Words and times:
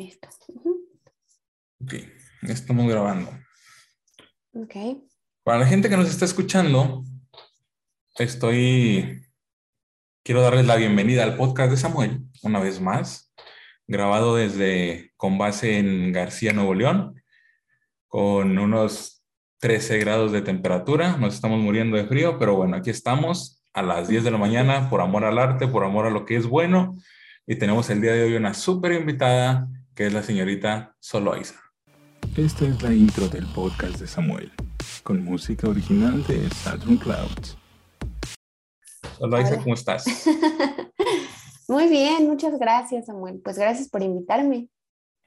Listo. 0.00 0.30
Ok, 1.82 1.92
estamos 2.44 2.88
grabando. 2.88 3.30
Ok. 4.54 4.74
Para 5.42 5.58
la 5.58 5.66
gente 5.66 5.90
que 5.90 5.96
nos 5.98 6.08
está 6.08 6.24
escuchando, 6.24 7.04
estoy. 8.16 9.26
Quiero 10.24 10.40
darles 10.40 10.66
la 10.66 10.76
bienvenida 10.76 11.22
al 11.22 11.36
podcast 11.36 11.70
de 11.70 11.76
Samuel, 11.76 12.22
una 12.42 12.60
vez 12.60 12.80
más, 12.80 13.34
grabado 13.86 14.36
desde 14.36 15.12
con 15.18 15.36
base 15.36 15.76
en 15.76 16.12
García, 16.12 16.54
Nuevo 16.54 16.72
León, 16.72 17.22
con 18.08 18.56
unos 18.56 19.22
13 19.58 19.98
grados 19.98 20.32
de 20.32 20.40
temperatura. 20.40 21.18
Nos 21.18 21.34
estamos 21.34 21.60
muriendo 21.60 21.98
de 21.98 22.06
frío, 22.06 22.38
pero 22.38 22.56
bueno, 22.56 22.78
aquí 22.78 22.88
estamos 22.88 23.62
a 23.74 23.82
las 23.82 24.08
10 24.08 24.24
de 24.24 24.30
la 24.30 24.38
mañana 24.38 24.88
por 24.88 25.02
amor 25.02 25.26
al 25.26 25.38
arte, 25.38 25.68
por 25.68 25.84
amor 25.84 26.06
a 26.06 26.10
lo 26.10 26.24
que 26.24 26.36
es 26.36 26.46
bueno. 26.46 26.96
Y 27.46 27.56
tenemos 27.56 27.90
el 27.90 28.00
día 28.00 28.12
de 28.12 28.24
hoy 28.24 28.36
una 28.36 28.54
súper 28.54 28.92
invitada, 28.92 29.68
que 30.00 30.06
es 30.06 30.14
la 30.14 30.22
señorita 30.22 30.96
Soloisa. 30.98 31.60
Esta 32.34 32.64
es 32.64 32.82
la 32.82 32.90
intro 32.90 33.28
del 33.28 33.44
podcast 33.48 34.00
de 34.00 34.06
Samuel, 34.06 34.50
con 35.02 35.22
música 35.22 35.68
original 35.68 36.26
de 36.26 36.48
Saturn 36.48 36.96
Clouds. 36.96 37.58
Soloisa, 39.18 39.52
Hola. 39.52 39.62
¿cómo 39.62 39.74
estás? 39.74 40.06
Muy 41.68 41.88
bien, 41.88 42.26
muchas 42.26 42.58
gracias, 42.58 43.04
Samuel. 43.04 43.42
Pues 43.44 43.58
gracias 43.58 43.90
por 43.90 44.02
invitarme. 44.02 44.70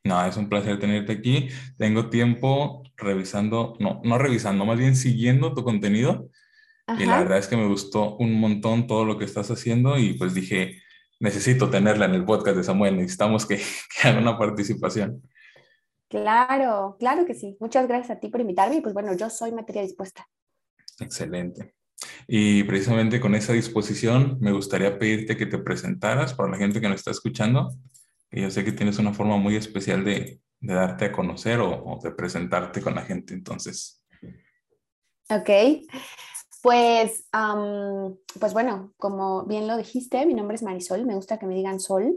No, 0.03 0.25
es 0.25 0.37
un 0.37 0.49
placer 0.49 0.79
tenerte 0.79 1.11
aquí. 1.11 1.49
Tengo 1.77 2.09
tiempo 2.09 2.81
revisando, 2.97 3.75
no, 3.79 4.01
no 4.03 4.17
revisando, 4.17 4.65
más 4.65 4.79
bien 4.79 4.95
siguiendo 4.95 5.53
tu 5.53 5.63
contenido. 5.63 6.31
Y 6.97 7.05
la 7.05 7.13
Ajá. 7.13 7.23
verdad 7.25 7.37
es 7.37 7.47
que 7.47 7.57
me 7.57 7.67
gustó 7.67 8.15
un 8.15 8.39
montón 8.39 8.87
todo 8.87 9.05
lo 9.05 9.19
que 9.19 9.25
estás 9.25 9.51
haciendo 9.51 9.99
y 9.99 10.13
pues 10.13 10.33
dije, 10.33 10.81
necesito 11.19 11.69
tenerla 11.69 12.05
en 12.05 12.15
el 12.15 12.25
podcast 12.25 12.57
de 12.57 12.63
Samuel, 12.63 12.97
necesitamos 12.97 13.45
que, 13.45 13.57
que 14.01 14.07
haga 14.07 14.19
una 14.19 14.37
participación. 14.37 15.21
Claro, 16.09 16.95
claro 16.99 17.25
que 17.25 17.33
sí. 17.33 17.57
Muchas 17.59 17.87
gracias 17.87 18.17
a 18.17 18.19
ti 18.19 18.29
por 18.29 18.41
invitarme. 18.41 18.77
Y 18.77 18.81
pues 18.81 18.93
bueno, 18.93 19.13
yo 19.15 19.29
soy 19.29 19.51
materia 19.51 19.81
dispuesta. 19.81 20.27
Excelente. 20.99 21.73
Y 22.27 22.63
precisamente 22.63 23.19
con 23.19 23.33
esa 23.33 23.53
disposición 23.53 24.37
me 24.39 24.51
gustaría 24.51 24.99
pedirte 24.99 25.37
que 25.37 25.47
te 25.47 25.57
presentaras 25.57 26.33
para 26.33 26.51
la 26.51 26.57
gente 26.57 26.79
que 26.79 26.87
nos 26.87 26.97
está 26.97 27.11
escuchando, 27.11 27.73
que 28.29 28.41
yo 28.41 28.51
sé 28.51 28.63
que 28.63 28.73
tienes 28.73 28.99
una 28.99 29.13
forma 29.13 29.37
muy 29.37 29.55
especial 29.55 30.03
de, 30.03 30.39
de 30.59 30.73
darte 30.73 31.05
a 31.05 31.11
conocer 31.11 31.59
o, 31.59 31.71
o 31.71 31.99
de 32.03 32.11
presentarte 32.11 32.81
con 32.81 32.93
la 32.93 33.01
gente. 33.03 33.33
Entonces, 33.33 34.03
Ok. 35.29 35.49
Pues, 36.63 37.27
pues 38.39 38.53
bueno, 38.53 38.93
como 38.95 39.43
bien 39.43 39.67
lo 39.67 39.75
dijiste, 39.75 40.25
mi 40.25 40.33
nombre 40.33 40.55
es 40.55 40.63
Marisol. 40.63 41.05
Me 41.05 41.13
gusta 41.13 41.37
que 41.37 41.45
me 41.45 41.55
digan 41.55 41.81
Sol. 41.81 42.15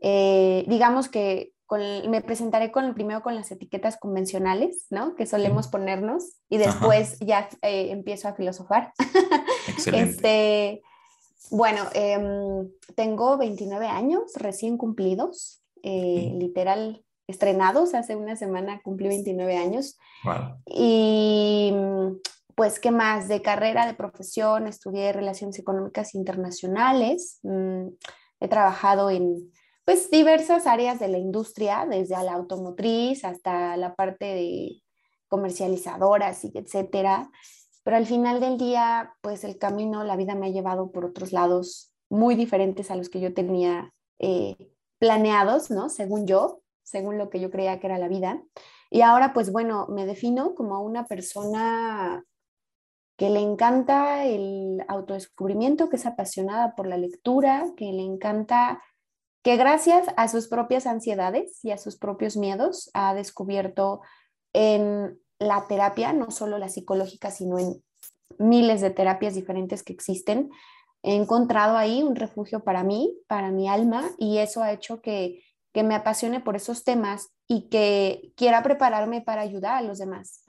Eh, 0.00 0.64
digamos 0.66 1.08
que 1.08 1.52
con- 1.66 2.10
me 2.10 2.22
presentaré 2.22 2.72
con, 2.72 2.92
primero 2.92 3.22
con 3.22 3.36
las 3.36 3.52
etiquetas 3.52 3.98
convencionales, 3.98 4.86
¿no? 4.90 5.14
Que 5.14 5.26
solemos 5.26 5.68
ponernos 5.68 6.24
y 6.50 6.56
Ajá. 6.60 6.66
después 6.72 7.18
ya 7.20 7.48
eh, 7.62 7.92
empiezo 7.92 8.26
a 8.26 8.34
filosofar. 8.34 8.92
excelente. 9.68 10.10
Este, 10.10 10.82
bueno, 11.52 11.84
em, 11.94 12.68
tengo 12.96 13.38
29 13.38 13.86
años 13.86 14.32
recién 14.34 14.76
cumplidos, 14.76 15.62
eh, 15.84 16.34
literal 16.36 17.04
estrenados. 17.28 17.94
Hace 17.94 18.16
una 18.16 18.34
semana 18.34 18.80
cumplí 18.82 19.06
29 19.06 19.56
años. 19.56 19.96
Wow. 20.24 20.56
Y 20.66 21.72
pues, 22.54 22.80
¿qué 22.80 22.90
más? 22.90 23.28
De 23.28 23.42
carrera, 23.42 23.86
de 23.86 23.94
profesión, 23.94 24.66
estudié 24.66 25.12
Relaciones 25.12 25.58
Económicas 25.58 26.14
Internacionales. 26.14 27.38
mm, 27.42 27.88
he 28.40 28.48
trabajado 28.48 29.10
en 29.10 29.52
pues 29.84 30.10
diversas 30.10 30.66
áreas 30.66 31.00
de 31.00 31.08
la 31.08 31.18
industria, 31.18 31.86
desde 31.88 32.22
la 32.22 32.34
automotriz 32.34 33.24
hasta 33.24 33.76
la 33.76 33.94
parte 33.94 34.26
de 34.26 34.82
comercializadoras 35.28 36.44
y 36.44 36.52
etcétera. 36.54 37.30
Pero 37.82 37.96
al 37.96 38.06
final 38.06 38.40
del 38.40 38.58
día, 38.58 39.14
pues 39.22 39.44
el 39.44 39.58
camino, 39.58 40.04
la 40.04 40.16
vida 40.16 40.34
me 40.34 40.46
ha 40.46 40.50
llevado 40.50 40.92
por 40.92 41.04
otros 41.04 41.32
lados 41.32 41.92
muy 42.08 42.34
diferentes 42.36 42.90
a 42.90 42.96
los 42.96 43.08
que 43.08 43.20
yo 43.20 43.34
tenía 43.34 43.92
eh, 44.18 44.56
planeados, 44.98 45.70
¿no? 45.70 45.88
Según 45.88 46.26
yo, 46.26 46.62
según 46.84 47.18
lo 47.18 47.28
que 47.28 47.40
yo 47.40 47.50
creía 47.50 47.80
que 47.80 47.86
era 47.88 47.98
la 47.98 48.08
vida. 48.08 48.42
Y 48.90 49.00
ahora, 49.00 49.32
pues 49.32 49.50
bueno, 49.50 49.86
me 49.88 50.06
defino 50.06 50.54
como 50.54 50.80
una 50.82 51.06
persona 51.06 52.22
que 53.16 53.30
le 53.30 53.40
encanta 53.40 54.24
el 54.24 54.84
autodescubrimiento, 54.88 55.88
que 55.88 55.96
es 55.96 56.06
apasionada 56.06 56.74
por 56.74 56.86
la 56.86 56.96
lectura, 56.96 57.66
que 57.76 57.92
le 57.92 58.02
encanta, 58.02 58.82
que 59.42 59.56
gracias 59.56 60.06
a 60.16 60.28
sus 60.28 60.48
propias 60.48 60.86
ansiedades 60.86 61.64
y 61.64 61.70
a 61.70 61.78
sus 61.78 61.96
propios 61.96 62.36
miedos 62.36 62.90
ha 62.94 63.14
descubierto 63.14 64.00
en 64.52 65.18
la 65.38 65.66
terapia, 65.66 66.12
no 66.12 66.30
solo 66.30 66.58
la 66.58 66.68
psicológica, 66.68 67.30
sino 67.30 67.58
en 67.58 67.82
miles 68.38 68.80
de 68.80 68.90
terapias 68.90 69.34
diferentes 69.34 69.82
que 69.82 69.92
existen. 69.92 70.50
He 71.02 71.14
encontrado 71.14 71.76
ahí 71.76 72.02
un 72.02 72.16
refugio 72.16 72.62
para 72.62 72.84
mí, 72.84 73.16
para 73.26 73.50
mi 73.50 73.68
alma, 73.68 74.10
y 74.18 74.38
eso 74.38 74.62
ha 74.62 74.72
hecho 74.72 75.00
que, 75.00 75.42
que 75.72 75.82
me 75.82 75.94
apasione 75.94 76.40
por 76.40 76.56
esos 76.56 76.84
temas 76.84 77.28
y 77.48 77.68
que 77.68 78.32
quiera 78.36 78.62
prepararme 78.62 79.20
para 79.20 79.42
ayudar 79.42 79.76
a 79.76 79.82
los 79.82 79.98
demás. 79.98 80.41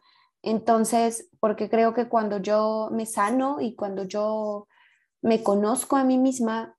Entonces, 0.44 1.30
porque 1.40 1.70
creo 1.70 1.94
que 1.94 2.10
cuando 2.10 2.38
yo 2.38 2.90
me 2.92 3.06
sano 3.06 3.62
y 3.62 3.76
cuando 3.76 4.04
yo 4.04 4.68
me 5.22 5.42
conozco 5.42 5.96
a 5.96 6.04
mí 6.04 6.18
misma, 6.18 6.78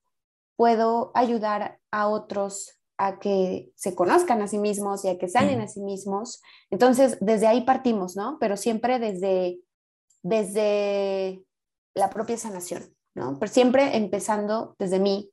puedo 0.55 1.11
ayudar 1.15 1.79
a 1.91 2.07
otros 2.07 2.71
a 2.97 3.19
que 3.19 3.71
se 3.75 3.93
conozcan 3.93 4.41
a 4.41 4.47
sí 4.47 4.57
mismos 4.57 5.03
y 5.03 5.09
a 5.09 5.17
que 5.17 5.27
sanen 5.27 5.59
Mm. 5.59 5.63
a 5.63 5.67
sí 5.67 5.81
mismos. 5.81 6.41
Entonces, 6.69 7.17
desde 7.19 7.47
ahí 7.47 7.61
partimos, 7.61 8.15
¿no? 8.15 8.37
Pero 8.39 8.55
siempre 8.55 8.99
desde, 8.99 9.59
desde 10.23 11.43
la 11.93 12.09
propia 12.09 12.37
sanación, 12.37 12.95
¿no? 13.15 13.37
Pero 13.39 13.51
siempre 13.51 13.97
empezando 13.97 14.75
desde 14.79 14.99
mí 14.99 15.31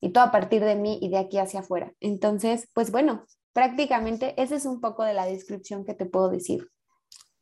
y 0.00 0.10
todo 0.10 0.24
a 0.24 0.30
partir 0.30 0.62
de 0.64 0.76
mí 0.76 0.98
y 1.02 1.08
de 1.08 1.18
aquí 1.18 1.38
hacia 1.38 1.60
afuera. 1.60 1.92
Entonces, 2.00 2.68
pues 2.74 2.92
bueno, 2.92 3.24
prácticamente 3.52 4.40
esa 4.40 4.54
es 4.54 4.64
un 4.66 4.80
poco 4.80 5.02
de 5.02 5.14
la 5.14 5.26
descripción 5.26 5.84
que 5.84 5.94
te 5.94 6.06
puedo 6.06 6.28
decir. 6.30 6.68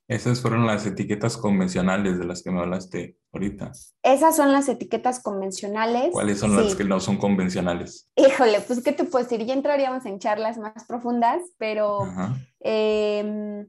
Esas 0.08 0.40
fueron 0.40 0.66
las 0.66 0.86
etiquetas 0.86 1.36
convencionales 1.36 2.18
de 2.18 2.24
las 2.24 2.42
que 2.42 2.50
me 2.50 2.60
hablaste 2.60 3.18
ahorita. 3.30 3.72
Esas 4.02 4.34
son 4.34 4.52
las 4.52 4.66
etiquetas 4.70 5.20
convencionales. 5.20 6.10
¿Cuáles 6.12 6.38
son 6.38 6.56
las 6.56 6.74
que 6.74 6.84
no 6.84 6.98
son 6.98 7.18
convencionales? 7.18 8.08
Híjole, 8.16 8.62
pues 8.62 8.82
qué 8.82 8.92
te 8.92 9.04
puedo 9.04 9.22
decir, 9.22 9.44
ya 9.44 9.52
entraríamos 9.52 10.06
en 10.06 10.18
charlas 10.18 10.56
más 10.56 10.86
profundas, 10.86 11.42
pero 11.58 12.08
eh, 12.60 13.66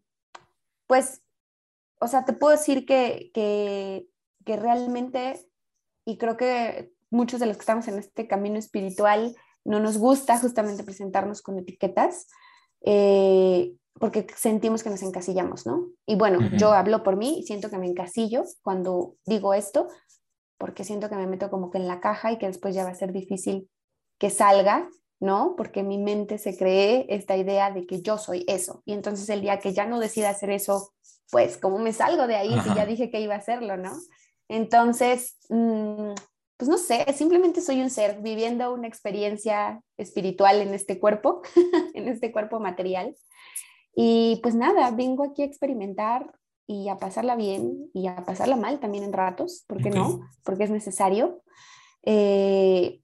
pues, 0.88 1.22
o 2.00 2.07
sea, 2.07 2.23
te 2.23 2.31
puedo 2.31 2.56
decir 2.56 2.85
que, 2.85 3.31
que, 3.33 4.07
que 4.45 4.56
realmente, 4.56 5.45
y 6.06 6.17
creo 6.17 6.38
que 6.38 6.94
muchos 7.09 7.41
de 7.41 7.47
los 7.47 7.57
que 7.57 7.61
estamos 7.61 7.89
en 7.89 8.00
este 8.00 8.27
camino 8.27 8.57
espiritual, 8.57 9.35
no 9.66 9.81
nos 9.81 9.97
gusta 9.97 10.39
justamente 10.39 10.85
presentarnos 10.85 11.41
con 11.41 11.59
etiquetas, 11.59 12.27
eh, 12.85 13.73
porque 13.99 14.25
sentimos 14.35 14.83
que 14.83 14.89
nos 14.89 15.03
encasillamos, 15.03 15.65
¿no? 15.65 15.87
Y 16.05 16.15
bueno, 16.15 16.39
yo 16.57 16.71
hablo 16.71 17.03
por 17.03 17.15
mí 17.15 17.39
y 17.39 17.43
siento 17.43 17.69
que 17.69 17.77
me 17.77 17.87
encasillo 17.87 18.43
cuando 18.61 19.15
digo 19.25 19.53
esto, 19.53 19.87
porque 20.57 20.83
siento 20.83 21.09
que 21.09 21.15
me 21.15 21.27
meto 21.27 21.49
como 21.49 21.69
que 21.69 21.77
en 21.77 21.87
la 21.87 21.99
caja 21.99 22.31
y 22.31 22.38
que 22.38 22.47
después 22.47 22.75
ya 22.75 22.83
va 22.83 22.91
a 22.91 22.95
ser 22.95 23.11
difícil 23.11 23.69
que 24.17 24.29
salga, 24.29 24.89
¿no? 25.19 25.55
Porque 25.57 25.83
mi 25.83 25.97
mente 25.97 26.38
se 26.38 26.57
cree 26.57 27.05
esta 27.09 27.38
idea 27.38 27.71
de 27.71 27.85
que 27.85 28.01
yo 28.01 28.17
soy 28.17 28.45
eso. 28.47 28.83
Y 28.85 28.93
entonces 28.93 29.29
el 29.29 29.41
día 29.41 29.59
que 29.59 29.73
ya 29.73 29.85
no 29.85 29.99
decida 29.99 30.29
hacer 30.29 30.49
eso, 30.49 30.91
pues 31.31 31.57
¿cómo 31.57 31.77
me 31.77 31.93
salgo 31.93 32.27
de 32.27 32.35
ahí 32.35 32.59
si 32.61 32.73
ya 32.75 32.85
dije 32.85 33.09
que 33.09 33.21
iba 33.21 33.35
a 33.35 33.39
hacerlo, 33.39 33.77
¿no? 33.77 33.91
Entonces, 34.47 35.38
mm, 35.49 36.13
pues 36.57 36.69
no 36.69 36.77
sé, 36.77 37.05
simplemente 37.13 37.61
soy 37.61 37.81
un 37.81 37.89
ser 37.89 38.19
viviendo 38.21 38.73
una 38.73 38.88
experiencia 38.88 39.81
espiritual 39.97 40.61
en 40.61 40.73
este 40.73 40.99
cuerpo, 40.99 41.41
en 41.93 42.07
este 42.07 42.31
cuerpo 42.31 42.59
material. 42.59 43.15
Y 43.95 44.39
pues 44.44 44.56
nada, 44.56 44.91
vengo 44.91 45.24
aquí 45.24 45.41
a 45.41 45.45
experimentar 45.45 46.33
y 46.68 46.88
a 46.89 46.97
pasarla 46.97 47.36
bien 47.36 47.89
y 47.94 48.07
a 48.07 48.15
pasarla 48.24 48.56
mal 48.56 48.80
también 48.80 49.03
en 49.03 49.13
ratos, 49.13 49.63
¿por 49.68 49.81
qué 49.81 49.89
Ok. 49.89 49.95
no? 49.95 50.19
Porque 50.44 50.63
es 50.65 50.69
necesario. 50.69 51.41
Eh, 52.03 53.01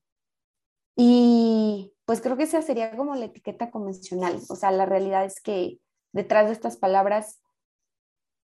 y 0.95 1.93
pues 2.05 2.21
creo 2.21 2.37
que 2.37 2.43
esa 2.43 2.61
sería 2.61 2.95
como 2.95 3.15
la 3.15 3.25
etiqueta 3.25 3.71
convencional. 3.71 4.39
O 4.49 4.55
sea, 4.55 4.71
la 4.71 4.85
realidad 4.85 5.25
es 5.25 5.41
que 5.41 5.79
detrás 6.13 6.45
de 6.47 6.53
estas 6.53 6.77
palabras, 6.77 7.41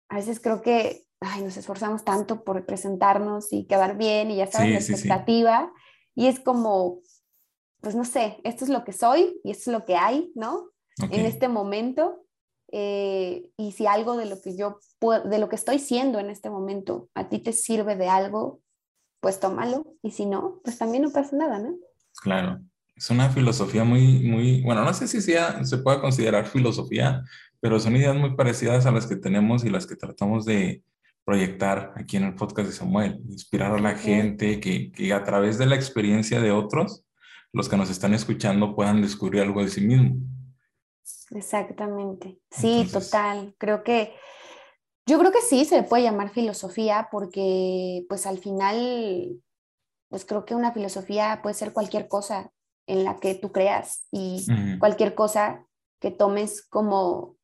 a 0.09 0.15
veces 0.15 0.39
creo 0.39 0.61
que 0.61 1.05
ay, 1.19 1.41
nos 1.41 1.57
esforzamos 1.57 2.03
tanto 2.05 2.43
por 2.43 2.65
presentarnos 2.65 3.51
y 3.51 3.65
quedar 3.65 3.97
bien 3.97 4.29
y 4.29 4.35
ya 4.37 4.45
sabes 4.47 4.67
Sí, 4.67 4.73
la 4.73 4.79
sí, 4.81 4.85
sí. 4.85 4.93
expectativa. 4.93 5.73
Y 6.15 6.27
es 6.27 6.39
como, 6.39 6.99
pues 7.81 7.95
no 7.95 8.05
sé, 8.05 8.39
esto 8.43 8.63
es 8.63 8.69
lo 8.69 8.83
que 8.83 8.93
soy 8.93 9.41
y 9.43 9.51
esto 9.51 9.71
es 9.71 9.77
lo 9.79 9.85
que 9.85 9.95
hay, 9.95 10.31
¿no? 10.35 10.69
Ok. 11.03 11.11
En 11.11 11.25
este 11.25 11.47
momento. 11.47 12.23
Eh, 12.71 13.49
y 13.57 13.71
si 13.71 13.87
algo 13.87 14.17
de 14.17 14.25
lo 14.25 14.41
que 14.41 14.55
yo 14.57 14.79
puedo, 14.99 15.23
de 15.23 15.39
lo 15.39 15.49
que 15.49 15.55
estoy 15.55 15.79
siendo 15.79 16.19
en 16.19 16.29
este 16.29 16.49
momento 16.49 17.09
a 17.15 17.29
ti 17.29 17.39
te 17.39 17.53
sirve 17.53 17.95
de 17.95 18.09
algo, 18.09 18.61
pues 19.19 19.39
tómalo. 19.39 19.85
Y 20.01 20.11
si 20.11 20.25
no, 20.25 20.59
pues 20.63 20.77
también 20.77 21.03
no 21.03 21.11
pasa 21.11 21.35
nada, 21.35 21.59
¿no? 21.59 21.75
Claro. 22.21 22.59
Es 22.95 23.09
una 23.09 23.29
filosofía 23.29 23.83
muy, 23.83 24.23
muy, 24.23 24.61
bueno, 24.63 24.83
no 24.83 24.93
sé 24.93 25.07
si 25.07 25.21
sea, 25.21 25.63
se 25.63 25.77
pueda 25.77 26.01
considerar 26.01 26.47
filosofía, 26.47 27.23
pero 27.59 27.79
son 27.79 27.95
ideas 27.95 28.15
muy 28.15 28.35
parecidas 28.35 28.85
a 28.87 28.91
las 28.91 29.05
que 29.05 29.15
tenemos 29.15 29.63
y 29.63 29.69
las 29.69 29.85
que 29.85 29.95
tratamos 29.95 30.45
de 30.45 30.83
proyectar 31.23 31.93
aquí 31.95 32.17
en 32.17 32.23
el 32.23 32.35
podcast 32.35 32.69
de 32.69 32.73
Samuel, 32.73 33.21
inspirar 33.29 33.73
a 33.73 33.79
la 33.79 33.95
gente, 33.95 34.59
que, 34.59 34.91
que 34.91 35.13
a 35.13 35.23
través 35.23 35.57
de 35.59 35.67
la 35.67 35.75
experiencia 35.75 36.41
de 36.41 36.51
otros, 36.51 37.03
los 37.53 37.69
que 37.69 37.77
nos 37.77 37.89
están 37.89 38.13
escuchando 38.13 38.75
puedan 38.75 39.01
descubrir 39.01 39.43
algo 39.43 39.61
de 39.61 39.69
sí 39.69 39.81
mismo. 39.81 40.15
Exactamente. 41.31 42.39
Sí, 42.49 42.87
total. 42.91 43.55
Creo 43.57 43.83
que, 43.83 44.13
yo 45.05 45.19
creo 45.19 45.31
que 45.31 45.41
sí 45.41 45.65
se 45.65 45.77
le 45.77 45.83
puede 45.83 46.03
llamar 46.03 46.29
filosofía 46.29 47.09
porque 47.11 48.05
pues 48.09 48.25
al 48.25 48.39
final, 48.39 49.41
pues 50.09 50.25
creo 50.25 50.45
que 50.45 50.55
una 50.55 50.73
filosofía 50.73 51.39
puede 51.41 51.55
ser 51.55 51.73
cualquier 51.73 52.07
cosa 52.07 52.51
en 52.87 53.03
la 53.03 53.17
que 53.19 53.35
tú 53.35 53.51
creas 53.51 54.07
y 54.11 54.45
cualquier 54.79 55.13
cosa 55.13 55.65
que 55.99 56.11
tomes 56.11 56.65
como 56.67 57.35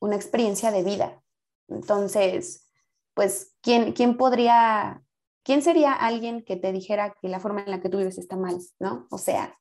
una 0.00 0.16
experiencia 0.16 0.70
de 0.70 0.82
vida. 0.82 1.22
Entonces, 1.68 2.68
pues, 3.14 3.54
¿quién, 3.60 3.92
quién 3.92 4.16
podría, 4.16 5.02
quién 5.44 5.62
sería 5.62 5.92
alguien 5.92 6.44
que 6.44 6.56
te 6.56 6.72
dijera 6.72 7.14
que 7.20 7.28
la 7.28 7.40
forma 7.40 7.62
en 7.62 7.70
la 7.70 7.80
que 7.80 7.88
tú 7.88 7.98
vives 7.98 8.18
está 8.18 8.36
mal, 8.36 8.58
¿no? 8.78 9.06
O 9.10 9.18
sea, 9.18 9.58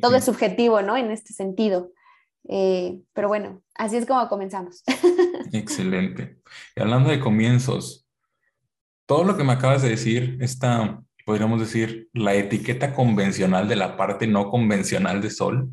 todo 0.00 0.16
es 0.16 0.24
subjetivo, 0.24 0.82
¿no? 0.82 0.96
En 0.96 1.10
este 1.10 1.32
sentido. 1.32 1.90
Eh, 2.48 3.00
pero 3.12 3.28
bueno, 3.28 3.62
así 3.74 3.96
es 3.96 4.06
como 4.06 4.28
comenzamos. 4.28 4.82
Excelente. 5.52 6.38
Y 6.76 6.80
hablando 6.80 7.10
de 7.10 7.20
comienzos, 7.20 8.06
todo 9.06 9.24
lo 9.24 9.36
que 9.36 9.44
me 9.44 9.52
acabas 9.52 9.82
de 9.82 9.90
decir, 9.90 10.38
esta, 10.40 11.02
podríamos 11.24 11.60
decir, 11.60 12.08
la 12.12 12.34
etiqueta 12.34 12.94
convencional 12.94 13.68
de 13.68 13.76
la 13.76 13.96
parte 13.96 14.26
no 14.26 14.50
convencional 14.50 15.20
de 15.20 15.30
Sol. 15.30 15.70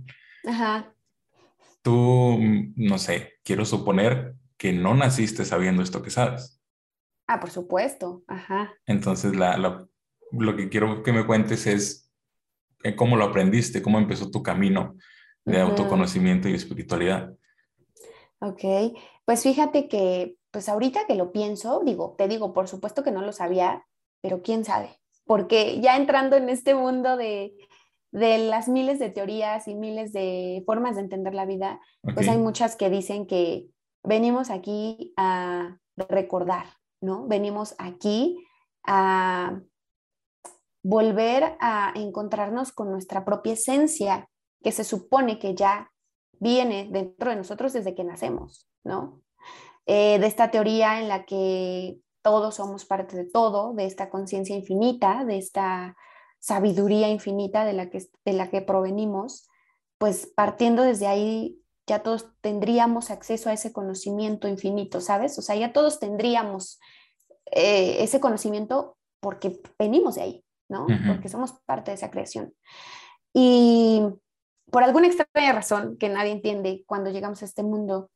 Ajá. 0.47 0.93
Tú, 1.81 2.39
no 2.75 2.97
sé, 2.97 3.33
quiero 3.43 3.65
suponer 3.65 4.35
que 4.57 4.71
no 4.71 4.93
naciste 4.93 5.45
sabiendo 5.45 5.81
esto 5.81 6.01
que 6.01 6.11
sabes. 6.11 6.61
Ah, 7.27 7.39
por 7.39 7.49
supuesto. 7.49 8.23
Ajá. 8.27 8.73
Entonces, 8.85 9.35
la, 9.35 9.57
lo 9.57 10.55
que 10.55 10.69
quiero 10.69 11.01
que 11.03 11.13
me 11.13 11.25
cuentes 11.25 11.65
es 11.65 12.11
eh, 12.83 12.95
cómo 12.95 13.15
lo 13.15 13.25
aprendiste, 13.25 13.81
cómo 13.81 13.99
empezó 13.99 14.29
tu 14.29 14.43
camino 14.43 14.95
de 15.45 15.59
autoconocimiento 15.59 16.47
y 16.47 16.53
espiritualidad. 16.53 17.33
Ok, 18.39 18.63
pues 19.25 19.43
fíjate 19.43 19.87
que, 19.87 20.35
pues 20.51 20.67
ahorita 20.69 21.05
que 21.07 21.15
lo 21.15 21.31
pienso, 21.31 21.81
digo, 21.85 22.15
te 22.17 22.27
digo, 22.27 22.53
por 22.53 22.67
supuesto 22.67 23.03
que 23.03 23.11
no 23.11 23.21
lo 23.21 23.31
sabía, 23.31 23.85
pero 24.21 24.41
quién 24.41 24.65
sabe, 24.65 24.99
porque 25.25 25.79
ya 25.79 25.95
entrando 25.95 26.35
en 26.35 26.49
este 26.49 26.73
mundo 26.75 27.17
de, 27.17 27.53
de 28.11 28.37
las 28.39 28.67
miles 28.67 28.99
de 28.99 29.09
teorías 29.09 29.67
y 29.67 29.75
miles 29.75 30.11
de 30.11 30.63
formas 30.65 30.95
de 30.95 31.01
entender 31.01 31.33
la 31.33 31.45
vida, 31.45 31.79
pues 32.15 32.27
hay 32.27 32.37
muchas 32.37 32.75
que 32.75 32.89
dicen 32.89 33.25
que 33.25 33.67
venimos 34.03 34.49
aquí 34.49 35.13
a 35.17 35.77
recordar, 35.95 36.65
¿no? 36.99 37.27
Venimos 37.27 37.75
aquí 37.77 38.37
a 38.83 39.61
volver 40.83 41.55
a 41.59 41.93
encontrarnos 41.95 42.71
con 42.71 42.91
nuestra 42.91 43.23
propia 43.23 43.53
esencia, 43.53 44.27
que 44.63 44.71
se 44.71 44.83
supone 44.83 45.39
que 45.39 45.55
ya 45.55 45.91
viene 46.39 46.87
dentro 46.91 47.29
de 47.29 47.37
nosotros 47.37 47.73
desde 47.73 47.95
que 47.95 48.03
nacemos, 48.03 48.67
¿no? 48.83 49.21
Eh, 49.85 50.19
de 50.19 50.27
esta 50.27 50.51
teoría 50.51 50.99
en 50.99 51.07
la 51.07 51.25
que 51.25 51.99
todos 52.21 52.55
somos 52.55 52.85
parte 52.85 53.15
de 53.15 53.25
todo, 53.25 53.73
de 53.73 53.85
esta 53.85 54.09
conciencia 54.09 54.55
infinita, 54.55 55.25
de 55.25 55.37
esta 55.37 55.95
sabiduría 56.39 57.09
infinita 57.09 57.65
de 57.65 57.73
la, 57.73 57.89
que, 57.89 57.99
de 58.25 58.33
la 58.33 58.49
que 58.49 58.61
provenimos, 58.61 59.47
pues 59.97 60.31
partiendo 60.35 60.83
desde 60.83 61.07
ahí 61.07 61.61
ya 61.87 62.03
todos 62.03 62.27
tendríamos 62.41 63.11
acceso 63.11 63.49
a 63.49 63.53
ese 63.53 63.73
conocimiento 63.73 64.47
infinito, 64.47 65.01
¿sabes? 65.01 65.37
O 65.37 65.41
sea, 65.41 65.55
ya 65.55 65.73
todos 65.73 65.99
tendríamos 65.99 66.79
eh, 67.51 67.97
ese 68.03 68.19
conocimiento 68.19 68.97
porque 69.19 69.59
venimos 69.77 70.15
de 70.15 70.21
ahí, 70.21 70.45
¿no? 70.69 70.87
Porque 71.07 71.29
somos 71.29 71.53
parte 71.65 71.91
de 71.91 71.95
esa 71.95 72.09
creación. 72.09 72.53
Y 73.33 74.03
por 74.71 74.83
alguna 74.83 75.07
extraña 75.07 75.51
razón 75.51 75.97
que 75.97 76.09
nadie 76.09 76.31
entiende, 76.31 76.83
cuando 76.87 77.11
llegamos 77.11 77.41
a 77.41 77.45
este 77.45 77.61
mundo, 77.61 78.09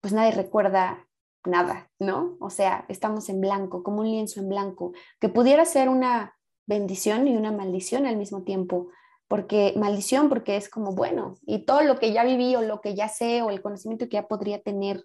pues 0.00 0.12
nadie 0.12 0.32
recuerda 0.32 1.08
nada, 1.44 1.90
¿no? 1.98 2.36
O 2.40 2.50
sea, 2.50 2.84
estamos 2.88 3.28
en 3.28 3.40
blanco, 3.40 3.82
como 3.82 4.00
un 4.00 4.10
lienzo 4.10 4.40
en 4.40 4.48
blanco, 4.48 4.92
que 5.18 5.28
pudiera 5.28 5.64
ser 5.64 5.88
una 5.88 6.36
bendición 6.66 7.26
y 7.26 7.36
una 7.36 7.52
maldición 7.52 8.06
al 8.06 8.16
mismo 8.16 8.44
tiempo, 8.44 8.88
porque 9.28 9.74
maldición 9.76 10.28
porque 10.28 10.56
es 10.56 10.68
como, 10.68 10.94
bueno, 10.94 11.36
y 11.42 11.64
todo 11.64 11.82
lo 11.82 11.98
que 11.98 12.12
ya 12.12 12.24
viví 12.24 12.54
o 12.54 12.62
lo 12.62 12.80
que 12.80 12.94
ya 12.94 13.08
sé 13.08 13.42
o 13.42 13.50
el 13.50 13.62
conocimiento 13.62 14.06
que 14.06 14.14
ya 14.14 14.28
podría 14.28 14.62
tener, 14.62 15.04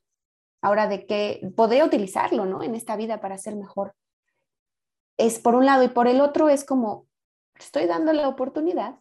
ahora 0.61 0.87
de 0.87 1.05
que 1.05 1.49
podría 1.55 1.85
utilizarlo, 1.85 2.45
¿no? 2.45 2.61
En 2.63 2.75
esta 2.75 2.95
vida 2.95 3.21
para 3.21 3.37
ser 3.37 3.55
mejor. 3.55 3.95
Es 5.17 5.39
por 5.39 5.55
un 5.55 5.65
lado 5.65 5.83
y 5.83 5.89
por 5.89 6.07
el 6.07 6.21
otro 6.21 6.49
es 6.49 6.65
como, 6.65 7.07
estoy 7.57 7.85
dando 7.85 8.13
la 8.13 8.27
oportunidad 8.27 8.99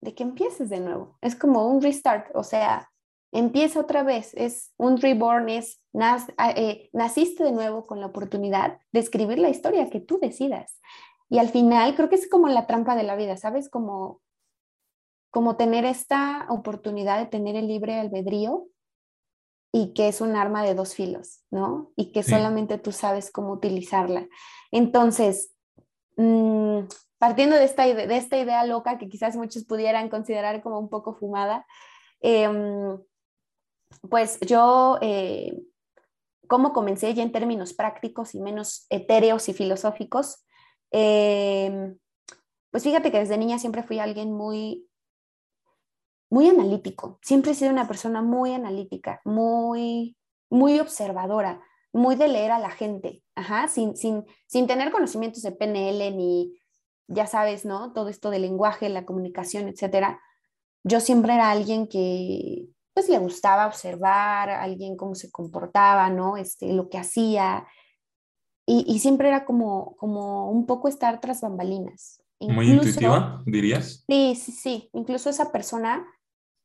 de 0.00 0.14
que 0.14 0.22
empieces 0.22 0.70
de 0.70 0.80
nuevo. 0.80 1.18
Es 1.20 1.36
como 1.36 1.66
un 1.68 1.82
restart, 1.82 2.34
o 2.34 2.42
sea, 2.42 2.90
empieza 3.32 3.80
otra 3.80 4.02
vez, 4.02 4.32
es 4.34 4.72
un 4.76 4.98
reborn, 4.98 5.48
es 5.48 5.80
ah, 5.94 6.52
eh, 6.56 6.90
naciste 6.92 7.44
de 7.44 7.52
nuevo 7.52 7.86
con 7.86 8.00
la 8.00 8.06
oportunidad 8.06 8.80
de 8.92 9.00
escribir 9.00 9.38
la 9.38 9.50
historia 9.50 9.90
que 9.90 10.00
tú 10.00 10.18
decidas. 10.20 10.80
Y 11.28 11.38
al 11.38 11.48
final 11.48 11.94
creo 11.94 12.08
que 12.08 12.16
es 12.16 12.28
como 12.28 12.48
la 12.48 12.66
trampa 12.66 12.96
de 12.96 13.04
la 13.04 13.14
vida, 13.14 13.36
¿sabes? 13.36 13.68
Como, 13.68 14.20
como 15.30 15.56
tener 15.56 15.84
esta 15.84 16.46
oportunidad 16.48 17.18
de 17.18 17.26
tener 17.26 17.54
el 17.54 17.68
libre 17.68 18.00
albedrío 18.00 18.66
y 19.72 19.94
que 19.94 20.08
es 20.08 20.20
un 20.20 20.34
arma 20.34 20.64
de 20.64 20.74
dos 20.74 20.94
filos, 20.94 21.44
¿no? 21.52 21.92
Y 21.94 22.10
que 22.10 22.24
solamente 22.24 22.78
tú 22.78 22.90
sabes 22.90 23.30
cómo 23.30 23.52
utilizarla. 23.52 24.26
Entonces, 24.72 25.54
mmm, 26.16 26.80
partiendo 27.20 27.54
de 27.56 27.64
esta, 27.64 27.84
de 27.84 28.16
esta 28.16 28.38
idea 28.38 28.64
loca 28.64 28.96
que 28.96 29.10
quizás 29.10 29.36
muchos 29.36 29.64
pudieran 29.64 30.08
considerar 30.08 30.62
como 30.62 30.78
un 30.78 30.88
poco 30.88 31.12
fumada, 31.12 31.66
em, 32.22 32.98
pues 34.08 34.40
yo, 34.40 34.96
eh, 35.02 35.54
¿cómo 36.48 36.72
comencé 36.72 37.12
ya 37.12 37.22
en 37.22 37.30
términos 37.30 37.74
prácticos 37.74 38.34
y 38.34 38.40
menos 38.40 38.86
etéreos 38.88 39.50
y 39.50 39.52
filosóficos? 39.52 40.46
Em, 40.90 41.98
pues 42.70 42.84
fíjate 42.84 43.12
que 43.12 43.18
desde 43.18 43.36
niña 43.36 43.58
siempre 43.58 43.82
fui 43.82 43.98
alguien 43.98 44.32
muy, 44.32 44.88
muy 46.30 46.48
analítico, 46.48 47.18
siempre 47.20 47.50
he 47.50 47.54
sido 47.54 47.70
una 47.70 47.86
persona 47.86 48.22
muy 48.22 48.54
analítica, 48.54 49.20
muy, 49.26 50.16
muy 50.48 50.80
observadora, 50.80 51.60
muy 51.92 52.16
de 52.16 52.28
leer 52.28 52.52
a 52.52 52.58
la 52.58 52.70
gente, 52.70 53.22
Ajá, 53.34 53.68
sin, 53.68 53.94
sin, 53.94 54.24
sin 54.46 54.66
tener 54.66 54.90
conocimientos 54.90 55.42
de 55.42 55.52
PNL 55.52 56.16
ni, 56.16 56.59
ya 57.10 57.26
sabes, 57.26 57.64
¿no? 57.64 57.92
Todo 57.92 58.08
esto 58.08 58.30
del 58.30 58.42
lenguaje, 58.42 58.88
la 58.88 59.04
comunicación, 59.04 59.68
etcétera. 59.68 60.20
Yo 60.84 61.00
siempre 61.00 61.34
era 61.34 61.50
alguien 61.50 61.88
que 61.88 62.68
pues 62.94 63.08
le 63.08 63.18
gustaba 63.18 63.66
observar, 63.66 64.50
alguien 64.50 64.96
cómo 64.96 65.14
se 65.14 65.30
comportaba, 65.30 66.08
¿no? 66.08 66.36
Este, 66.36 66.72
lo 66.72 66.88
que 66.88 66.98
hacía. 66.98 67.66
Y, 68.66 69.00
siempre 69.00 69.26
era 69.26 69.44
como, 69.44 69.96
como 69.96 70.48
un 70.48 70.64
poco 70.64 70.86
estar 70.86 71.20
tras 71.20 71.40
bambalinas. 71.40 72.22
Muy 72.38 72.70
intuitiva, 72.70 73.42
dirías. 73.44 74.04
Sí, 74.08 74.36
sí, 74.36 74.52
sí. 74.52 74.90
Incluso 74.92 75.28
esa 75.28 75.50
persona 75.50 76.06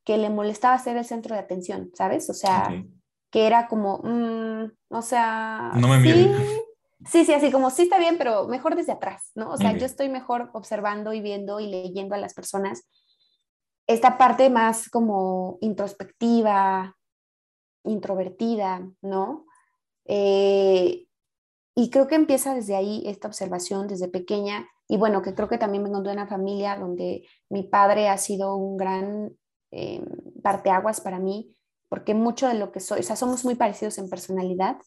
que 0.06 0.18
le 0.20 0.30
molestaba 0.30 0.78
ser 0.78 0.98
el 0.98 1.06
centro 1.06 1.34
de 1.34 1.42
atención, 1.42 1.90
¿sabes? 1.96 2.30
O 2.30 2.34
sea, 2.36 2.70
que 3.32 3.48
era 3.48 3.68
como, 3.68 4.02
mm, 4.04 4.72
o 4.90 5.02
sea, 5.02 5.72
no 5.76 5.88
me 5.88 6.02
sí, 6.04 6.32
Sí, 7.06 7.24
sí, 7.24 7.34
así 7.34 7.52
como 7.52 7.70
sí 7.70 7.84
está 7.84 8.00
bien, 8.00 8.18
pero 8.18 8.48
mejor 8.48 8.76
desde 8.76 8.94
atrás, 8.94 9.32
¿no? 9.36 9.52
O 9.52 9.58
sea, 9.58 9.78
yo 9.78 9.86
estoy 9.86 10.10
mejor 10.10 10.50
observando 10.54 11.14
y 11.14 11.22
viendo 11.22 11.60
y 11.60 11.68
leyendo 11.68 12.16
a 12.16 12.18
las 12.18 12.34
personas. 12.34 12.88
Esta 13.88 14.18
parte 14.18 14.50
más 14.50 14.90
como 14.90 15.58
introspectiva, 15.62 16.96
introvertida, 17.84 18.90
¿no? 19.02 19.46
Eh, 20.06 21.06
y 21.76 21.90
creo 21.90 22.08
que 22.08 22.16
empieza 22.16 22.56
desde 22.56 22.76
ahí 22.76 23.04
esta 23.06 23.28
observación, 23.28 23.88
desde 23.88 24.08
pequeña. 24.08 24.68
Y 24.88 24.98
bueno, 24.98 25.22
que 25.22 25.36
creo 25.36 25.48
que 25.50 25.58
también 25.58 25.84
vengo 25.84 26.02
de 26.02 26.12
una 26.12 26.28
familia 26.28 26.78
donde 26.78 27.28
mi 27.50 27.64
padre 27.64 28.10
ha 28.10 28.18
sido 28.18 28.56
un 28.56 28.78
gran 28.78 29.36
eh, 29.72 30.04
parteaguas 30.42 31.02
para 31.02 31.20
mí, 31.20 31.56
porque 31.90 32.14
mucho 32.14 32.48
de 32.48 32.54
lo 32.54 32.72
que 32.72 32.80
soy, 32.80 33.02
o 33.02 33.04
sea, 33.04 33.16
somos 33.16 33.44
muy 33.44 33.56
parecidos 33.56 33.98
en 33.98 34.10
personalidad, 34.10 34.78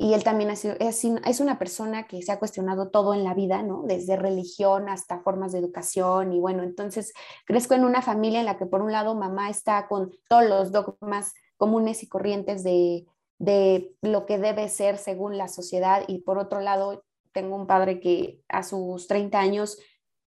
y 0.00 0.14
él 0.14 0.22
también 0.22 0.48
es, 0.50 0.64
es, 0.64 1.40
una 1.40 1.58
persona 1.58 2.06
que 2.06 2.22
se 2.22 2.30
ha 2.30 2.38
cuestionado 2.38 2.88
todo 2.88 3.14
en 3.14 3.24
la 3.24 3.34
vida, 3.34 3.64
¿no? 3.64 3.82
Desde 3.82 4.14
religión 4.14 4.88
hasta 4.88 5.18
formas 5.18 5.50
de 5.50 5.58
educación 5.58 6.32
y 6.32 6.38
bueno, 6.38 6.62
entonces 6.62 7.12
crezco 7.44 7.74
en 7.74 7.84
una 7.84 8.00
familia 8.00 8.38
en 8.38 8.46
la 8.46 8.56
que 8.56 8.66
por 8.66 8.80
un 8.80 8.92
lado 8.92 9.16
mamá 9.16 9.50
está 9.50 9.88
con 9.88 10.12
todos 10.28 10.44
los 10.48 10.70
dogmas 10.70 11.34
comunes 11.56 12.04
y 12.04 12.08
corrientes 12.08 12.62
de, 12.62 13.06
de 13.40 13.92
lo 14.00 14.24
que 14.24 14.38
debe 14.38 14.68
ser 14.68 14.98
según 14.98 15.36
la 15.36 15.48
sociedad 15.48 16.04
y 16.06 16.18
por 16.18 16.38
otro 16.38 16.60
lado 16.60 17.04
tengo 17.32 17.56
un 17.56 17.66
padre 17.66 17.98
que 17.98 18.40
a 18.48 18.62
sus 18.62 19.08
30 19.08 19.36
años 19.40 19.78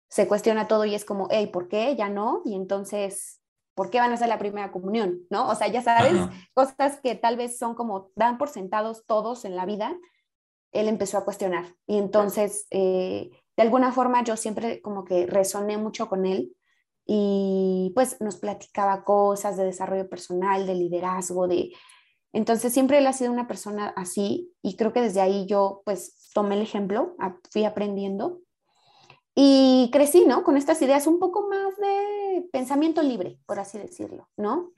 se 0.09 0.29
cuestiona 0.29 0.69
todo 0.69 0.85
y 0.85 0.95
es 0.95 1.03
como, 1.03 1.27
hey, 1.29 1.47
¿por 1.47 1.67
qué? 1.67 1.93
Ya 1.97 2.07
no. 2.07 2.41
Y 2.45 2.55
entonces, 2.55 3.36
¿por 3.77 3.91
qué 3.91 3.99
van 3.99 4.09
a 4.09 4.15
hacer 4.15 4.27
la 4.27 4.39
primera 4.39 4.71
comunión? 4.71 5.19
¿No? 5.29 5.47
O 5.47 5.55
sea, 5.55 5.67
ya 5.67 5.83
sabes, 5.83 6.13
cosas 6.55 6.99
que 6.99 7.13
tal 7.13 7.37
vez 7.37 7.59
son 7.59 7.75
como, 7.75 8.09
dan 8.15 8.39
por 8.39 8.49
sentados 8.49 9.05
todos 9.05 9.45
en 9.45 9.55
la 9.55 9.67
vida, 9.67 9.95
él 10.71 10.87
empezó 10.87 11.19
a 11.19 11.23
cuestionar. 11.23 11.75
Y 11.85 11.99
entonces, 11.99 12.65
eh, 12.71 13.29
de 13.55 13.63
alguna 13.63 13.91
forma, 13.91 14.23
yo 14.23 14.35
siempre 14.35 14.81
como 14.81 15.05
que 15.05 15.27
resoné 15.27 15.77
mucho 15.77 16.09
con 16.09 16.25
él 16.25 16.55
y 17.05 17.91
pues 17.93 18.19
nos 18.19 18.37
platicaba 18.37 19.03
cosas 19.03 19.57
de 19.57 19.65
desarrollo 19.65 20.09
personal, 20.09 20.65
de 20.65 20.73
liderazgo, 20.73 21.47
de... 21.47 21.71
Entonces 22.33 22.73
siempre 22.73 22.97
él 22.97 23.05
ha 23.05 23.13
sido 23.13 23.31
una 23.31 23.47
persona 23.47 23.93
así 23.95 24.51
y 24.63 24.75
creo 24.75 24.91
que 24.91 25.01
desde 25.01 25.21
ahí 25.21 25.45
yo 25.45 25.83
pues 25.85 26.31
tomé 26.33 26.55
el 26.55 26.61
ejemplo, 26.63 27.15
fui 27.51 27.63
aprendiendo 27.63 28.39
y 29.35 29.91
crecí, 29.93 30.25
¿no? 30.25 30.43
Con 30.43 30.57
estas 30.57 30.81
ideas 30.81 31.05
un 31.05 31.19
poco 31.19 31.47
más 31.47 31.77
de 31.77 32.16
pensamiento 32.41 33.01
libre, 33.01 33.39
por 33.45 33.59
así 33.59 33.77
decirlo, 33.77 34.29
¿no? 34.37 34.71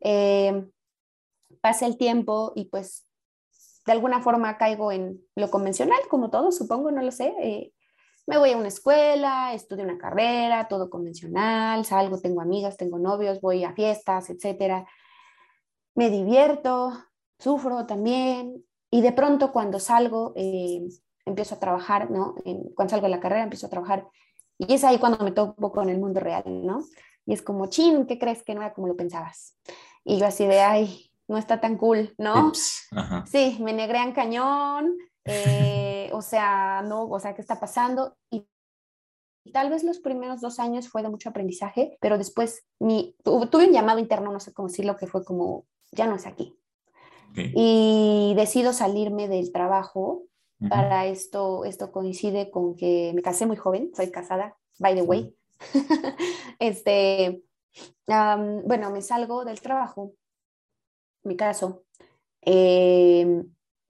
Eh, 0.00 0.66
pasa 1.60 1.86
el 1.86 1.96
tiempo 1.96 2.52
y 2.54 2.66
pues 2.66 3.06
de 3.86 3.92
alguna 3.92 4.20
forma 4.20 4.56
caigo 4.56 4.92
en 4.92 5.20
lo 5.34 5.50
convencional, 5.50 5.98
como 6.08 6.30
todo, 6.30 6.52
supongo, 6.52 6.90
no 6.90 7.02
lo 7.02 7.10
sé. 7.10 7.34
Eh, 7.40 7.72
me 8.26 8.38
voy 8.38 8.52
a 8.52 8.56
una 8.56 8.68
escuela, 8.68 9.52
estudio 9.54 9.84
una 9.84 9.98
carrera, 9.98 10.68
todo 10.68 10.90
convencional, 10.90 11.84
salgo, 11.84 12.20
tengo 12.20 12.40
amigas, 12.40 12.76
tengo 12.76 12.98
novios, 12.98 13.40
voy 13.40 13.64
a 13.64 13.72
fiestas, 13.72 14.30
etcétera. 14.30 14.86
Me 15.94 16.10
divierto, 16.10 16.92
sufro 17.38 17.86
también 17.86 18.64
y 18.90 19.00
de 19.00 19.12
pronto 19.12 19.52
cuando 19.52 19.80
salgo 19.80 20.32
eh, 20.36 20.86
empiezo 21.24 21.56
a 21.56 21.60
trabajar, 21.60 22.10
¿no? 22.10 22.34
cuando 22.74 22.90
salgo 22.90 23.06
de 23.06 23.10
la 23.10 23.20
carrera 23.20 23.42
empiezo 23.42 23.66
a 23.66 23.70
trabajar 23.70 24.06
y 24.60 24.74
es 24.74 24.84
ahí 24.84 24.98
cuando 24.98 25.24
me 25.24 25.32
topo 25.32 25.72
con 25.72 25.88
el 25.88 25.98
mundo 25.98 26.20
real, 26.20 26.44
¿no? 26.46 26.84
Y 27.24 27.32
es 27.32 27.40
como, 27.40 27.66
chin, 27.66 28.06
¿qué 28.06 28.18
crees 28.18 28.42
que 28.42 28.54
no 28.54 28.60
era 28.60 28.74
como 28.74 28.88
lo 28.88 28.96
pensabas? 28.96 29.56
Y 30.04 30.18
yo 30.18 30.26
así 30.26 30.46
de, 30.46 30.60
ay, 30.60 31.10
no 31.28 31.38
está 31.38 31.60
tan 31.60 31.78
cool, 31.78 32.14
¿no? 32.18 32.52
Sí, 33.26 33.56
me 33.60 33.72
negrean 33.72 34.12
cañón, 34.12 34.96
eh, 35.24 36.10
o 36.12 36.20
sea, 36.20 36.82
no, 36.82 37.04
o 37.04 37.18
sea, 37.18 37.34
¿qué 37.34 37.40
está 37.40 37.58
pasando? 37.58 38.16
Y 38.30 38.46
tal 39.52 39.70
vez 39.70 39.82
los 39.82 39.98
primeros 39.98 40.42
dos 40.42 40.58
años 40.58 40.88
fue 40.88 41.02
de 41.02 41.08
mucho 41.08 41.30
aprendizaje, 41.30 41.96
pero 42.00 42.18
después 42.18 42.64
mi, 42.78 43.16
tuve 43.24 43.66
un 43.66 43.72
llamado 43.72 43.98
interno, 43.98 44.30
no 44.30 44.40
sé 44.40 44.52
cómo 44.52 44.68
decirlo, 44.68 44.96
que 44.96 45.06
fue 45.06 45.24
como, 45.24 45.64
ya 45.90 46.06
no 46.06 46.16
es 46.16 46.26
aquí. 46.26 46.56
Y 47.34 48.34
decido 48.36 48.72
salirme 48.72 49.28
del 49.28 49.52
trabajo. 49.52 50.24
Para 50.68 51.06
esto, 51.06 51.64
esto 51.64 51.90
coincide 51.90 52.50
con 52.50 52.76
que 52.76 53.12
me 53.14 53.22
casé 53.22 53.46
muy 53.46 53.56
joven, 53.56 53.90
soy 53.94 54.10
casada, 54.10 54.56
by 54.78 54.94
the 54.94 55.02
way. 55.02 55.34
este, 56.58 57.42
bueno, 58.06 58.90
me 58.90 59.00
salgo 59.00 59.44
del 59.44 59.60
trabajo, 59.60 60.12
mi 61.22 61.36
caso, 61.36 61.84
eh, 62.42 63.42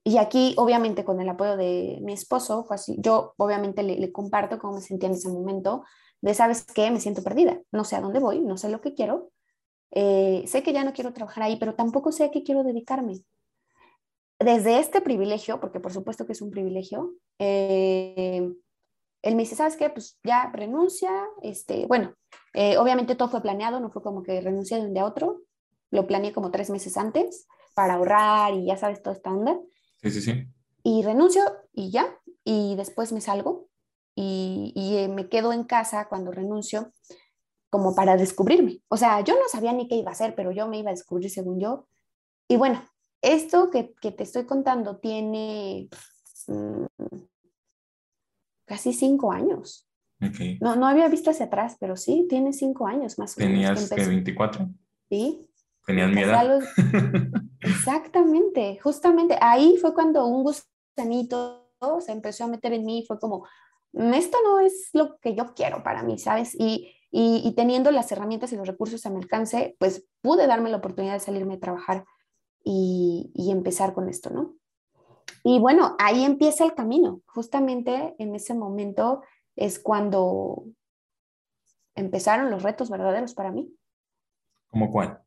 y 0.05 0.19
aquí, 0.19 0.55
obviamente, 0.57 1.05
con 1.05 1.21
el 1.21 1.29
apoyo 1.29 1.57
de 1.57 1.99
mi 2.03 2.13
esposo, 2.13 2.65
fue 2.65 2.77
así. 2.77 2.97
Yo, 2.99 3.35
obviamente, 3.37 3.83
le, 3.83 4.13
comparto 4.13 4.59
cómo 4.59 4.75
me 4.75 4.81
sentía 4.81 5.09
en 5.09 5.15
ese 5.15 5.29
momento, 5.29 5.85
de, 6.21 6.35
¿sabes 6.35 6.65
qué? 6.65 6.91
Me 6.91 7.01
siento 7.01 7.23
perdida. 7.23 7.61
No 7.71 7.85
sé 7.85 7.97
a 7.97 8.01
dónde 8.01 8.19
voy, 8.21 8.41
no 8.41 8.57
sé 8.57 8.71
lo 8.71 8.81
que 8.81 8.95
quiero. 8.95 9.31
Eh, 9.93 10.45
sé 10.47 10.63
que 10.63 10.73
ya 10.73 10.85
no 10.85 10.93
quiero 10.93 11.13
trabajar 11.13 11.45
ahí, 11.45 11.57
pero 11.59 11.75
tampoco 11.75 12.13
sé 12.13 12.25
a 12.25 12.31
qué 12.31 12.43
quiero 12.43 12.65
dedicarme. 12.65 13.23
Desde 14.41 14.79
este 14.79 15.03
privilegio, 15.03 15.61
porque 15.61 15.81
por 15.81 15.93
supuesto 15.93 16.25
que 16.25 16.33
es 16.33 16.41
un 16.41 16.51
privilegio, 16.51 17.13
eh, 17.39 18.51
él 19.23 19.37
me 19.37 19.43
dice, 19.43 19.55
¿sabes 19.55 19.77
qué? 19.77 19.91
Pues 19.91 20.19
ya 20.25 20.51
renuncia. 20.51 21.11
Este, 21.43 21.87
bueno, 21.87 22.15
eh, 22.55 22.79
obviamente 22.79 23.15
todo 23.15 23.29
fue 23.29 23.43
planeado, 23.43 23.81
no 23.81 23.91
fue 23.91 24.03
como 24.03 24.23
que 24.23 24.41
renuncié 24.41 24.79
de 24.79 24.87
un 24.87 24.95
día 24.95 25.03
a 25.03 25.07
otro. 25.07 25.43
Lo 25.91 26.07
planeé 26.07 26.33
como 26.33 26.51
tres 26.51 26.71
meses 26.71 26.97
antes 26.97 27.47
para 27.75 27.95
ahorrar 27.95 28.55
y 28.55 28.67
ya 28.67 28.79
sabes, 28.79 29.03
toda 29.03 29.15
esta 29.15 29.31
onda. 29.31 29.59
Sí, 30.03 30.11
sí, 30.11 30.23
sí. 30.23 30.47
Y 30.83 31.03
renuncio 31.03 31.43
y 31.75 31.91
ya, 31.91 32.19
y 32.43 32.77
después 32.77 33.13
me 33.13 33.21
salgo 33.21 33.69
y, 34.15 34.73
y 34.75 34.97
eh, 34.97 35.09
me 35.09 35.29
quedo 35.29 35.53
en 35.53 35.65
casa 35.65 36.09
cuando 36.09 36.33
renuncio 36.33 36.91
como 37.69 37.95
para 37.95 38.17
descubrirme. 38.17 38.81
O 38.89 38.97
sea, 38.97 39.21
yo 39.21 39.35
no 39.35 39.49
sabía 39.53 39.75
ni 39.75 39.87
qué 39.87 39.97
iba 39.97 40.09
a 40.09 40.13
hacer, 40.13 40.35
pero 40.35 40.51
yo 40.51 40.67
me 40.67 40.79
iba 40.79 40.91
a 40.91 40.95
descubrir 40.95 41.31
según 41.31 41.61
yo. 41.61 41.87
Y 42.49 42.57
bueno, 42.57 42.83
esto 43.23 43.71
que, 43.71 43.95
que 44.01 44.13
te 44.13 44.23
estoy 44.23 44.45
contando 44.45 44.99
tiene 44.99 45.89
mm, 46.47 46.85
casi 48.65 48.93
cinco 48.93 49.33
años. 49.33 49.87
Okay. 50.23 50.59
No, 50.61 50.77
no 50.77 50.87
había 50.87 51.09
visto 51.09 51.31
hacia 51.31 51.47
atrás, 51.47 51.77
pero 51.81 51.97
sí, 51.97 52.27
tiene 52.29 52.53
cinco 52.53 52.87
años 52.87 53.19
más 53.19 53.37
o 53.37 53.41
menos. 53.41 53.89
¿Tenías 53.89 54.09
24? 54.09 54.69
Sí. 55.09 55.51
¿Tenías 55.87 56.11
miedo? 56.11 56.61
Exactamente, 57.61 58.79
justamente 58.83 59.37
ahí 59.41 59.77
fue 59.81 59.95
cuando 59.95 60.27
un 60.27 60.45
gusanito 60.45 61.71
se 62.01 62.13
empezó 62.13 62.45
a 62.45 62.49
meter 62.49 62.73
en 62.73 62.85
mí, 62.85 63.05
fue 63.07 63.19
como, 63.19 63.47
mm, 63.93 64.15
esto 64.15 64.39
no 64.45 64.61
es 64.61 64.91
lo 64.93 65.19
que 65.19 65.35
yo 65.35 65.55
quiero 65.55 65.83
para 65.83 66.03
mí, 66.03 66.19
¿sabes? 66.19 66.55
Y, 66.59 66.93
y, 67.11 67.53
teniendo 67.57 67.91
las 67.91 68.13
herramientas 68.13 68.53
y 68.53 68.57
los 68.57 68.69
recursos 68.69 69.05
a 69.05 69.11
mi 69.11 69.17
alcance, 69.17 69.77
pues 69.81 70.07
pude 70.21 70.47
darme 70.47 70.71
la 70.71 70.77
oportunidad 70.77 71.15
de 71.15 71.21
salirme 71.21 71.55
a 71.55 71.61
trabajar 71.61 72.05
y, 72.65 73.31
y 73.35 73.51
empezar 73.51 73.95
con 73.95 74.09
esto, 74.09 74.31
¿no? 74.31 74.55
Y 75.43 75.59
bueno, 75.59 75.97
ahí 75.99 76.25
empieza 76.25 76.65
el 76.65 76.75
camino. 76.75 77.23
Justamente 77.27 78.15
en 78.19 78.35
ese 78.35 78.55
momento 78.55 79.23
es 79.57 79.79
cuando 79.79 80.65
empezaron 81.95 82.51
los 82.51 82.63
retos 82.63 82.91
verdaderos 82.91 83.35
para 83.35 83.51
mí. 83.51 83.73
¿Cómo 84.69 84.91
cuál? 84.91 85.21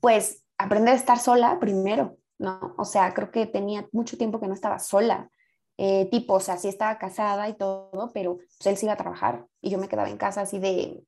Pues 0.00 0.44
aprender 0.58 0.94
a 0.94 0.96
estar 0.96 1.18
sola 1.18 1.58
primero, 1.60 2.18
¿no? 2.38 2.74
O 2.78 2.84
sea, 2.84 3.12
creo 3.14 3.30
que 3.30 3.46
tenía 3.46 3.88
mucho 3.92 4.18
tiempo 4.18 4.40
que 4.40 4.48
no 4.48 4.54
estaba 4.54 4.78
sola. 4.78 5.30
Eh, 5.78 6.08
tipo, 6.10 6.34
o 6.34 6.40
sea, 6.40 6.58
sí 6.58 6.68
estaba 6.68 6.98
casada 6.98 7.48
y 7.48 7.56
todo, 7.56 8.10
pero 8.12 8.36
pues, 8.36 8.66
él 8.66 8.76
se 8.76 8.86
iba 8.86 8.92
a 8.92 8.98
trabajar 8.98 9.46
y 9.62 9.70
yo 9.70 9.78
me 9.78 9.88
quedaba 9.88 10.10
en 10.10 10.18
casa 10.18 10.42
así 10.42 10.58
de, 10.58 11.02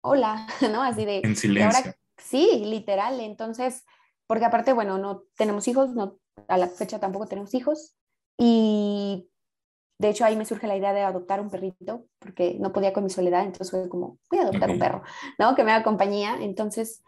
hola, 0.00 0.46
¿no? 0.72 0.82
Así 0.82 1.04
de... 1.04 1.20
En 1.22 1.36
silencio. 1.36 1.92
sí, 2.16 2.64
literal. 2.64 3.20
Entonces, 3.20 3.84
porque 4.30 4.44
aparte, 4.44 4.72
bueno, 4.72 4.96
no 4.96 5.24
tenemos 5.36 5.66
hijos, 5.66 5.90
no, 5.90 6.20
a 6.46 6.56
la 6.56 6.68
fecha 6.68 7.00
tampoco 7.00 7.26
tenemos 7.26 7.52
hijos 7.52 7.96
y 8.38 9.28
de 9.98 10.08
hecho 10.08 10.24
ahí 10.24 10.36
me 10.36 10.44
surge 10.44 10.68
la 10.68 10.76
idea 10.76 10.92
de 10.92 11.00
adoptar 11.00 11.40
un 11.40 11.50
perrito 11.50 12.06
porque 12.20 12.56
no 12.60 12.72
podía 12.72 12.92
con 12.92 13.02
mi 13.02 13.10
soledad, 13.10 13.40
entonces 13.42 13.72
fue 13.72 13.88
como, 13.88 14.18
voy 14.30 14.38
a 14.38 14.42
adoptar 14.42 14.70
un 14.70 14.78
perro, 14.78 15.02
¿no? 15.40 15.56
Que 15.56 15.64
me 15.64 15.72
haga 15.72 15.82
compañía. 15.82 16.36
Entonces, 16.40 17.02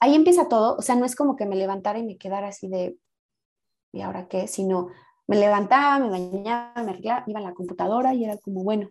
ahí 0.00 0.14
empieza 0.14 0.48
todo, 0.48 0.76
o 0.78 0.80
sea, 0.80 0.94
no 0.94 1.04
es 1.04 1.14
como 1.16 1.36
que 1.36 1.44
me 1.44 1.54
levantara 1.54 1.98
y 1.98 2.02
me 2.02 2.16
quedara 2.16 2.48
así 2.48 2.66
de, 2.66 2.96
¿y 3.92 4.00
ahora 4.00 4.26
qué? 4.28 4.48
Sino 4.48 4.88
me 5.26 5.36
levantaba, 5.36 5.98
me 5.98 6.08
bañaba, 6.08 6.82
me 6.82 6.92
arreglaba, 6.92 7.24
iba 7.26 7.40
a 7.40 7.42
la 7.42 7.52
computadora 7.52 8.14
y 8.14 8.24
era 8.24 8.38
como, 8.38 8.64
bueno, 8.64 8.88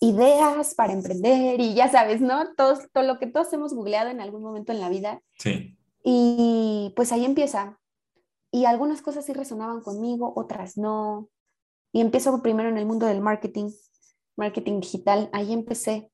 ideas 0.00 0.74
para 0.74 0.92
emprender 0.92 1.60
y 1.60 1.72
ya 1.72 1.88
sabes, 1.88 2.20
¿no? 2.20 2.54
Todo, 2.56 2.78
todo 2.92 3.04
lo 3.04 3.18
que 3.18 3.26
todos 3.26 3.50
hemos 3.54 3.72
googleado 3.72 4.10
en 4.10 4.20
algún 4.20 4.42
momento 4.42 4.72
en 4.72 4.80
la 4.80 4.90
vida. 4.90 5.22
Sí. 5.38 5.78
Y 6.02 6.92
pues 6.96 7.12
ahí 7.12 7.24
empieza. 7.24 7.78
Y 8.50 8.64
algunas 8.64 9.02
cosas 9.02 9.24
sí 9.24 9.32
resonaban 9.32 9.80
conmigo, 9.80 10.32
otras 10.36 10.76
no. 10.76 11.28
Y 11.92 12.00
empiezo 12.00 12.42
primero 12.42 12.68
en 12.68 12.78
el 12.78 12.86
mundo 12.86 13.06
del 13.06 13.20
marketing, 13.20 13.70
marketing 14.36 14.80
digital. 14.80 15.28
Ahí 15.32 15.52
empecé. 15.52 16.10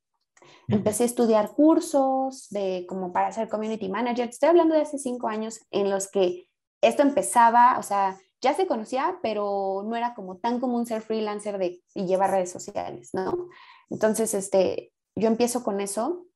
Empecé 0.68 1.04
a 1.04 1.06
estudiar 1.06 1.54
cursos 1.54 2.48
de 2.50 2.84
como 2.88 3.12
para 3.12 3.32
ser 3.32 3.48
community 3.48 3.88
manager. 3.88 4.28
Estoy 4.28 4.50
hablando 4.50 4.74
de 4.74 4.82
hace 4.82 4.98
cinco 4.98 5.28
años 5.28 5.60
en 5.70 5.90
los 5.90 6.10
que 6.10 6.48
esto 6.82 7.02
empezaba, 7.02 7.78
o 7.78 7.82
sea, 7.82 8.18
ya 8.40 8.54
se 8.54 8.66
conocía, 8.66 9.18
pero 9.22 9.82
no 9.86 9.96
era 9.96 10.14
como 10.14 10.36
tan 10.36 10.60
común 10.60 10.86
ser 10.86 11.02
freelancer 11.02 11.58
de, 11.58 11.82
y 11.94 12.06
llevar 12.06 12.30
redes 12.30 12.50
sociales, 12.50 13.10
¿no? 13.12 13.48
Entonces, 13.90 14.34
este, 14.34 14.92
yo 15.14 15.28
empiezo 15.28 15.64
con 15.64 15.80
eso 15.80 16.26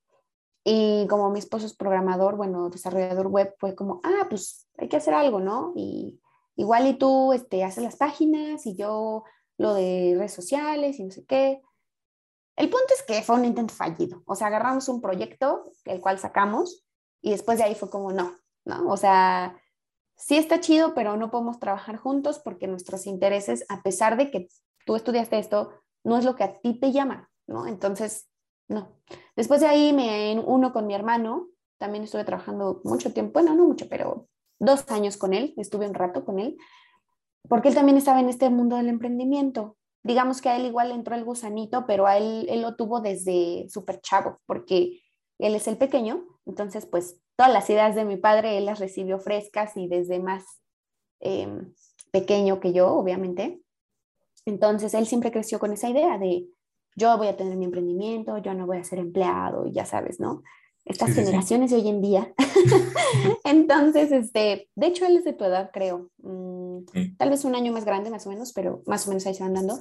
y 0.64 1.07
como 1.09 1.31
mi 1.31 1.38
esposo 1.38 1.67
es 1.67 1.75
programador, 1.75 2.37
bueno, 2.37 2.69
desarrollador 2.69 3.29
web, 3.29 3.55
fue 3.59 3.75
como, 3.75 4.00
ah, 4.05 4.26
pues 4.29 4.69
hay 4.79 4.88
que 4.88 4.97
hacer 4.97 5.14
algo, 5.14 5.40
¿no? 5.40 5.73
Y 5.75 6.21
igual 6.57 6.87
y 6.87 6.95
tú 6.95 7.33
este, 7.33 7.64
haces 7.64 7.83
las 7.83 7.97
páginas 7.97 8.67
y 8.67 8.76
yo 8.76 9.25
lo 9.57 9.75
de 9.75 10.14
redes 10.17 10.33
sociales 10.33 10.99
y 10.99 11.05
no 11.05 11.11
sé 11.11 11.25
qué. 11.25 11.62
El 12.57 12.69
punto 12.69 12.95
es 12.95 13.02
que 13.02 13.23
fue 13.23 13.37
un 13.37 13.45
intento 13.45 13.75
fallido. 13.75 14.23
O 14.26 14.35
sea, 14.35 14.49
agarramos 14.49 14.88
un 14.88 15.00
proyecto, 15.00 15.73
el 15.85 16.00
cual 16.00 16.19
sacamos, 16.19 16.85
y 17.23 17.31
después 17.31 17.59
de 17.59 17.64
ahí 17.64 17.75
fue 17.75 17.90
como, 17.90 18.12
no, 18.12 18.37
¿no? 18.64 18.88
O 18.88 18.97
sea, 18.97 19.59
sí 20.17 20.37
está 20.37 20.61
chido, 20.61 20.95
pero 20.95 21.17
no 21.17 21.31
podemos 21.31 21.59
trabajar 21.59 21.97
juntos 21.97 22.38
porque 22.38 22.67
nuestros 22.67 23.07
intereses, 23.07 23.64
a 23.69 23.83
pesar 23.83 24.17
de 24.17 24.31
que 24.31 24.49
tú 24.85 24.97
estudiaste 24.97 25.38
esto, 25.38 25.71
no 26.05 26.19
es 26.19 26.25
lo 26.25 26.37
que 26.37 26.45
a 26.45 26.61
ti 26.61 26.79
te 26.79 26.93
llama, 26.93 27.31
¿no? 27.47 27.67
Entonces, 27.67 28.29
no. 28.70 28.88
Después 29.36 29.60
de 29.60 29.66
ahí 29.66 29.92
me 29.92 30.42
uno 30.46 30.72
con 30.72 30.86
mi 30.86 30.94
hermano, 30.94 31.48
también 31.78 32.04
estuve 32.04 32.24
trabajando 32.24 32.80
mucho 32.84 33.12
tiempo, 33.12 33.34
bueno, 33.34 33.54
no 33.54 33.66
mucho, 33.66 33.88
pero 33.88 34.28
dos 34.58 34.90
años 34.90 35.16
con 35.16 35.34
él, 35.34 35.52
estuve 35.58 35.86
un 35.86 35.94
rato 35.94 36.24
con 36.24 36.38
él, 36.38 36.56
porque 37.48 37.68
él 37.68 37.74
también 37.74 37.98
estaba 37.98 38.20
en 38.20 38.28
este 38.28 38.48
mundo 38.48 38.76
del 38.76 38.88
emprendimiento 38.88 39.76
digamos 40.02 40.40
que 40.40 40.48
a 40.48 40.56
él 40.56 40.66
igual 40.66 40.90
entró 40.90 41.14
el 41.14 41.24
gusanito, 41.24 41.86
pero 41.86 42.06
a 42.06 42.16
él, 42.16 42.46
él 42.48 42.62
lo 42.62 42.76
tuvo 42.76 43.00
desde 43.00 43.66
súper 43.68 44.00
chavo, 44.00 44.40
porque 44.46 45.00
él 45.38 45.54
es 45.54 45.68
el 45.68 45.76
pequeño, 45.76 46.24
entonces 46.46 46.86
pues 46.86 47.20
todas 47.36 47.52
las 47.52 47.68
ideas 47.70 47.94
de 47.94 48.04
mi 48.04 48.16
padre 48.16 48.58
él 48.58 48.66
las 48.66 48.78
recibió 48.78 49.18
frescas 49.18 49.76
y 49.76 49.88
desde 49.88 50.18
más 50.20 50.44
em, 51.20 51.72
pequeño 52.12 52.60
que 52.60 52.72
yo, 52.72 52.92
obviamente. 52.94 53.62
Entonces 54.46 54.94
él 54.94 55.06
siempre 55.06 55.30
creció 55.30 55.58
con 55.58 55.72
esa 55.72 55.88
idea 55.88 56.18
de 56.18 56.46
yo 56.97 57.16
voy 57.16 57.28
a 57.28 57.37
tener 57.37 57.56
mi 57.56 57.64
emprendimiento, 57.64 58.38
yo 58.38 58.54
no 58.54 58.66
voy 58.66 58.78
a 58.78 58.85
ser 58.85 58.99
empleado, 58.99 59.66
y 59.66 59.73
ya 59.73 59.85
sabes, 59.85 60.20
¿no? 60.20 60.42
Estas 60.85 61.12
generaciones 61.12 61.70
de 61.70 61.76
hoy 61.76 61.88
en 61.88 62.00
día. 62.00 62.32
Entonces, 63.44 64.11
este, 64.12 64.68
de 64.75 64.87
hecho, 64.87 65.04
él 65.06 65.16
es 65.16 65.25
de 65.25 65.35
tu 65.35 65.44
edad, 65.44 65.70
creo. 65.73 66.11
Mm, 66.18 66.80
tal 67.18 67.30
vez 67.30 67.44
un 67.44 67.54
año 67.54 67.73
más 67.73 67.85
grande, 67.85 68.11
más 68.11 68.26
o 68.26 68.30
menos, 68.30 68.52
pero 68.52 68.82
más 68.87 69.06
o 69.06 69.11
menos 69.11 69.26
ahí 69.26 69.35
se 69.35 69.42
van 69.42 69.54
dando. 69.54 69.78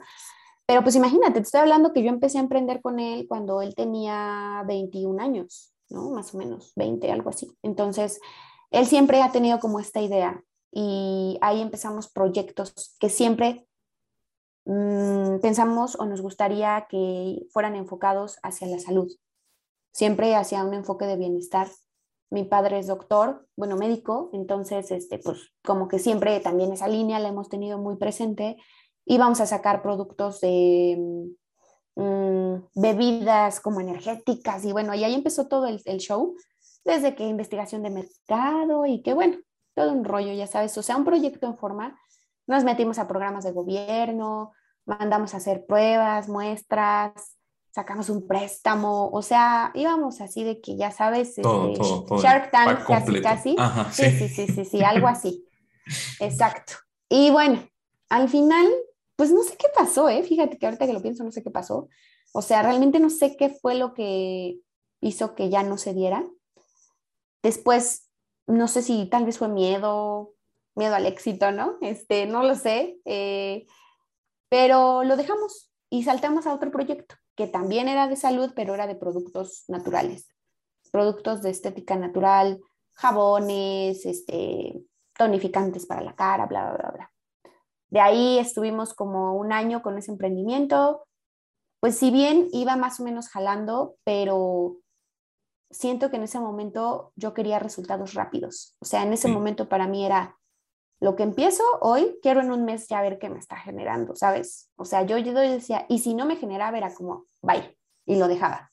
Pero 0.65 0.83
pues 0.83 0.95
imagínate, 0.95 1.33
te 1.33 1.39
estoy 1.39 1.61
hablando 1.61 1.93
que 1.93 2.03
yo 2.03 2.09
empecé 2.09 2.37
a 2.37 2.41
emprender 2.41 2.79
con 2.81 2.99
él 2.99 3.25
cuando 3.27 3.61
él 3.63 3.73
tenía 3.73 4.63
21 4.67 5.19
años, 5.19 5.73
¿no? 5.89 6.11
Más 6.11 6.35
o 6.35 6.37
menos, 6.37 6.73
20, 6.75 7.11
algo 7.11 7.31
así. 7.31 7.49
Entonces, 7.63 8.19
él 8.69 8.85
siempre 8.85 9.23
ha 9.23 9.31
tenido 9.31 9.59
como 9.59 9.79
esta 9.79 9.99
idea 9.99 10.43
y 10.71 11.39
ahí 11.41 11.61
empezamos 11.61 12.09
proyectos 12.09 12.95
que 12.99 13.09
siempre 13.09 13.65
mm, 14.71 15.39
pensamos 15.41 15.97
o 15.99 16.05
nos 16.05 16.21
gustaría 16.21 16.87
que 16.89 17.45
fueran 17.51 17.75
enfocados 17.75 18.37
hacia 18.43 18.67
la 18.67 18.79
salud, 18.79 19.11
siempre 19.91 20.35
hacia 20.35 20.63
un 20.63 20.73
enfoque 20.73 21.05
de 21.05 21.17
bienestar. 21.17 21.67
Mi 22.31 22.43
padre 22.43 22.79
es 22.79 22.87
doctor, 22.87 23.47
bueno, 23.55 23.75
médico, 23.75 24.29
entonces, 24.33 24.91
este, 24.91 25.17
pues 25.17 25.51
como 25.63 25.87
que 25.87 25.97
siempre 25.97 26.39
también 26.39 26.71
esa 26.71 26.87
línea 26.87 27.19
la 27.19 27.29
hemos 27.29 27.49
tenido 27.49 27.79
muy 27.79 27.97
presente 27.97 28.57
íbamos 29.09 29.41
a 29.41 29.47
sacar 29.47 29.81
productos 29.81 30.39
de 30.39 31.33
mm, 31.95 32.55
bebidas 32.75 33.59
como 33.59 33.81
energéticas 33.81 34.63
y 34.65 34.71
bueno, 34.71 34.93
y 34.93 35.03
ahí 35.03 35.15
empezó 35.15 35.47
todo 35.47 35.65
el, 35.65 35.97
show, 35.97 36.35
desde 36.85 37.15
que 37.15 37.27
investigación 37.27 37.81
de 37.81 37.89
mercado 37.89 38.85
y 38.85 39.01
que 39.01 39.13
bueno, 39.13 39.37
todo 39.73 39.91
un 39.93 40.05
rollo, 40.05 40.31
ya 40.33 40.45
sabes, 40.45 40.77
o 40.77 40.83
sea, 40.83 40.95
un 40.95 41.05
proyecto 41.05 41.47
en 41.47 41.57
forma, 41.57 41.99
nos 42.45 42.63
metimos 42.63 42.99
a 42.99 43.07
programas 43.07 43.43
de 43.43 43.51
gobierno, 43.51 44.51
mandamos 44.89 45.33
a 45.33 45.37
hacer 45.37 45.65
pruebas, 45.65 46.27
muestras, 46.27 47.37
sacamos 47.71 48.09
un 48.09 48.27
préstamo, 48.27 49.09
o 49.09 49.21
sea, 49.21 49.71
íbamos 49.75 50.21
así 50.21 50.43
de 50.43 50.59
que 50.59 50.75
ya 50.75 50.91
sabes, 50.91 51.37
este, 51.37 51.43
Shark 52.21 52.51
Tank 52.51 52.85
casi, 52.85 53.21
casi. 53.21 53.55
sí, 53.91 54.11
sí, 54.11 54.27
sí, 54.27 54.47
sí, 54.47 54.65
sí, 54.65 54.83
algo 54.83 55.07
así. 55.07 55.45
Exacto. 56.19 56.73
Y 57.07 57.31
bueno, 57.31 57.63
al 58.09 58.29
final 58.29 58.67
pues 59.19 59.33
no 59.33 59.43
sé 59.43 59.57
qué 59.57 59.67
pasó, 59.75 60.07
¿eh? 60.07 60.23
Fíjate 60.23 60.57
que 60.57 60.65
ahorita 60.65 60.87
que 60.87 60.93
lo 60.93 61.01
pienso, 61.01 61.25
no 61.25 61.31
sé 61.33 61.43
qué 61.43 61.51
pasó. 61.51 61.89
O 62.31 62.41
sea, 62.41 62.63
realmente 62.63 63.01
no 63.01 63.09
sé 63.09 63.35
qué 63.35 63.49
fue 63.49 63.75
lo 63.75 63.93
que 63.93 64.61
hizo 65.01 65.35
que 65.35 65.49
ya 65.49 65.61
no 65.61 65.77
se 65.77 65.93
diera. 65.93 66.25
Después, 67.43 68.09
no 68.47 68.69
sé 68.69 68.81
si 68.81 69.07
tal 69.07 69.25
vez 69.25 69.37
fue 69.37 69.49
miedo, 69.49 70.35
miedo 70.73 70.95
al 70.95 71.05
éxito, 71.05 71.51
¿no? 71.51 71.75
Este, 71.81 72.27
no 72.27 72.43
lo 72.43 72.55
sé. 72.55 72.97
Eh, 73.03 73.67
pero 74.49 75.03
lo 75.03 75.15
dejamos 75.15 75.71
y 75.89 76.03
saltamos 76.03 76.47
a 76.47 76.53
otro 76.53 76.71
proyecto 76.71 77.15
que 77.35 77.47
también 77.47 77.87
era 77.87 78.07
de 78.07 78.17
salud, 78.17 78.51
pero 78.55 78.73
era 78.73 78.85
de 78.85 78.95
productos 78.95 79.63
naturales, 79.69 80.27
productos 80.91 81.41
de 81.41 81.51
estética 81.51 81.95
natural, 81.95 82.59
jabones, 82.93 84.05
este, 84.05 84.83
tonificantes 85.17 85.85
para 85.85 86.01
la 86.01 86.15
cara, 86.15 86.47
bla, 86.47 86.65
bla, 86.65 86.77
bla, 86.77 86.91
bla. 86.91 87.11
De 87.89 87.99
ahí 87.99 88.37
estuvimos 88.39 88.93
como 88.93 89.35
un 89.35 89.51
año 89.51 89.81
con 89.81 89.97
ese 89.97 90.11
emprendimiento. 90.11 91.05
Pues 91.79 91.97
si 91.97 92.11
bien 92.11 92.49
iba 92.51 92.75
más 92.75 92.99
o 92.99 93.03
menos 93.03 93.29
jalando, 93.29 93.95
pero 94.03 94.77
siento 95.71 96.09
que 96.09 96.17
en 96.17 96.23
ese 96.23 96.39
momento 96.39 97.13
yo 97.15 97.33
quería 97.33 97.59
resultados 97.59 98.13
rápidos. 98.13 98.75
O 98.79 98.85
sea, 98.85 99.03
en 99.03 99.13
ese 99.13 99.27
momento 99.27 99.69
para 99.69 99.87
mí 99.87 100.05
era 100.05 100.37
lo 100.99 101.15
que 101.15 101.23
empiezo 101.23 101.63
hoy, 101.81 102.17
quiero 102.21 102.41
en 102.41 102.51
un 102.51 102.65
mes 102.65 102.87
ya 102.87 103.01
ver 103.01 103.19
qué 103.19 103.29
me 103.29 103.39
está 103.39 103.55
generando, 103.55 104.15
¿sabes? 104.15 104.69
O 104.75 104.85
sea, 104.85 105.03
yo, 105.03 105.17
yo 105.17 105.33
decía, 105.33 105.85
y 105.87 105.99
si 105.99 106.13
no 106.13 106.25
me 106.25 106.35
generaba, 106.35 106.77
era 106.77 106.93
como, 106.93 107.25
bye, 107.41 107.77
y 108.05 108.17
lo 108.17 108.27
dejaba. 108.27 108.71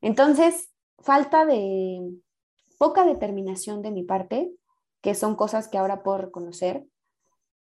Entonces, 0.00 0.70
falta 0.98 1.44
de 1.44 2.12
poca 2.78 3.04
determinación 3.04 3.82
de 3.82 3.90
mi 3.90 4.04
parte, 4.04 4.52
que 5.00 5.14
son 5.14 5.34
cosas 5.34 5.68
que 5.68 5.78
ahora 5.78 6.02
puedo 6.02 6.18
reconocer, 6.18 6.86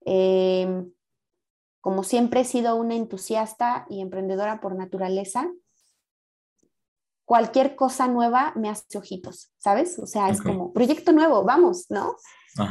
Em, 0.05 0.91
como 1.81 2.03
siempre 2.03 2.41
he 2.41 2.45
sido 2.45 2.75
una 2.75 2.95
entusiasta 2.95 3.85
y 3.89 4.01
emprendedora 4.01 4.61
por 4.61 4.75
naturaleza, 4.75 5.51
cualquier 7.25 7.75
cosa 7.75 8.07
nueva 8.07 8.53
me 8.55 8.69
hace 8.69 8.97
ojitos, 8.97 9.51
¿sabes? 9.57 9.97
O 9.99 10.05
sea, 10.05 10.29
es 10.29 10.41
como 10.41 10.73
proyecto 10.73 11.11
nuevo, 11.11 11.43
vamos, 11.43 11.85
¿no? 11.89 12.15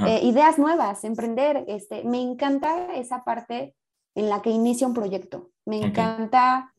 Eh, 0.06 0.20
ideas 0.22 0.58
nuevas, 0.58 1.04
emprender, 1.04 1.64
este, 1.66 2.04
me 2.04 2.20
encanta 2.20 2.94
esa 2.94 3.24
parte 3.24 3.74
en 4.14 4.28
la 4.28 4.42
que 4.42 4.50
inicia 4.50 4.86
un 4.86 4.94
proyecto, 4.94 5.50
me 5.64 5.82
encanta, 5.82 6.74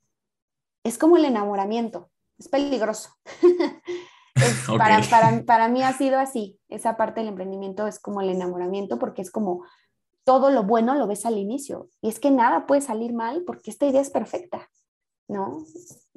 es 0.84 0.98
como 0.98 1.18
el 1.18 1.26
enamoramiento, 1.26 2.10
es 2.38 2.48
peligroso. 2.48 3.10
para, 4.78 5.02
para, 5.10 5.44
para 5.44 5.68
mí 5.68 5.84
ha 5.84 5.94
sido 5.94 6.20
así, 6.20 6.60
esa 6.70 6.96
parte 6.98 7.20
del 7.20 7.30
emprendimiento 7.30 7.88
es 7.88 8.00
como 8.00 8.22
el 8.22 8.30
enamoramiento 8.30 8.98
porque 8.98 9.22
es 9.22 9.32
como 9.32 9.64
todo 10.24 10.52
lo 10.52 10.64
bueno 10.64 10.96
lo 10.96 11.08
ves 11.08 11.26
al 11.26 11.38
inicio. 11.38 11.90
Y 12.02 12.10
es 12.10 12.20
que 12.20 12.32
nada 12.32 12.66
puede 12.66 12.82
salir 12.82 13.14
mal 13.14 13.44
porque 13.46 13.72
esta 13.72 13.86
idea 13.86 14.02
es 14.02 14.10
perfecta, 14.10 14.70
¿no? 15.28 15.66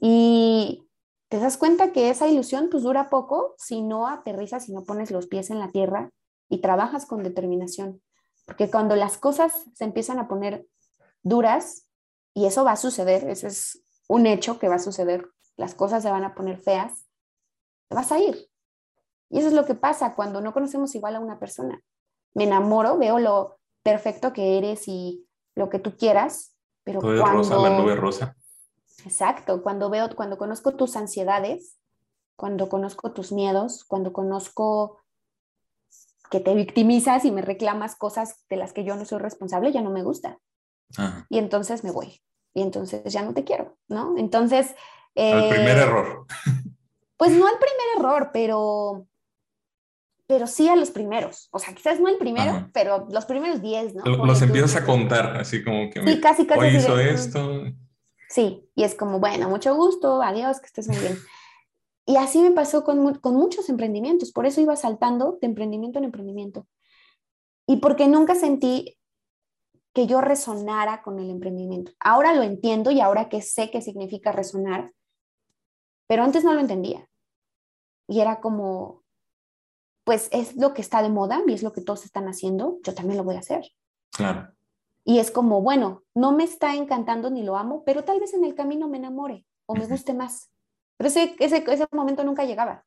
Y 0.01 0.87
te 1.29 1.39
das 1.39 1.57
cuenta 1.57 1.93
que 1.93 2.11
esa 2.11 2.29
ilusión 2.29 2.69
pues 2.71 2.83
dura 2.83 3.09
poco 3.09 3.55
si 3.59 3.83
no 3.83 4.07
aterrizas, 4.07 4.65
si 4.65 4.73
no 4.73 4.85
pones 4.85 5.11
los 5.11 5.27
pies 5.27 5.51
en 5.51 5.59
la 5.59 5.71
tierra 5.71 6.11
y 6.49 6.61
trabajas 6.61 7.07
con 7.07 7.23
determinación. 7.23 8.03
Porque 8.45 8.71
cuando 8.71 8.95
las 8.95 9.19
cosas 9.19 9.53
se 9.75 9.85
empiezan 9.85 10.19
a 10.19 10.29
poner 10.29 10.67
duras, 11.23 11.89
y 12.33 12.47
eso 12.47 12.65
va 12.65 12.73
a 12.73 12.77
suceder, 12.77 13.29
eso 13.29 13.47
es 13.47 13.83
un 14.09 14.27
hecho 14.27 14.59
que 14.59 14.69
va 14.69 14.77
a 14.77 14.79
suceder, 14.79 15.27
las 15.57 15.75
cosas 15.75 16.03
se 16.03 16.11
van 16.11 16.23
a 16.23 16.35
poner 16.35 16.59
feas, 16.59 17.07
te 17.89 17.97
vas 17.97 18.12
a 18.12 18.19
ir. 18.19 18.49
Y 19.31 19.39
eso 19.39 19.49
es 19.49 19.55
lo 19.55 19.65
que 19.65 19.75
pasa 19.75 20.15
cuando 20.15 20.41
no 20.41 20.53
conocemos 20.53 20.95
igual 20.95 21.17
a 21.17 21.21
una 21.21 21.39
persona. 21.39 21.83
Me 22.35 22.45
enamoro, 22.45 22.99
veo 22.99 23.19
lo, 23.19 23.59
perfecto 23.87 24.33
que 24.33 24.59
eres 24.59 24.89
y 24.89 25.25
lo 25.55 25.71
que 25.71 25.79
tú 25.79 25.97
quieras, 25.97 26.57
pero 26.83 26.99
Todo 26.99 27.21
cuando... 27.21 27.39
rosa, 27.39 27.57
la 27.57 27.79
nube 27.79 27.95
rosa. 27.95 28.37
Exacto, 29.04 29.62
cuando 29.62 29.90
veo, 29.90 30.09
cuando 30.14 30.38
conozco 30.38 30.74
tus 30.74 30.96
ansiedades, 30.96 31.78
cuando 32.37 32.68
conozco 32.68 33.12
tus 33.12 33.32
miedos, 33.32 33.85
cuando 33.85 34.12
conozco 34.12 35.00
que 36.30 36.40
te 36.40 36.54
victimizas 36.54 37.24
y 37.24 37.30
me 37.30 37.42
reclamas 37.42 37.96
cosas 37.96 38.44
de 38.48 38.56
las 38.56 38.72
que 38.72 38.85
yo 38.85 38.96
no 38.96 39.04
soy 39.04 39.18
responsable, 39.18 39.72
ya 39.72 39.82
no 39.82 39.90
me 39.90 40.02
gusta. 40.02 40.38
Y 41.28 41.38
entonces 41.38 41.85
me 41.85 41.90
voy. 41.90 42.20
Y 42.54 42.62
entonces 42.62 43.12
ya 43.12 43.22
no 43.22 43.35
te 43.35 43.44
quiero, 43.44 43.76
¿no? 43.88 44.16
Entonces... 44.16 44.74
el 45.14 45.48
primer 45.48 45.76
eh, 45.76 45.82
error. 45.82 46.26
Pues 47.16 47.32
no 47.32 47.48
el 47.48 47.59
primer 47.59 47.87
error, 47.98 48.30
pero 48.32 49.06
pero 50.26 50.46
sí 50.46 50.68
a 50.68 50.76
los 50.76 50.90
primeros. 50.90 51.48
O 51.52 51.59
sea, 51.59 51.74
quizás 51.74 52.00
no 52.00 52.09
el 52.09 52.18
primero, 52.18 52.68
pero 52.72 53.06
los 53.11 53.24
primeros 53.26 53.62
10, 53.62 53.94
¿no? 53.94 54.04
Los 54.04 54.42
empiezas 54.42 54.74
a 54.76 54.85
contar, 54.85 55.37
así 55.37 55.62
como 55.62 55.88
que 55.88 56.02
sí, 56.04 56.20
casi, 56.20 56.46
casi 56.46 56.61
hoy 56.61 56.76
hizo 56.76 56.98
esto. 56.98 57.64
Sí, 58.29 58.69
y 58.75 58.85
es 58.85 58.95
como, 58.95 59.21
bueno, 59.21 59.49
mucho 59.49 59.75
gusto, 59.75 60.23
adiós, 60.23 60.61
que 60.61 60.67
estés 60.67 60.89
muy 60.89 60.99
bien. 60.99 61.17
Y 62.07 62.17
así 62.17 62.41
me 62.41 62.53
pasó 62.53 62.85
con, 62.85 63.15
con 63.17 63.35
muchos 63.35 63.69
emprendimientos, 63.69 64.33
por 64.33 64.47
eso 64.47 64.61
iba 64.61 64.77
saltando 64.77 65.39
de 65.41 65.47
emprendimiento 65.47 65.99
en 65.99 66.05
emprendimiento. 66.05 66.67
Y 67.67 67.77
porque 67.77 68.07
nunca 68.07 68.35
sentí 68.35 68.97
que 69.93 70.07
yo 70.07 70.21
resonara 70.21 71.03
con 71.03 71.19
el 71.19 71.31
emprendimiento. 71.31 71.93
Ahora 71.99 72.35
lo 72.35 72.43
entiendo 72.43 72.91
y 72.91 73.01
ahora 73.01 73.29
que 73.29 73.43
sé 73.43 73.71
qué 73.71 73.81
significa 73.81 74.31
resonar, 74.31 74.93
pero 76.07 76.23
antes 76.23 76.45
no 76.45 76.53
lo 76.53 76.61
entendía. 76.61 77.09
Y 78.09 78.21
era 78.21 78.41
como, 78.41 79.03
pues 80.05 80.29
es 80.33 80.55
lo 80.57 80.75
que 80.75 80.83
está 80.83 81.03
de 81.03 81.09
moda 81.09 81.43
y 81.47 81.55
es 81.55 81.62
lo 81.62 81.73
que 81.73 81.81
todos 81.81 82.05
están 82.05 82.29
haciendo, 82.29 82.79
yo 82.85 82.95
también 82.95 83.17
lo 83.17 83.25
voy 83.25 83.37
a 83.37 83.41
hacer. 83.41 83.65
Claro. 84.12 84.56
Y 85.09 85.21
es 85.21 85.31
como, 85.31 85.62
bueno, 85.62 86.03
no 86.14 86.33
me 86.33 86.42
está 86.42 86.75
encantando 86.75 87.31
ni 87.31 87.45
lo 87.45 87.57
amo, 87.57 87.85
pero 87.85 88.03
tal 88.03 88.19
vez 88.19 88.35
en 88.35 88.45
el 88.45 88.57
camino 88.57 88.88
me 88.88 88.97
enamore 88.97 89.47
o 89.66 89.77
me 89.77 89.87
guste 89.87 90.14
más. 90.14 90.51
Pero 90.97 91.07
ese, 91.07 91.37
ese, 91.38 91.64
ese 91.64 91.87
momento 91.92 92.25
nunca 92.25 92.45
llegaba. 92.45 92.85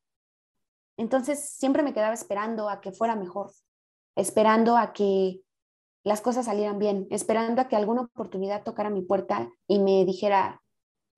Entonces 0.97 1.39
siempre 1.39 1.82
me 1.82 1.93
quedaba 1.93 2.13
esperando 2.13 2.67
a 2.67 2.82
que 2.82 2.91
fuera 2.91 3.15
mejor, 3.15 3.51
esperando 4.17 4.75
a 4.75 4.91
que 4.91 5.41
las 6.03 6.19
cosas 6.19 6.47
salieran 6.47 6.77
bien, 6.77 7.08
esperando 7.10 7.62
a 7.62 7.69
que 7.69 7.77
alguna 7.77 8.01
oportunidad 8.01 8.63
tocara 8.63 8.89
mi 8.89 9.01
puerta 9.01 9.49
y 9.65 9.79
me 9.79 10.03
dijera, 10.03 10.62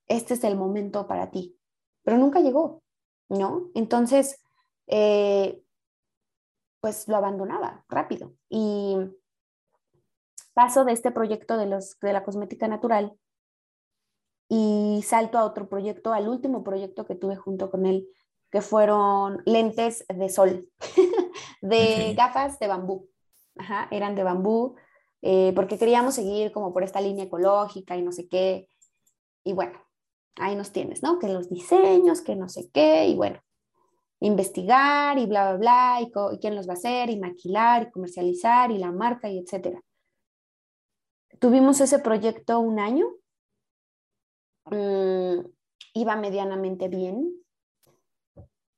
este 0.07 0.35
es 0.35 0.43
el 0.43 0.55
momento 0.55 1.07
para 1.07 1.31
ti. 1.31 1.57
Pero 2.03 2.19
nunca 2.19 2.41
llegó, 2.41 2.83
¿no? 3.27 3.71
Entonces, 3.73 4.39
eh, 4.85 5.63
pues 6.79 7.07
lo 7.07 7.15
abandonaba 7.15 7.85
rápido. 7.89 8.33
Y 8.49 8.97
paso 10.53 10.85
de 10.85 10.93
este 10.93 11.11
proyecto 11.11 11.57
de, 11.57 11.65
los, 11.65 11.97
de 11.99 12.13
la 12.13 12.23
cosmética 12.23 12.67
natural 12.67 13.13
y 14.49 15.01
salto 15.05 15.37
a 15.37 15.45
otro 15.45 15.69
proyecto, 15.69 16.13
al 16.13 16.27
último 16.27 16.63
proyecto 16.63 17.05
que 17.05 17.15
tuve 17.15 17.35
junto 17.37 17.71
con 17.71 17.85
él, 17.85 18.07
que 18.51 18.61
fueron 18.61 19.41
lentes 19.45 20.05
de 20.09 20.29
sol, 20.29 20.69
de 21.61 22.13
gafas 22.15 22.59
de 22.59 22.67
bambú. 22.67 23.07
Ajá, 23.57 23.87
eran 23.91 24.15
de 24.15 24.23
bambú, 24.23 24.75
eh, 25.21 25.53
porque 25.55 25.77
queríamos 25.77 26.15
seguir 26.15 26.51
como 26.51 26.73
por 26.73 26.83
esta 26.83 26.99
línea 26.99 27.25
ecológica 27.25 27.95
y 27.95 28.01
no 28.01 28.11
sé 28.11 28.27
qué. 28.27 28.67
Y 29.43 29.53
bueno, 29.53 29.79
ahí 30.35 30.55
nos 30.55 30.71
tienes, 30.71 31.03
¿no? 31.03 31.19
Que 31.19 31.29
los 31.29 31.49
diseños, 31.49 32.21
que 32.21 32.35
no 32.35 32.49
sé 32.49 32.69
qué, 32.73 33.07
y 33.07 33.15
bueno, 33.15 33.39
investigar 34.19 35.17
y 35.17 35.25
bla, 35.25 35.55
bla, 35.55 35.57
bla, 35.57 36.33
y, 36.33 36.39
quién 36.39 36.55
los 36.55 36.67
va 36.67 36.73
a 36.73 36.75
hacer, 36.75 37.09
y 37.09 37.19
maquilar, 37.19 37.83
y 37.83 37.91
comercializar, 37.91 38.71
y 38.71 38.77
la 38.77 38.91
marca, 38.91 39.29
y 39.29 39.39
etcétera. 39.39 39.81
Tuvimos 41.41 41.81
ese 41.81 41.97
proyecto 41.97 42.59
un 42.59 42.77
año, 42.77 43.07
mm, 44.65 45.39
iba 45.95 46.15
medianamente 46.15 46.87
bien, 46.87 47.33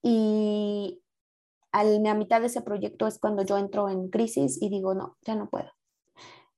y 0.01 1.03
a 1.73 1.83
la 1.83 2.13
mitad 2.13 2.39
de 2.39 2.47
ese 2.47 2.61
proyecto 2.61 3.05
es 3.05 3.19
cuando 3.19 3.43
yo 3.43 3.57
entro 3.57 3.89
en 3.89 4.07
crisis 4.09 4.61
y 4.61 4.69
digo, 4.69 4.93
no, 4.93 5.17
ya 5.23 5.35
no 5.35 5.49
puedo. 5.49 5.71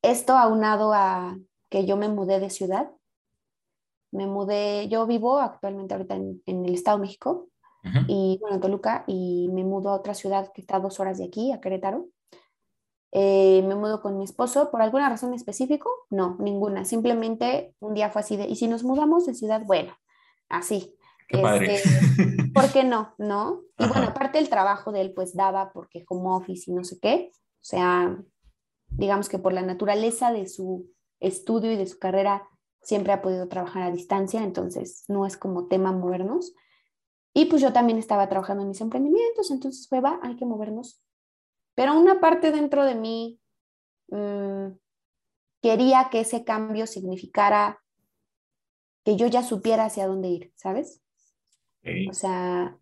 Esto 0.04 0.34
aunado 0.34 0.94
a 0.94 1.40
que 1.70 1.88
yo 1.88 1.98
me 1.98 2.08
mudé 2.08 2.40
de 2.40 2.52
ciudad. 2.52 2.92
Me 4.12 4.28
mudé, 4.28 4.88
yo 4.88 5.08
vivo 5.08 5.40
actualmente 5.40 5.96
ahorita 5.96 6.18
en, 6.18 6.44
el 6.46 6.76
Estado 6.76 6.98
de 6.98 7.02
México 7.02 7.50
y 8.08 8.38
bueno, 8.42 8.58
en 8.58 8.62
Toluca 8.62 9.06
y 9.08 9.50
me 9.52 9.64
mudo 9.64 9.90
a 9.90 9.96
otra 9.96 10.14
ciudad 10.14 10.52
que 10.54 10.62
está 10.62 10.76
a 10.76 10.80
dos 10.80 11.00
horas 11.00 11.18
de 11.18 11.26
aquí, 11.26 11.52
a 11.52 11.60
Querétaro. 11.60 12.10
Eh, 13.18 13.64
me 13.66 13.76
mudo 13.76 14.02
con 14.02 14.18
mi 14.18 14.26
esposo 14.26 14.70
por 14.70 14.82
alguna 14.82 15.08
razón 15.08 15.34
específica, 15.34 15.86
no, 16.10 16.36
ninguna. 16.38 16.84
Simplemente 16.84 17.74
un 17.80 17.94
día 17.94 18.10
fue 18.10 18.20
así 18.20 18.36
de, 18.36 18.46
¿y 18.46 18.58
si 18.58 18.68
nos 18.68 18.84
mudamos 18.84 19.26
de 19.26 19.34
ciudad? 19.34 19.62
Bueno, 19.66 19.94
así. 20.50 20.98
Qué 21.30 21.38
padre. 21.38 21.76
Este, 21.76 22.52
¿Por 22.54 22.70
qué 22.74 22.84
no? 22.84 23.14
¿No? 23.18 23.62
Y 23.78 23.88
bueno, 23.88 24.08
aparte 24.08 24.38
el 24.38 24.50
trabajo 24.50 24.92
de 24.92 25.00
él 25.00 25.14
pues 25.14 25.34
daba 25.34 25.72
porque 25.72 26.04
home 26.10 26.28
office 26.36 26.70
y 26.70 26.74
no 26.74 26.84
sé 26.84 27.00
qué. 27.00 27.32
O 27.32 27.64
sea, 27.64 28.22
digamos 28.90 29.30
que 29.30 29.40
por 29.40 29.54
la 29.54 29.62
naturaleza 29.62 30.34
de 30.34 30.50
su 30.50 30.92
estudio 31.22 31.72
y 31.72 31.78
de 31.78 31.88
su 31.88 32.00
carrera 32.00 32.46
siempre 32.82 33.14
ha 33.14 33.22
podido 33.22 33.48
trabajar 33.48 33.84
a 33.84 33.92
distancia, 33.92 34.44
entonces 34.44 35.06
no 35.08 35.26
es 35.26 35.38
como 35.38 35.68
tema 35.68 35.94
movernos. 35.94 36.54
Y 37.34 37.46
pues 37.46 37.62
yo 37.62 37.72
también 37.72 37.98
estaba 37.98 38.28
trabajando 38.28 38.64
en 38.64 38.70
mis 38.70 38.82
emprendimientos, 38.82 39.52
entonces 39.52 39.88
fue, 39.88 40.02
va, 40.02 40.20
hay 40.22 40.36
que 40.36 40.46
movernos. 40.46 41.02
Pero 41.76 42.00
una 42.00 42.20
parte 42.20 42.52
dentro 42.52 42.86
de 42.86 42.96
mí 42.96 43.40
mm, 44.08 44.68
quería 45.62 46.10
que 46.10 46.22
ese 46.22 46.44
cambio 46.44 46.88
significara 46.88 47.82
que 49.04 49.16
yo 49.18 49.28
ya 49.28 49.44
supiera 49.44 49.86
hacia 49.86 50.08
dónde 50.08 50.30
ir, 50.30 50.54
¿sabes? 50.56 51.02
O 52.10 52.14
sea, 52.14 52.76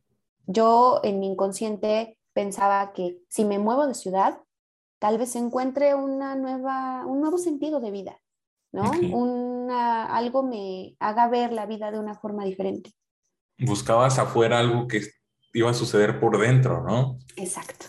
yo 0.45 1.01
en 1.03 1.19
mi 1.19 1.27
inconsciente 1.27 2.17
pensaba 2.32 2.93
que 2.93 3.19
si 3.27 3.43
me 3.43 3.60
muevo 3.60 3.86
de 3.86 3.93
ciudad, 3.93 4.39
tal 4.99 5.17
vez 5.17 5.36
encuentre 5.36 5.95
una 5.95 6.36
nueva, 6.36 7.06
un 7.06 7.19
nuevo 7.19 7.38
sentido 7.38 7.82
de 7.82 7.91
vida, 7.91 8.21
¿no? 8.71 8.89
Una, 9.12 10.06
algo 10.06 10.43
me 10.43 10.95
haga 10.99 11.27
ver 11.27 11.51
la 11.51 11.65
vida 11.65 11.91
de 11.91 11.99
una 11.99 12.15
forma 12.15 12.45
diferente. 12.45 12.93
Buscabas 13.60 14.17
afuera 14.19 14.60
algo 14.60 14.88
que 14.88 15.01
iba 15.53 15.69
a 15.69 15.73
suceder 15.73 16.21
por 16.21 16.39
dentro, 16.39 16.82
¿no? 16.84 17.19
Exacto. 17.36 17.86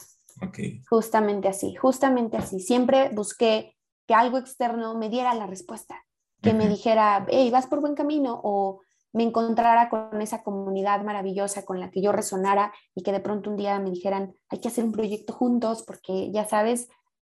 Justamente 0.89 1.49
así, 1.49 1.75
justamente 1.75 2.37
así. 2.37 2.61
Siempre 2.61 3.11
busqué 3.11 3.77
que 4.07 4.15
algo 4.15 4.39
externo 4.39 4.97
me 4.97 5.09
diera 5.09 5.35
la 5.35 5.47
respuesta, 5.47 6.05
que 6.43 6.53
me 6.53 6.69
dijera, 6.69 7.27
hey, 7.31 7.51
vas 7.51 7.67
por 7.67 7.81
buen 7.81 7.95
camino 7.95 8.41
o 8.43 8.81
me 9.15 9.23
encontrara 9.23 9.89
con 9.89 10.21
esa 10.21 10.43
comunidad 10.43 11.03
maravillosa 11.05 11.65
con 11.65 11.79
la 11.81 11.91
que 11.91 12.03
yo 12.03 12.13
resonara 12.13 12.75
y 12.95 13.03
que 13.03 13.13
de 13.13 13.21
pronto 13.21 13.49
un 13.49 13.57
día 13.57 13.79
me 13.79 13.91
dijeran, 13.91 14.35
hay 14.49 14.59
que 14.59 14.69
hacer 14.69 14.85
un 14.85 14.93
proyecto 14.93 15.33
juntos 15.33 15.85
porque 15.87 16.33
ya 16.33 16.45
sabes, 16.47 16.89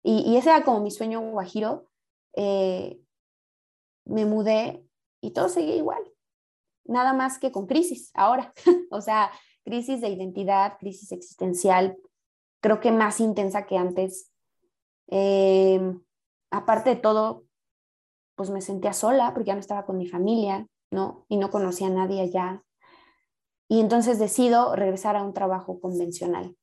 y, 0.03 0.35
ese 0.37 0.49
era 0.49 0.63
como 0.63 0.81
mi 0.81 0.91
sueño 0.91 1.21
guajiro, 1.21 1.87
eh, 2.35 2.99
me 4.05 4.25
mudé 4.25 4.85
y 5.21 5.31
todo 5.31 5.47
seguía 5.47 5.75
igual, 5.75 6.03
nada 6.83 7.13
más 7.13 7.39
que 7.39 7.51
con 7.51 7.65
crisis 7.65 8.11
ahora, 8.13 8.53
o 8.91 8.99
sea, 8.99 9.31
crisis 9.63 10.01
de 10.01 10.09
identidad, 10.09 10.77
crisis 10.79 11.11
existencial, 11.13 11.97
creo 12.61 12.79
que 12.79 12.91
más 12.91 13.19
intensa 13.19 13.65
que 13.65 13.77
antes. 13.77 14.31
Eh, 15.07 15.79
aparte 16.51 16.91
de 16.91 16.95
todo, 16.95 17.45
pues 18.35 18.49
me 18.49 18.61
sentía 18.61 18.93
sola 18.93 19.33
porque 19.33 19.47
ya 19.47 19.53
no 19.55 19.59
estaba 19.59 19.85
con 19.85 19.97
mi 19.97 20.07
familia, 20.07 20.67
¿no? 20.91 21.25
Y 21.27 21.37
no 21.37 21.49
conocía 21.49 21.87
a 21.87 21.91
nadie 21.91 22.21
allá. 22.21 22.63
Y 23.67 23.79
entonces 23.79 24.17
decido 24.17 24.75
regresar 24.75 25.15
a 25.15 25.23
un 25.23 25.33
trabajo 25.33 25.79
convencional. 25.79 26.55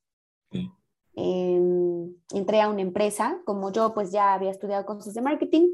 Em, 1.18 2.14
entré 2.34 2.60
a 2.60 2.68
una 2.68 2.82
empresa, 2.82 3.40
como 3.46 3.72
yo 3.72 3.94
pues 3.94 4.12
ya 4.12 4.34
había 4.34 4.50
estudiado 4.50 4.84
cosas 4.84 5.14
de 5.14 5.22
marketing, 5.22 5.70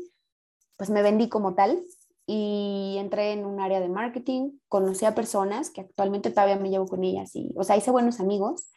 pues 0.76 0.88
me 0.88 1.02
vendí 1.02 1.28
como 1.28 1.54
tal 1.54 1.82
y 2.26 2.96
entré 2.98 3.32
en 3.32 3.44
un 3.44 3.60
área 3.60 3.80
de 3.80 3.88
marketing, 3.88 4.52
conocí 4.68 5.04
a 5.04 5.16
personas 5.16 5.70
que 5.70 5.80
actualmente 5.80 6.30
todavía 6.30 6.56
me 6.56 6.70
llevo 6.70 6.86
con 6.86 7.02
ellas 7.02 7.34
y, 7.34 7.52
o 7.56 7.64
sea, 7.64 7.76
hice 7.76 7.90
buenos 7.90 8.20
amigos 8.20 8.70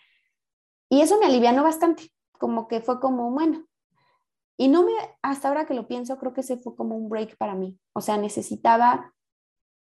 y 0.89 1.01
eso 1.01 1.19
me 1.19 1.25
alivianó 1.25 1.63
bastante, 1.63 2.11
como 2.39 2.67
que 2.67 2.81
fue 2.81 2.99
como, 2.99 3.31
bueno, 3.31 3.65
y 4.57 4.67
no 4.69 4.83
me, 4.83 4.91
hasta 5.21 5.49
ahora 5.49 5.65
que 5.65 5.73
lo 5.73 5.87
pienso, 5.87 6.17
creo 6.17 6.33
que 6.33 6.41
ese 6.41 6.57
fue 6.57 6.75
como 6.75 6.95
un 6.95 7.09
break 7.09 7.37
para 7.37 7.55
mí, 7.55 7.77
o 7.93 8.01
sea, 8.01 8.17
necesitaba 8.17 9.13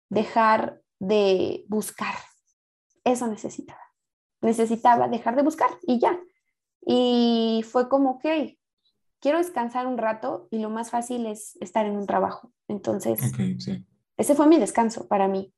dejar 0.08 0.80
de 0.98 1.64
buscar. 1.68 2.14
Eso 3.04 3.26
necesitaba. 3.28 3.80
Necesitaba 4.40 5.08
dejar 5.08 5.36
de 5.36 5.42
buscar 5.42 5.70
y 5.82 5.98
ya. 5.98 6.18
Y 6.84 7.64
fue 7.70 7.88
como, 7.88 8.12
ok, 8.12 8.24
quiero 9.20 9.38
descansar 9.38 9.86
un 9.86 9.98
rato 9.98 10.48
y 10.50 10.58
lo 10.58 10.70
más 10.70 10.90
fácil 10.90 11.26
es 11.26 11.56
estar 11.60 11.86
en 11.86 11.96
un 11.96 12.06
trabajo. 12.06 12.52
Entonces, 12.68 13.18
ese 14.16 14.34
fue 14.34 14.46
mi 14.46 14.58
descanso 14.58 15.08
para 15.08 15.28
mí. 15.28 15.52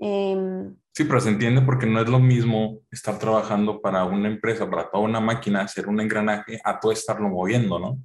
Em, 0.00 0.76
sí, 0.94 1.04
pero 1.04 1.20
se 1.20 1.30
entiende 1.30 1.60
porque 1.60 1.86
no 1.86 2.00
es 2.00 2.08
lo 2.08 2.20
mismo 2.20 2.80
estar 2.90 3.18
trabajando 3.18 3.80
para 3.80 4.04
una 4.04 4.28
empresa, 4.28 4.70
para 4.70 4.88
toda 4.90 5.04
una 5.04 5.20
máquina, 5.20 5.62
hacer 5.62 5.88
un 5.88 6.00
engranaje, 6.00 6.60
a 6.64 6.78
todo 6.78 6.92
estarlo 6.92 7.28
moviendo, 7.28 7.78
¿no? 7.78 7.98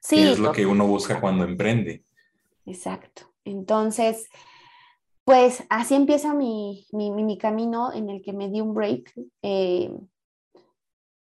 Sí. 0.00 0.22
es 0.22 0.38
lo 0.38 0.52
que 0.52 0.64
uno 0.64 0.86
busca 0.86 1.20
cuando 1.20 1.44
emprende. 1.44 2.04
Exacto. 2.64 3.22
Entonces, 3.44 4.28
pues 5.24 5.64
así 5.68 5.94
empieza 5.94 6.32
mi, 6.32 6.86
camino 7.40 7.92
en 7.92 8.08
el 8.08 8.22
que 8.22 8.32
me 8.32 8.48
di 8.48 8.60
un 8.60 8.74
break. 8.74 9.12
Eh, 9.42 9.90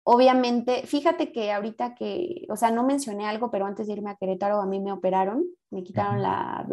obviamente, 0.04 0.86
fíjate 0.86 1.32
que 1.32 1.50
ahorita 1.50 1.94
que, 1.94 2.46
o 2.48 2.56
sea, 2.56 2.70
no 2.70 2.84
mencioné 2.84 3.26
algo, 3.26 3.50
pero 3.50 3.66
antes 3.66 3.86
de 3.86 3.94
irme 3.94 4.10
a 4.10 4.16
Querétaro 4.16 4.60
a 4.60 4.66
mí 4.66 4.78
me 4.78 4.92
operaron, 4.92 5.44
me 5.70 5.82
quitaron 5.82 6.22
la, 6.22 6.66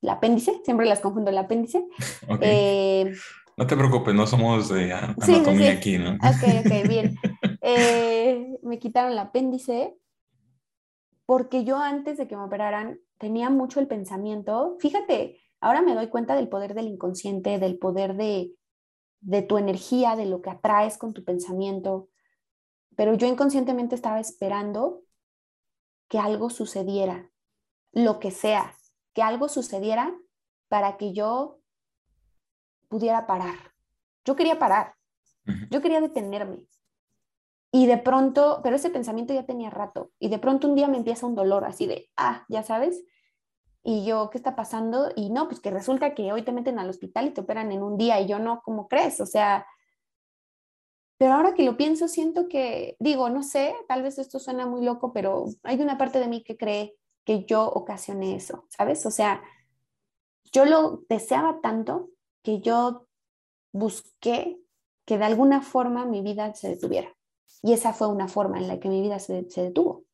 la 0.00 0.12
apéndice, 0.12 0.60
siempre 0.64 0.86
las 0.86 1.00
confundo 1.00 1.30
el 1.30 1.38
apéndice. 1.38 1.84
Eh, 2.40 3.12
no 3.60 3.66
te 3.66 3.76
preocupes, 3.76 4.14
no 4.14 4.26
somos 4.26 4.68
de 4.68 4.92
anatomía 4.92 5.72
aquí, 5.72 5.98
¿no? 5.98 6.14
Ok, 6.14 6.66
ok, 6.66 6.88
bien. 6.88 7.16
Eh, 7.62 8.58
me 8.62 8.78
quitaron 8.78 9.12
el 9.12 9.18
apéndice 9.18 9.94
porque 11.26 11.62
yo 11.62 11.76
antes 11.76 12.16
de 12.16 12.26
que 12.26 12.34
me 12.34 12.42
operaran 12.42 12.98
tenía 13.18 13.50
mucho 13.50 13.80
el 13.80 13.86
pensamiento, 13.86 14.78
fíjate, 14.80 15.40
Ahora 15.60 15.82
me 15.82 15.94
doy 15.94 16.08
cuenta 16.08 16.34
del 16.34 16.48
poder 16.48 16.74
del 16.74 16.88
inconsciente, 16.88 17.58
del 17.58 17.78
poder 17.78 18.16
de, 18.16 18.56
tu 19.46 19.58
energía, 19.58 20.16
de 20.16 20.26
lo 20.26 20.40
que 20.40 20.50
atraes 20.50 20.96
con 20.96 21.12
tu 21.12 21.22
pensamiento. 21.22 22.08
Pero 22.96 23.14
yo 23.14 23.26
inconscientemente 23.26 23.94
estaba 23.94 24.20
esperando 24.20 25.02
que 26.08 26.18
algo 26.18 26.48
sucediera, 26.48 27.30
lo 27.92 28.18
que 28.20 28.30
sea, 28.30 28.74
que 29.12 29.22
algo 29.22 29.48
sucediera 29.48 30.16
para 30.68 30.96
que 30.96 31.12
yo 31.12 31.59
pudiera 32.90 33.26
parar. 33.26 33.54
Yo 34.26 34.36
quería 34.36 34.58
parar, 34.58 34.94
yo 35.70 35.80
quería 35.80 36.02
detenerme. 36.02 36.66
Y 37.72 37.86
de 37.86 37.96
pronto, 37.98 38.60
pero 38.62 38.76
ese 38.76 38.90
pensamiento 38.90 39.32
ya 39.32 39.46
tenía 39.46 39.70
rato, 39.70 40.10
y 40.18 40.28
de 40.28 40.40
pronto 40.40 40.68
un 40.68 40.74
día 40.74 40.88
me 40.88 40.98
empieza 40.98 41.26
un 41.26 41.36
dolor 41.36 41.64
así 41.64 41.86
de, 41.86 42.10
ah, 42.16 42.44
ya 42.48 42.64
sabes, 42.64 43.04
y 43.82 44.04
yo, 44.04 44.28
¿qué 44.28 44.38
está 44.38 44.56
pasando? 44.56 45.10
Y 45.16 45.30
no, 45.30 45.48
pues 45.48 45.60
que 45.60 45.70
resulta 45.70 46.14
que 46.14 46.32
hoy 46.32 46.42
te 46.42 46.52
meten 46.52 46.78
al 46.78 46.90
hospital 46.90 47.28
y 47.28 47.30
te 47.30 47.40
operan 47.40 47.72
en 47.72 47.82
un 47.82 47.96
día 47.96 48.20
y 48.20 48.26
yo 48.26 48.38
no, 48.38 48.60
¿cómo 48.62 48.88
crees? 48.88 49.20
O 49.20 49.26
sea, 49.26 49.66
pero 51.16 51.34
ahora 51.34 51.54
que 51.54 51.62
lo 51.62 51.76
pienso, 51.76 52.08
siento 52.08 52.48
que, 52.48 52.96
digo, 52.98 53.30
no 53.30 53.42
sé, 53.42 53.74
tal 53.88 54.02
vez 54.02 54.18
esto 54.18 54.38
suena 54.38 54.66
muy 54.66 54.84
loco, 54.84 55.12
pero 55.12 55.46
hay 55.62 55.80
una 55.80 55.96
parte 55.96 56.18
de 56.18 56.28
mí 56.28 56.42
que 56.42 56.56
cree 56.56 56.96
que 57.24 57.44
yo 57.44 57.66
ocasioné 57.68 58.34
eso, 58.34 58.66
¿sabes? 58.68 59.06
O 59.06 59.10
sea, 59.10 59.42
yo 60.52 60.64
lo 60.64 61.04
deseaba 61.08 61.60
tanto 61.60 62.10
que 62.42 62.60
yo 62.60 63.06
busqué 63.72 64.58
que 65.04 65.18
de 65.18 65.24
alguna 65.24 65.62
forma 65.62 66.06
mi 66.06 66.22
vida 66.22 66.54
se 66.54 66.68
detuviera. 66.68 67.14
Y 67.62 67.72
esa 67.72 67.92
fue 67.92 68.08
una 68.08 68.28
forma 68.28 68.58
en 68.58 68.68
la 68.68 68.80
que 68.80 68.88
mi 68.88 69.02
vida 69.02 69.18
se, 69.18 69.42
detuvo, 69.42 70.04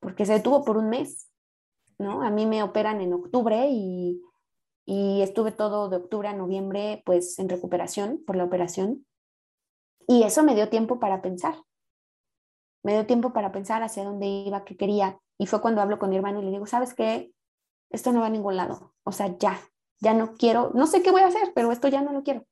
porque 0.00 0.26
se 0.26 0.34
detuvo 0.34 0.64
por 0.64 0.76
un 0.76 0.90
mes, 0.90 1.30
¿no? 1.98 2.22
A 2.22 2.30
mí 2.30 2.46
me 2.46 2.62
operan 2.62 3.00
en 3.00 3.12
octubre 3.12 3.68
y, 3.70 4.20
y 4.84 5.22
estuve 5.22 5.52
todo 5.52 5.88
de 5.88 5.96
octubre 5.96 6.28
a 6.28 6.34
noviembre 6.34 7.02
pues 7.06 7.38
en 7.38 7.48
recuperación 7.48 8.22
por 8.26 8.36
la 8.36 8.44
operación 8.44 9.06
y 10.10 10.24
eso 10.24 10.42
me 10.42 10.56
dio 10.56 10.68
tiempo 10.68 10.98
para 10.98 11.22
pensar. 11.22 11.54
Me 12.82 12.94
dio 12.94 13.06
tiempo 13.06 13.32
para 13.32 13.52
pensar 13.52 13.84
hacia 13.84 14.02
dónde 14.02 14.26
iba, 14.26 14.64
qué 14.64 14.76
quería. 14.76 15.20
Y 15.38 15.46
fue 15.46 15.60
cuando 15.60 15.80
hablo 15.80 16.00
con 16.00 16.10
mi 16.10 16.16
hermano 16.16 16.40
y 16.40 16.44
le 16.46 16.50
digo, 16.50 16.66
¿sabes 16.66 16.94
qué? 16.94 17.32
Esto 17.90 18.10
no 18.10 18.18
va 18.18 18.26
a 18.26 18.30
ningún 18.30 18.56
lado. 18.56 18.92
O 19.04 19.12
sea, 19.12 19.38
ya, 19.38 19.60
ya 20.00 20.14
no 20.14 20.34
quiero, 20.34 20.70
no 20.74 20.86
sé 20.86 21.02
qué 21.02 21.10
voy 21.10 21.22
a 21.22 21.26
hacer, 21.26 21.52
pero 21.54 21.72
esto 21.72 21.88
ya 21.88 22.02
no 22.02 22.12
lo 22.12 22.22
quiero. 22.22 22.46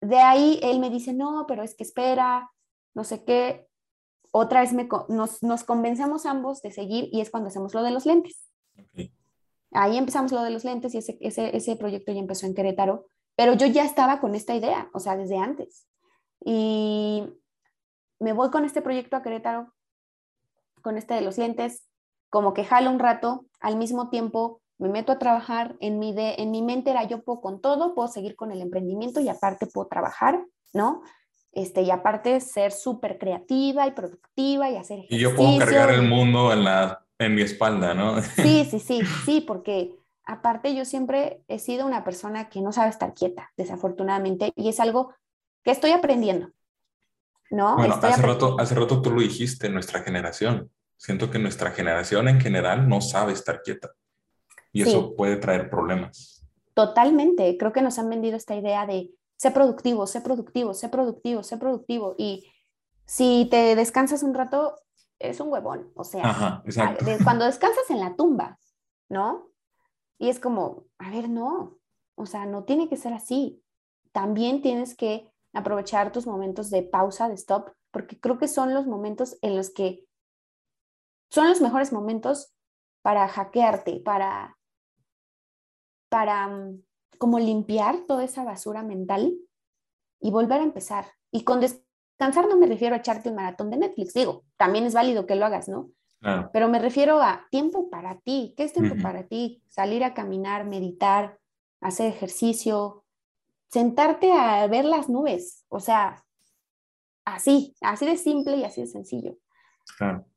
De 0.00 0.18
ahí 0.18 0.58
él 0.62 0.80
me 0.80 0.90
dice, 0.90 1.12
no, 1.12 1.44
pero 1.46 1.62
es 1.62 1.74
que 1.74 1.84
espera, 1.84 2.50
no 2.94 3.04
sé 3.04 3.24
qué. 3.24 3.68
Otra 4.32 4.60
vez 4.60 4.72
me, 4.72 4.88
nos, 5.08 5.42
nos 5.42 5.64
convencemos 5.64 6.24
ambos 6.24 6.62
de 6.62 6.70
seguir 6.70 7.08
y 7.12 7.20
es 7.20 7.30
cuando 7.30 7.48
hacemos 7.48 7.74
lo 7.74 7.82
de 7.82 7.90
los 7.90 8.06
lentes. 8.06 8.50
Ahí 9.72 9.98
empezamos 9.98 10.32
lo 10.32 10.42
de 10.42 10.50
los 10.50 10.64
lentes 10.64 10.94
y 10.94 10.98
ese, 10.98 11.18
ese, 11.20 11.54
ese 11.56 11.76
proyecto 11.76 12.12
ya 12.12 12.20
empezó 12.20 12.46
en 12.46 12.54
Querétaro, 12.54 13.06
pero 13.36 13.54
yo 13.54 13.66
ya 13.66 13.84
estaba 13.84 14.20
con 14.20 14.34
esta 14.34 14.54
idea, 14.54 14.90
o 14.94 15.00
sea, 15.00 15.16
desde 15.16 15.36
antes. 15.36 15.86
Y 16.42 17.24
me 18.18 18.32
voy 18.32 18.50
con 18.50 18.64
este 18.64 18.80
proyecto 18.82 19.16
a 19.16 19.22
Querétaro, 19.22 19.72
con 20.82 20.96
este 20.96 21.14
de 21.14 21.20
los 21.20 21.36
lentes, 21.36 21.86
como 22.30 22.54
que 22.54 22.64
jalo 22.64 22.90
un 22.90 22.98
rato, 22.98 23.44
al 23.60 23.76
mismo 23.76 24.08
tiempo 24.08 24.59
me 24.80 24.88
meto 24.88 25.12
a 25.12 25.18
trabajar, 25.18 25.76
en 25.80 25.98
mi, 25.98 26.14
de, 26.14 26.36
en 26.38 26.50
mi 26.50 26.62
mente 26.62 26.90
era 26.90 27.04
yo 27.04 27.22
puedo 27.22 27.42
con 27.42 27.60
todo, 27.60 27.94
puedo 27.94 28.08
seguir 28.08 28.34
con 28.34 28.50
el 28.50 28.62
emprendimiento 28.62 29.20
y 29.20 29.28
aparte 29.28 29.66
puedo 29.66 29.86
trabajar, 29.86 30.42
¿no? 30.72 31.02
Este, 31.52 31.82
y 31.82 31.90
aparte 31.90 32.40
ser 32.40 32.72
súper 32.72 33.18
creativa 33.18 33.86
y 33.86 33.90
productiva 33.90 34.70
y 34.70 34.76
hacer 34.76 35.00
ejercicio. 35.00 35.16
Y 35.16 35.20
yo 35.20 35.36
puedo 35.36 35.58
cargar 35.58 35.90
el 35.90 36.02
mundo 36.02 36.50
en, 36.52 36.64
la, 36.64 37.04
en 37.18 37.34
mi 37.34 37.42
espalda, 37.42 37.92
¿no? 37.92 38.22
Sí, 38.36 38.66
sí, 38.70 38.80
sí, 38.80 39.02
sí, 39.26 39.42
porque 39.42 39.94
aparte 40.24 40.74
yo 40.74 40.86
siempre 40.86 41.42
he 41.46 41.58
sido 41.58 41.86
una 41.86 42.02
persona 42.02 42.48
que 42.48 42.62
no 42.62 42.72
sabe 42.72 42.88
estar 42.88 43.12
quieta, 43.12 43.52
desafortunadamente, 43.58 44.52
y 44.56 44.70
es 44.70 44.80
algo 44.80 45.12
que 45.62 45.72
estoy 45.72 45.90
aprendiendo, 45.90 46.52
¿no? 47.50 47.76
Bueno, 47.76 47.96
hace, 48.00 48.22
rato, 48.22 48.56
hace 48.58 48.74
rato 48.74 49.02
tú 49.02 49.10
lo 49.10 49.20
dijiste, 49.20 49.68
nuestra 49.68 50.00
generación. 50.00 50.70
Siento 50.96 51.30
que 51.30 51.38
nuestra 51.38 51.70
generación 51.70 52.28
en 52.28 52.40
general 52.40 52.88
no 52.88 53.02
sabe 53.02 53.32
estar 53.32 53.62
quieta 53.62 53.90
y 54.72 54.82
eso 54.82 55.14
puede 55.16 55.36
traer 55.36 55.70
problemas. 55.70 56.44
Totalmente. 56.74 57.56
Creo 57.58 57.72
que 57.72 57.82
nos 57.82 57.98
han 57.98 58.08
vendido 58.08 58.36
esta 58.36 58.54
idea 58.54 58.86
de 58.86 59.10
sé 59.36 59.50
productivo, 59.50 60.06
sé 60.06 60.20
productivo, 60.20 60.74
sé 60.74 60.88
productivo, 60.88 61.42
sé 61.42 61.56
productivo. 61.56 62.14
Y 62.18 62.46
si 63.06 63.48
te 63.50 63.74
descansas 63.74 64.22
un 64.22 64.34
rato, 64.34 64.76
eres 65.18 65.40
un 65.40 65.48
huevón. 65.48 65.90
O 65.94 66.04
sea, 66.04 66.62
cuando 67.24 67.44
descansas 67.44 67.90
en 67.90 68.00
la 68.00 68.14
tumba, 68.16 68.58
¿no? 69.08 69.50
Y 70.18 70.28
es 70.28 70.38
como, 70.38 70.84
a 70.98 71.10
ver, 71.10 71.28
no. 71.28 71.78
O 72.14 72.26
sea, 72.26 72.46
no 72.46 72.64
tiene 72.64 72.88
que 72.88 72.96
ser 72.96 73.12
así. 73.12 73.62
También 74.12 74.62
tienes 74.62 74.94
que 74.94 75.32
aprovechar 75.52 76.12
tus 76.12 76.26
momentos 76.26 76.70
de 76.70 76.82
pausa, 76.82 77.28
de 77.28 77.34
stop, 77.34 77.70
porque 77.90 78.20
creo 78.20 78.38
que 78.38 78.48
son 78.48 78.74
los 78.74 78.86
momentos 78.86 79.38
en 79.42 79.56
los 79.56 79.70
que 79.70 80.06
son 81.30 81.48
los 81.48 81.60
mejores 81.60 81.92
momentos 81.92 82.52
para 83.02 83.26
hackearte, 83.28 84.00
para 84.00 84.58
para 86.10 86.48
mm, 86.48 86.82
como 87.16 87.38
limpiar 87.38 88.00
toda 88.06 88.24
esa 88.24 88.44
basura 88.44 88.82
mental 88.82 89.34
y 90.20 90.30
volver 90.30 90.60
a 90.60 90.64
empezar. 90.64 91.06
Y 91.30 91.44
con 91.44 91.60
descansar 91.60 92.48
no 92.48 92.58
me 92.58 92.66
refiero 92.66 92.94
a 92.94 92.98
echarte 92.98 93.30
un 93.30 93.36
maratón 93.36 93.70
de 93.70 93.78
Netflix, 93.78 94.12
digo, 94.12 94.44
también 94.58 94.84
es 94.84 94.92
válido 94.92 95.24
que 95.24 95.36
lo 95.36 95.46
hagas, 95.46 95.68
¿no? 95.68 95.90
Pero 96.52 96.68
me 96.68 96.78
refiero 96.78 97.22
a 97.22 97.46
tiempo 97.50 97.88
para 97.88 98.18
ti. 98.18 98.52
¿Qué 98.54 98.64
es 98.64 98.74
tiempo 98.74 98.94
para 99.02 99.26
ti? 99.26 99.62
Salir 99.68 100.04
a 100.04 100.12
caminar, 100.12 100.66
meditar, 100.66 101.38
hacer 101.80 102.08
ejercicio, 102.08 103.04
sentarte 103.68 104.30
a 104.30 104.66
ver 104.66 104.84
las 104.84 105.08
nubes. 105.08 105.64
O 105.70 105.80
sea, 105.80 106.22
así, 107.24 107.74
así 107.80 108.04
de 108.04 108.18
simple 108.18 108.58
y 108.58 108.64
así 108.64 108.82
de 108.82 108.86
sencillo. 108.86 109.38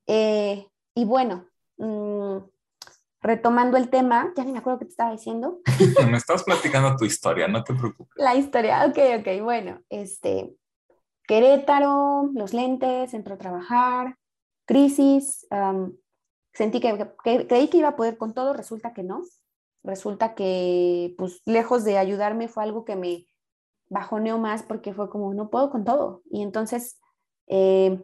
Eh, 0.07 0.65
y 0.95 1.03
bueno, 1.03 1.47
mm, 1.77 2.37
retomando 3.23 3.77
el 3.77 3.89
tema, 3.89 4.31
ya 4.35 4.43
ni 4.43 4.51
me 4.51 4.59
acuerdo 4.59 4.79
qué 4.79 4.85
te 4.85 4.91
estaba 4.91 5.11
diciendo. 5.11 5.61
me 6.11 6.17
estás 6.17 6.43
platicando 6.43 6.95
tu 6.97 7.05
historia, 7.05 7.47
no 7.47 7.63
te 7.63 7.73
preocupes. 7.73 8.13
La 8.17 8.35
historia, 8.35 8.85
ok, 8.85 8.97
ok, 9.19 9.41
bueno, 9.41 9.79
este, 9.89 10.53
Querétaro, 11.25 12.29
los 12.33 12.53
lentes, 12.53 13.13
entró 13.13 13.35
a 13.35 13.37
trabajar, 13.37 14.17
crisis, 14.65 15.47
sentí 16.53 16.81
que, 16.81 17.11
creí 17.23 17.69
que 17.69 17.77
iba 17.77 17.89
a 17.89 17.95
poder 17.95 18.17
con 18.17 18.33
todo, 18.33 18.53
resulta 18.53 18.93
que 18.93 19.03
no. 19.03 19.23
Resulta 19.85 20.33
que, 20.35 21.13
pues, 21.17 21.41
lejos 21.45 21.83
de 21.83 21.97
ayudarme, 21.97 22.47
fue 22.47 22.63
algo 22.63 22.85
que 22.85 22.95
me 22.95 23.27
bajoneó 23.89 24.37
más 24.37 24.63
porque 24.63 24.93
fue 24.93 25.09
como, 25.09 25.33
no 25.33 25.49
puedo 25.49 25.69
con 25.69 25.83
todo. 25.83 26.21
Y 26.29 26.41
entonces... 26.41 26.99
Eh, 27.47 28.01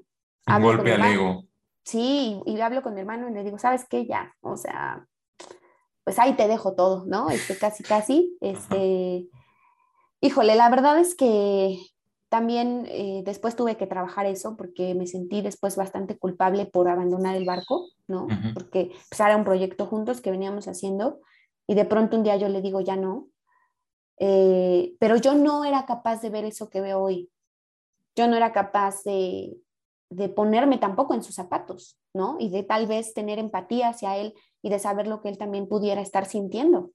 Un 0.48 0.62
golpe 0.62 0.94
al 0.94 1.06
ego. 1.06 1.49
Sí, 1.90 2.40
y 2.46 2.62
hablo 2.62 2.84
con 2.84 2.94
mi 2.94 3.00
hermano 3.00 3.28
y 3.28 3.34
le 3.34 3.44
digo, 3.44 3.58
¿sabes 3.58 3.88
qué? 3.90 4.06
Ya, 4.06 4.36
o 4.42 4.58
sea, 4.58 5.08
pues 6.04 6.20
ahí 6.20 6.36
te 6.36 6.48
dejo 6.48 6.76
todo, 6.76 7.04
¿no? 7.08 7.32
Este, 7.32 7.58
casi, 7.58 7.82
casi, 7.82 8.38
este, 8.42 9.28
híjole, 10.22 10.56
la 10.56 10.70
verdad 10.70 11.00
es 11.00 11.16
que 11.16 11.80
también 12.30 12.86
eh, 12.90 13.24
después 13.26 13.56
tuve 13.56 13.76
que 13.76 13.88
trabajar 13.88 14.28
eso 14.28 14.56
porque 14.56 14.94
me 14.94 15.08
sentí 15.08 15.42
después 15.42 15.78
bastante 15.78 16.16
culpable 16.16 16.68
por 16.68 16.88
abandonar 16.88 17.36
el 17.36 17.46
barco, 17.46 17.88
¿no? 18.08 18.28
Porque 18.54 18.92
pues, 19.10 19.20
era 19.20 19.36
un 19.36 19.44
proyecto 19.44 19.88
juntos 19.88 20.22
que 20.22 20.30
veníamos 20.30 20.68
haciendo 20.68 21.22
y 21.66 21.74
de 21.74 21.86
pronto 21.86 22.18
un 22.18 22.24
día 22.24 22.38
yo 22.38 22.50
le 22.50 22.62
digo, 22.62 22.82
ya 22.82 22.98
no. 22.98 23.30
Eh, 24.20 24.94
pero 25.00 25.16
yo 25.16 25.34
no 25.34 25.66
era 25.66 25.88
capaz 25.88 26.22
de 26.22 26.30
ver 26.30 26.46
eso 26.46 26.70
que 26.70 26.82
veo 26.82 27.02
hoy. 27.02 27.32
Yo 28.16 28.28
no 28.28 28.36
era 28.36 28.54
capaz 28.54 29.02
de, 29.06 29.58
de 30.10 30.30
ponerme 30.30 30.78
tampoco 30.78 31.14
en 31.14 31.24
sus 31.24 31.36
zapatos, 31.36 31.98
¿no? 32.14 32.38
Y 32.40 32.50
de 32.50 32.64
tal 32.64 32.88
vez 32.88 33.14
tener 33.14 33.38
empatía 33.40 33.90
hacia 33.90 34.18
él 34.18 34.34
y 34.62 34.70
de 34.70 34.80
saber 34.80 35.08
lo 35.08 35.22
que 35.22 35.30
él 35.30 35.38
también 35.38 35.68
pudiera 35.68 36.02
estar 36.02 36.26
sintiendo. 36.26 36.92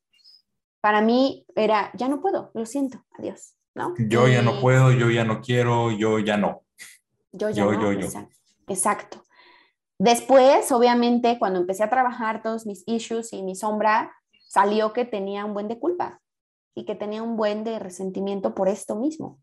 Para 0.81 1.01
mí 1.01 1.47
era, 1.55 1.91
ya 1.95 2.09
no 2.09 2.21
puedo, 2.21 2.51
lo 2.55 2.67
siento, 2.67 3.05
adiós, 3.19 3.55
¿no? 3.75 3.95
Yo 3.99 4.29
ya 4.29 4.43
no 4.43 4.61
puedo, 4.61 4.93
yo 4.93 5.11
ya 5.11 5.25
no 5.25 5.41
quiero, 5.41 5.91
yo 5.91 6.19
ya 6.19 6.37
no. 6.37 6.63
Yo 7.33 7.51
ya 7.51 7.65
no, 7.65 7.93
Exacto. 8.69 9.25
Después, 9.99 10.71
obviamente, 10.73 11.39
cuando 11.39 11.61
empecé 11.61 11.85
a 11.85 11.91
trabajar 11.91 12.43
todos 12.43 12.67
mis 12.67 12.83
issues 12.87 13.33
y 13.33 13.43
mi 13.43 13.55
sombra, 13.55 14.13
salió 14.41 14.93
que 14.93 15.05
tenía 15.05 15.45
un 15.45 15.55
buen 15.55 15.69
de 15.69 15.79
culpa 15.79 16.21
y 16.75 16.85
que 16.85 16.95
tenía 16.95 17.23
un 17.23 17.37
buen 17.37 17.65
de 17.65 17.79
resentimiento 17.79 18.55
por 18.55 18.69
esto 18.69 18.97
mismo. 18.97 19.39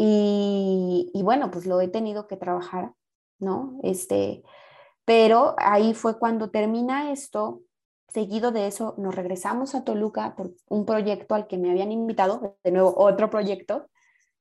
Y, 0.00 1.10
bueno, 1.24 1.50
pues 1.50 1.66
lo 1.66 1.80
he 1.80 1.88
tenido 1.88 2.28
que 2.28 2.36
trabajar, 2.36 2.92
¿no? 3.40 3.80
Este, 3.82 4.44
pero 5.04 5.56
ahí 5.58 5.92
fue 5.92 6.20
cuando 6.20 6.50
termina 6.50 7.10
esto, 7.10 7.62
seguido 8.06 8.52
de 8.52 8.68
eso 8.68 8.94
nos 8.96 9.16
regresamos 9.16 9.74
a 9.74 9.82
Toluca 9.82 10.36
por 10.36 10.52
un 10.68 10.86
proyecto 10.86 11.34
al 11.34 11.48
que 11.48 11.58
me 11.58 11.72
habían 11.72 11.90
invitado, 11.90 12.56
de 12.62 12.70
nuevo 12.70 12.94
otro 12.96 13.28
proyecto, 13.28 13.88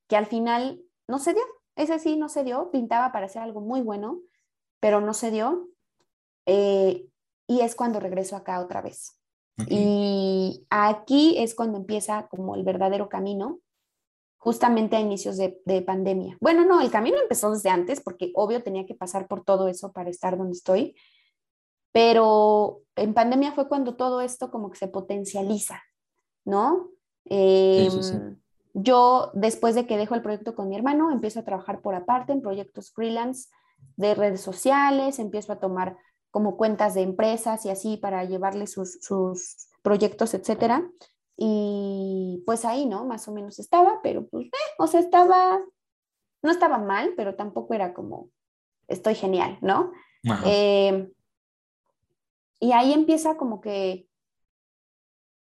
que 0.07 0.15
al 0.15 0.27
final 0.27 0.79
no 1.07 1.17
se 1.17 1.33
dio, 1.33 1.43
ese 1.75 1.97
sí 1.97 2.17
no 2.17 2.29
se 2.29 2.43
dio, 2.43 2.69
pintaba 2.69 3.11
para 3.11 3.25
hacer 3.25 3.41
algo 3.41 3.59
muy 3.59 3.81
bueno, 3.81 4.19
pero 4.79 5.01
no 5.01 5.15
se 5.15 5.31
dio. 5.31 5.69
Eh, 6.45 7.07
y 7.47 7.61
es 7.61 7.73
cuando 7.73 7.99
regreso 7.99 8.35
acá 8.35 8.61
otra 8.61 8.83
vez. 8.83 9.19
Y 9.67 10.67
aquí 10.69 11.35
es 11.39 11.55
cuando 11.55 11.79
empieza 11.79 12.27
como 12.27 12.53
el 12.53 12.63
verdadero 12.63 13.09
camino, 13.09 13.59
justamente 14.47 14.95
a 14.95 15.01
inicios 15.01 15.35
de, 15.35 15.81
pandemia. 15.81 16.37
Bueno, 16.39 16.63
no, 16.63 16.79
el 16.79 16.89
camino 16.89 17.17
empezó 17.21 17.51
desde 17.51 17.69
antes 17.69 17.99
porque 17.99 18.31
obvio 18.33 18.63
tenía 18.63 18.85
que 18.85 18.95
pasar 18.95 19.27
por 19.27 19.43
todo 19.43 19.67
eso 19.67 19.91
para 19.91 20.09
estar 20.09 20.37
donde 20.37 20.53
estoy, 20.53 20.95
pero 21.91 22.79
en 22.95 23.13
pandemia 23.13 23.51
fue 23.51 23.67
cuando 23.67 23.97
todo 23.97 24.21
esto 24.21 24.49
como 24.49 24.71
que 24.71 24.77
se 24.77 24.87
potencializa, 24.87 25.83
¿no? 26.45 26.91
Em, 27.25 28.37
yo, 28.73 29.31
después 29.33 29.75
de 29.75 29.85
que 29.85 29.97
dejo 29.97 30.15
el 30.15 30.21
proyecto 30.21 30.55
con 30.55 30.69
mi 30.69 30.77
hermano, 30.77 31.11
empiezo 31.11 31.41
a 31.41 31.43
trabajar 31.43 31.81
por 31.81 31.93
aparte 31.93 32.31
en 32.31 32.41
proyectos 32.41 32.93
freelance 32.93 33.49
de 33.97 34.15
redes 34.15 34.39
sociales, 34.39 35.19
empiezo 35.19 35.51
a 35.51 35.59
tomar 35.59 35.97
como 36.31 36.55
cuentas 36.55 36.93
de 36.93 37.01
empresas 37.01 37.65
y 37.65 37.69
así 37.69 37.97
para 37.97 38.23
llevarle 38.23 38.65
sus, 38.65 38.97
sus 39.01 39.67
proyectos, 39.81 40.33
etcétera. 40.33 40.89
Y 41.37 42.43
pues 42.45 42.65
ahí, 42.65 42.85
¿no? 42.87 43.05
Más 43.05 43.27
o 43.27 43.31
menos 43.31 43.59
estaba, 43.59 44.01
pero 44.01 44.27
pues, 44.27 44.47
eh, 44.47 44.73
o 44.79 44.87
sea, 44.87 44.99
estaba, 44.99 45.59
no 46.41 46.51
estaba 46.51 46.79
mal, 46.79 47.13
pero 47.15 47.35
tampoco 47.35 47.75
era 47.75 47.93
como, 47.93 48.29
estoy 48.87 49.15
genial, 49.15 49.59
¿no? 49.61 49.91
Eh, 50.45 51.09
y 52.59 52.71
ahí 52.71 52.91
empieza 52.91 53.37
como 53.37 53.61
que 53.61 54.07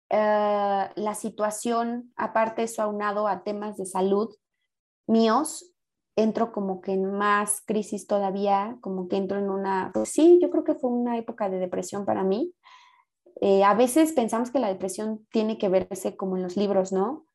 eh, 0.09 0.89
la 0.95 1.15
situación, 1.15 2.11
aparte 2.15 2.63
eso 2.63 2.81
aunado 2.81 3.27
a 3.27 3.43
temas 3.43 3.77
de 3.77 3.85
salud 3.85 4.35
míos, 5.07 5.73
entro 6.15 6.51
como 6.51 6.81
que 6.81 6.93
en 6.93 7.11
más 7.11 7.61
crisis 7.65 8.07
todavía, 8.07 8.77
como 8.81 9.07
que 9.07 9.17
entro 9.17 9.37
en 9.39 9.49
una, 9.49 9.91
pues 9.93 10.09
sí, 10.09 10.39
yo 10.41 10.49
creo 10.49 10.63
que 10.63 10.75
fue 10.75 10.89
una 10.89 11.17
época 11.17 11.49
de 11.49 11.59
depresión 11.59 12.05
para 12.05 12.23
mí, 12.23 12.53
Eh, 13.41 13.63
a 13.63 13.73
veces 13.73 14.13
pensamos 14.13 14.51
que 14.51 14.59
la 14.59 14.69
depresión 14.69 15.25
tiene 15.31 15.57
que 15.57 15.69
verse 15.69 16.15
como 16.15 16.37
en 16.37 16.43
los 16.43 16.55
libros, 16.55 16.91
¿no? 16.91 17.25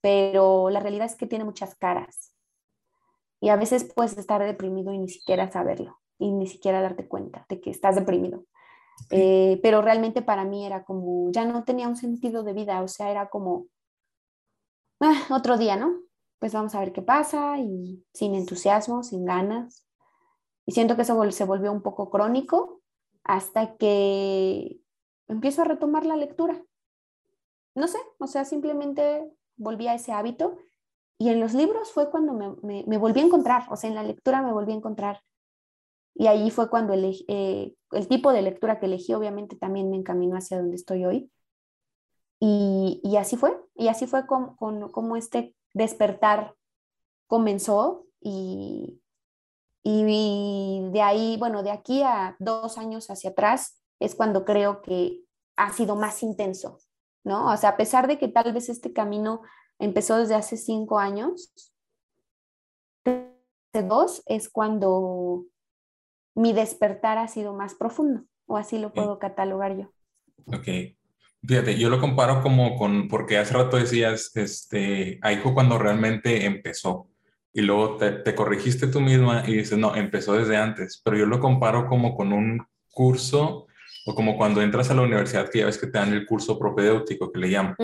Pero 0.00 0.70
la 0.70 0.80
realidad 0.80 1.06
es 1.06 1.16
que 1.16 1.26
tiene 1.26 1.44
muchas 1.44 1.74
caras. 1.74 2.34
Y 3.40 3.50
a 3.50 3.56
veces 3.56 3.90
puedes 3.94 4.16
estar 4.16 4.42
deprimido 4.42 4.92
y 4.92 4.98
ni 4.98 5.08
siquiera 5.08 5.50
saberlo, 5.50 5.98
y 6.18 6.32
ni 6.32 6.46
siquiera 6.46 6.80
darte 6.80 7.06
cuenta 7.06 7.44
de 7.48 7.60
que 7.60 7.70
estás 7.70 7.96
deprimido. 7.96 8.44
Eh, 9.10 9.60
pero 9.62 9.82
realmente 9.82 10.22
para 10.22 10.44
mí 10.44 10.64
era 10.64 10.84
como, 10.84 11.30
ya 11.30 11.44
no 11.44 11.64
tenía 11.64 11.88
un 11.88 11.96
sentido 11.96 12.42
de 12.42 12.52
vida, 12.54 12.80
o 12.82 12.88
sea, 12.88 13.10
era 13.10 13.28
como, 13.28 13.66
ah, 15.00 15.26
otro 15.30 15.58
día, 15.58 15.76
¿no? 15.76 16.00
Pues 16.38 16.52
vamos 16.54 16.74
a 16.74 16.80
ver 16.80 16.92
qué 16.92 17.02
pasa 17.02 17.58
y 17.58 18.04
sin 18.12 18.34
entusiasmo, 18.34 19.02
sin 19.02 19.24
ganas. 19.24 19.86
Y 20.66 20.72
siento 20.72 20.96
que 20.96 21.02
eso 21.02 21.30
se 21.30 21.44
volvió 21.44 21.72
un 21.72 21.82
poco 21.82 22.10
crónico 22.10 22.80
hasta 23.24 23.76
que 23.76 24.80
empiezo 25.28 25.62
a 25.62 25.66
retomar 25.66 26.06
la 26.06 26.16
lectura. 26.16 26.62
No 27.74 27.88
sé, 27.88 27.98
o 28.18 28.26
sea, 28.26 28.44
simplemente 28.44 29.28
volví 29.56 29.88
a 29.88 29.94
ese 29.94 30.12
hábito 30.12 30.56
y 31.18 31.28
en 31.28 31.40
los 31.40 31.54
libros 31.54 31.92
fue 31.92 32.10
cuando 32.10 32.32
me, 32.32 32.98
volví 32.98 33.20
a 33.20 33.24
encontrar, 33.24 33.64
o 33.70 33.76
sea, 33.76 33.88
en 33.88 33.96
la 33.96 34.02
lectura 34.02 34.42
me 34.42 34.52
volví 34.52 34.72
a 34.72 34.76
encontrar. 34.76 35.22
Y 36.14 36.28
ahí 36.28 36.50
fue 36.50 36.70
cuando 36.70 36.94
eh, 36.94 37.74
el 37.90 38.08
tipo 38.08 38.32
de 38.32 38.42
lectura 38.42 38.78
que 38.78 38.86
elegí 38.86 39.14
obviamente 39.14 39.56
también 39.56 39.90
me 39.90 39.96
encaminó 39.96 40.36
hacia 40.36 40.58
donde 40.58 40.76
estoy 40.76 41.04
hoy. 41.04 41.30
Y, 42.40 43.16
así 43.18 43.36
fue, 43.36 43.58
y 43.74 43.88
así 43.88 44.06
fue 44.06 44.26
como, 44.26 44.54
como 44.56 45.16
este 45.16 45.54
despertar 45.72 46.54
comenzó 47.26 48.04
y, 48.20 49.00
y 49.82 50.90
de 50.90 51.00
ahí, 51.00 51.36
bueno, 51.38 51.62
de 51.62 51.70
aquí 51.70 52.02
a 52.02 52.36
dos 52.38 52.76
años 52.76 53.08
hacia 53.08 53.30
atrás 53.30 53.83
es 54.00 54.14
cuando 54.14 54.44
creo 54.44 54.82
que 54.82 55.20
ha 55.56 55.72
sido 55.72 55.96
más 55.96 56.22
intenso, 56.22 56.78
¿no? 57.24 57.52
O 57.52 57.56
sea, 57.56 57.70
a 57.70 57.76
pesar 57.76 58.06
de 58.06 58.18
que 58.18 58.28
tal 58.28 58.52
vez 58.52 58.68
este 58.68 58.92
camino 58.92 59.42
empezó 59.78 60.18
desde 60.18 60.34
hace 60.34 60.56
cinco 60.56 60.98
años, 60.98 61.52
de 63.04 63.82
dos 63.82 64.22
es 64.26 64.48
cuando 64.48 65.44
mi 66.34 66.52
despertar 66.52 67.18
ha 67.18 67.28
sido 67.28 67.54
más 67.54 67.74
profundo, 67.74 68.24
o 68.46 68.56
así 68.56 68.78
lo 68.78 68.92
puedo 68.92 69.18
catalogar 69.18 69.76
yo. 69.76 69.90
Ok. 70.46 70.96
Fíjate, 71.46 71.78
yo 71.78 71.90
lo 71.90 72.00
comparo 72.00 72.42
como 72.42 72.74
con, 72.76 73.08
porque 73.08 73.36
hace 73.36 73.52
rato 73.52 73.76
decías, 73.76 74.34
este, 74.34 75.18
ahí 75.22 75.36
fue 75.36 75.52
cuando 75.52 75.78
realmente 75.78 76.46
empezó. 76.46 77.08
Y 77.52 77.60
luego 77.60 77.98
te, 77.98 78.12
te 78.12 78.34
corrigiste 78.34 78.86
tú 78.86 79.00
misma 79.00 79.44
y 79.46 79.58
dices, 79.58 79.78
no, 79.78 79.94
empezó 79.94 80.34
desde 80.34 80.56
antes. 80.56 81.00
Pero 81.04 81.18
yo 81.18 81.26
lo 81.26 81.40
comparo 81.40 81.86
como 81.86 82.16
con 82.16 82.32
un 82.32 82.66
curso 82.90 83.66
o 84.04 84.14
como 84.14 84.36
cuando 84.36 84.60
entras 84.62 84.90
a 84.90 84.94
la 84.94 85.02
universidad 85.02 85.48
que 85.50 85.60
ya 85.60 85.66
ves 85.66 85.78
que 85.78 85.86
te 85.86 85.98
dan 85.98 86.12
el 86.12 86.26
curso 86.26 86.58
propedéutico 86.58 87.32
que 87.32 87.40
le 87.40 87.50
llaman. 87.50 87.74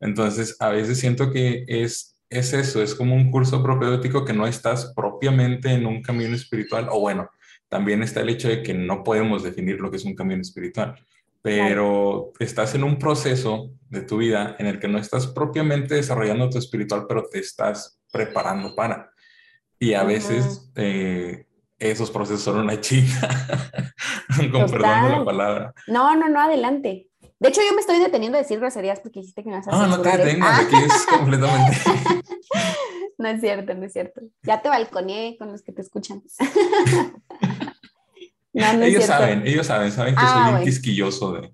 Entonces, 0.00 0.56
a 0.58 0.70
veces 0.70 0.98
siento 0.98 1.30
que 1.30 1.64
es, 1.68 2.16
es 2.30 2.52
eso, 2.52 2.82
es 2.82 2.94
como 2.94 3.14
un 3.14 3.30
curso 3.30 3.62
propedéutico 3.62 4.24
que 4.24 4.32
no 4.32 4.46
estás 4.46 4.92
propiamente 4.96 5.70
en 5.70 5.86
un 5.86 6.02
camino 6.02 6.34
espiritual, 6.34 6.88
o 6.90 7.00
bueno, 7.00 7.30
también 7.68 8.02
está 8.02 8.20
el 8.20 8.30
hecho 8.30 8.48
de 8.48 8.62
que 8.62 8.74
no 8.74 9.02
podemos 9.02 9.42
definir 9.42 9.80
lo 9.80 9.90
que 9.90 9.96
es 9.96 10.04
un 10.04 10.14
camino 10.14 10.40
espiritual, 10.40 10.94
pero 11.42 12.32
estás 12.38 12.74
en 12.74 12.84
un 12.84 12.98
proceso 12.98 13.72
de 13.88 14.02
tu 14.02 14.18
vida 14.18 14.56
en 14.58 14.66
el 14.66 14.78
que 14.78 14.88
no 14.88 14.98
estás 14.98 15.26
propiamente 15.26 15.96
desarrollando 15.96 16.48
tu 16.48 16.58
espiritual, 16.58 17.04
pero 17.08 17.24
te 17.30 17.40
estás 17.40 17.98
preparando 18.10 18.74
para. 18.74 19.10
Y 19.78 19.94
a 19.94 20.04
veces 20.04 20.70
eh, 20.76 21.46
esos 21.90 22.10
procesos 22.10 22.42
son 22.42 22.60
una 22.60 22.80
chica, 22.80 23.28
con 24.52 24.70
perdón 24.70 25.04
de 25.04 25.10
la 25.10 25.24
palabra. 25.24 25.74
No, 25.86 26.16
no, 26.16 26.28
no, 26.28 26.40
adelante. 26.40 27.08
De 27.42 27.48
hecho, 27.48 27.60
yo 27.68 27.74
me 27.74 27.80
estoy 27.80 27.98
deteniendo 27.98 28.38
a 28.38 28.42
decir 28.42 28.60
groserías 28.60 29.00
porque 29.00 29.18
dijiste 29.18 29.42
que 29.42 29.50
me 29.50 29.56
vas 29.56 29.66
a 29.66 29.70
Ah, 29.72 29.88
no 29.88 30.00
te 30.00 30.16
detengas, 30.16 30.60
aquí 30.60 30.76
es 30.76 31.06
completamente. 31.06 31.76
no 33.18 33.28
es 33.28 33.40
cierto, 33.40 33.74
no 33.74 33.84
es 33.84 33.92
cierto. 33.92 34.20
Ya 34.44 34.62
te 34.62 34.68
balconeé 34.68 35.36
con 35.36 35.50
los 35.50 35.62
que 35.62 35.72
te 35.72 35.82
escuchan. 35.82 36.22
no, 38.52 38.72
no 38.74 38.84
ellos 38.84 39.06
saben, 39.06 39.44
ellos 39.44 39.66
saben, 39.66 39.90
saben 39.90 40.14
que 40.14 40.22
ah, 40.24 40.46
soy 40.46 40.54
un 40.54 40.64
quisquilloso 40.64 41.32
de. 41.32 41.52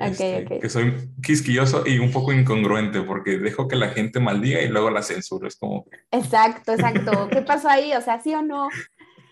Okay, 0.00 0.42
este, 0.42 0.60
Que 0.60 0.70
soy 0.70 1.10
quisquilloso 1.20 1.82
y 1.84 1.98
un 1.98 2.12
poco 2.12 2.32
incongruente 2.32 3.02
porque 3.02 3.38
dejo 3.38 3.66
que 3.66 3.74
la 3.74 3.88
gente 3.88 4.20
maldiga 4.20 4.62
y 4.62 4.68
luego 4.68 4.90
la 4.90 5.02
censuro. 5.02 5.48
Es 5.48 5.56
como. 5.56 5.86
Exacto, 6.12 6.72
exacto. 6.72 7.28
¿Qué 7.28 7.42
pasó 7.42 7.68
ahí? 7.68 7.92
O 7.94 8.00
sea, 8.00 8.20
sí 8.20 8.32
o 8.32 8.42
no. 8.42 8.68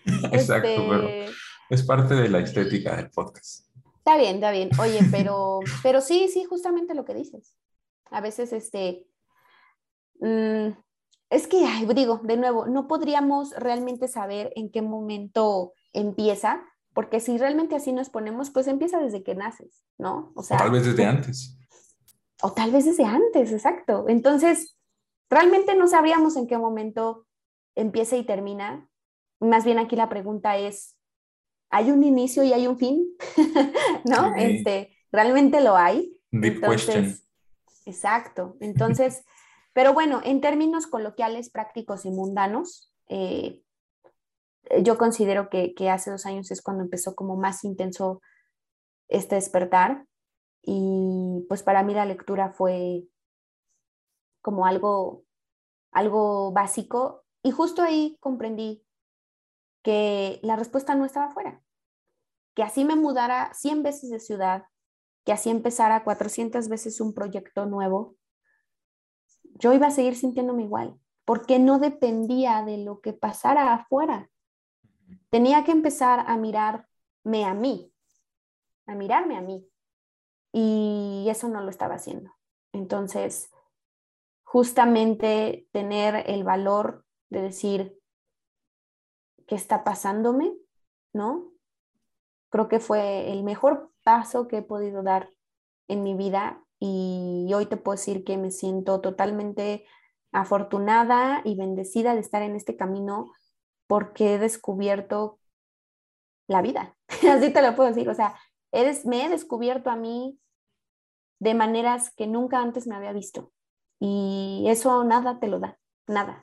Exacto, 0.31 0.69
pero 0.89 1.07
este, 1.07 1.31
es 1.69 1.83
parte 1.83 2.15
de 2.15 2.29
la 2.29 2.39
estética 2.39 2.95
del 2.95 3.09
podcast. 3.09 3.67
Está 3.97 4.17
bien, 4.17 4.35
está 4.35 4.51
bien. 4.51 4.69
Oye, 4.79 4.99
pero, 5.11 5.59
pero 5.83 6.01
sí, 6.01 6.29
sí, 6.31 6.45
justamente 6.45 6.95
lo 6.95 7.03
que 7.03 7.13
dices. 7.13 7.55
A 8.09 8.21
veces, 8.21 8.53
este, 8.53 9.05
mm, 10.21 10.69
es 11.29 11.47
que, 11.47 11.67
digo, 11.93 12.21
de 12.23 12.37
nuevo, 12.37 12.67
no 12.67 12.87
podríamos 12.87 13.51
realmente 13.57 14.07
saber 14.07 14.53
en 14.55 14.71
qué 14.71 14.81
momento 14.81 15.73
empieza, 15.91 16.63
porque 16.93 17.19
si 17.19 17.37
realmente 17.37 17.75
así 17.75 17.91
nos 17.91 18.09
ponemos, 18.09 18.49
pues 18.49 18.67
empieza 18.67 18.99
desde 18.99 19.23
que 19.23 19.35
naces, 19.35 19.83
¿no? 19.97 20.31
O 20.35 20.43
sea, 20.43 20.57
tal 20.57 20.71
vez 20.71 20.85
desde 20.85 21.05
antes. 21.05 21.57
O 22.41 22.53
tal 22.53 22.71
vez 22.71 22.85
desde 22.85 23.03
antes, 23.03 23.51
exacto. 23.51 24.05
Entonces, 24.07 24.77
realmente 25.29 25.75
no 25.75 25.87
sabríamos 25.87 26.37
en 26.37 26.47
qué 26.47 26.57
momento 26.57 27.27
empieza 27.75 28.15
y 28.15 28.23
termina, 28.23 28.86
más 29.39 29.65
bien 29.65 29.79
aquí 29.79 29.95
la 29.95 30.09
pregunta 30.09 30.57
es, 30.57 30.97
¿hay 31.69 31.91
un 31.91 32.03
inicio 32.03 32.43
y 32.43 32.53
hay 32.53 32.67
un 32.67 32.77
fin? 32.77 33.07
¿No? 34.05 34.35
Este, 34.35 34.95
¿Realmente 35.11 35.61
lo 35.61 35.75
hay? 35.75 36.17
Deep 36.31 36.61
question. 36.61 37.15
Exacto. 37.85 38.57
Entonces, 38.59 39.23
pero 39.73 39.93
bueno, 39.93 40.21
en 40.23 40.41
términos 40.41 40.87
coloquiales, 40.87 41.49
prácticos 41.49 42.05
y 42.05 42.11
mundanos, 42.11 42.93
eh, 43.09 43.61
yo 44.81 44.97
considero 44.97 45.49
que, 45.49 45.73
que, 45.73 45.89
hace 45.89 46.11
dos 46.11 46.25
años 46.25 46.51
es 46.51 46.61
cuando 46.61 46.83
empezó 46.83 47.15
como 47.15 47.37
más 47.37 47.63
intenso 47.63 48.21
este 49.07 49.35
despertar 49.35 50.05
y 50.61 51.45
pues 51.47 51.63
para 51.63 51.83
mí 51.83 51.93
la 51.93 52.05
lectura 52.05 52.51
fue 52.51 53.05
como 54.41 54.65
algo, 54.65 55.23
algo 55.91 56.51
básico 56.51 57.23
y 57.41 57.51
justo 57.51 57.81
ahí 57.81 58.17
comprendí 58.19 58.85
que 59.87 60.41
la 60.43 60.57
respuesta 60.57 60.95
no 60.95 61.05
estaba 61.05 61.27
afuera, 61.27 61.63
que 62.55 62.61
así 62.61 62.83
me 62.83 62.97
mudara 62.97 63.53
100 63.53 63.83
veces 63.83 64.09
de 64.09 64.19
ciudad, 64.19 64.65
que 65.23 65.31
así 65.31 65.49
empezara 65.49 66.03
400 66.03 66.67
veces 66.67 66.99
un 66.99 67.13
proyecto 67.13 67.65
nuevo, 67.67 68.17
yo 69.43 69.71
iba 69.71 69.87
a 69.87 69.91
seguir 69.91 70.17
sintiéndome 70.17 70.63
igual, 70.63 70.99
porque 71.23 71.57
no 71.57 71.79
dependía 71.79 72.65
de 72.65 72.79
lo 72.79 72.99
que 72.99 73.13
pasara 73.13 73.73
afuera. 73.73 74.29
Tenía 75.29 75.63
que 75.63 75.71
empezar 75.71 76.25
a 76.27 76.35
mirarme 76.35 77.45
a 77.45 77.53
mí, 77.53 77.89
a 78.87 78.93
mirarme 78.93 79.37
a 79.37 79.41
mí. 79.41 79.65
Y 80.51 81.27
eso 81.29 81.47
no 81.47 81.61
lo 81.61 81.69
estaba 81.69 81.95
haciendo. 81.95 82.33
Entonces, 82.73 83.51
justamente 84.43 85.65
tener 85.71 86.29
el 86.29 86.43
valor 86.43 87.05
de 87.29 87.41
decir, 87.41 87.96
qué 89.47 89.55
está 89.55 89.83
pasándome, 89.83 90.53
¿no? 91.13 91.51
Creo 92.49 92.67
que 92.67 92.79
fue 92.79 93.31
el 93.31 93.43
mejor 93.43 93.91
paso 94.03 94.47
que 94.47 94.57
he 94.57 94.61
podido 94.61 95.03
dar 95.03 95.29
en 95.87 96.03
mi 96.03 96.13
vida 96.13 96.63
y 96.79 97.49
hoy 97.55 97.65
te 97.65 97.77
puedo 97.77 97.97
decir 97.97 98.23
que 98.23 98.37
me 98.37 98.51
siento 98.51 99.01
totalmente 99.01 99.85
afortunada 100.31 101.41
y 101.43 101.55
bendecida 101.55 102.13
de 102.13 102.19
estar 102.19 102.41
en 102.41 102.55
este 102.55 102.75
camino 102.75 103.31
porque 103.87 104.35
he 104.35 104.37
descubierto 104.37 105.39
la 106.47 106.61
vida, 106.61 106.95
así 107.29 107.51
te 107.51 107.61
lo 107.61 107.75
puedo 107.75 107.89
decir, 107.89 108.09
o 108.09 108.13
sea, 108.13 108.35
me 109.05 109.25
he 109.25 109.29
descubierto 109.29 109.89
a 109.89 109.95
mí 109.95 110.39
de 111.39 111.53
maneras 111.53 112.13
que 112.15 112.27
nunca 112.27 112.59
antes 112.59 112.87
me 112.87 112.95
había 112.95 113.13
visto 113.13 113.51
y 113.99 114.65
eso 114.67 115.03
nada 115.03 115.39
te 115.39 115.47
lo 115.47 115.59
da, 115.59 115.79
nada. 116.07 116.41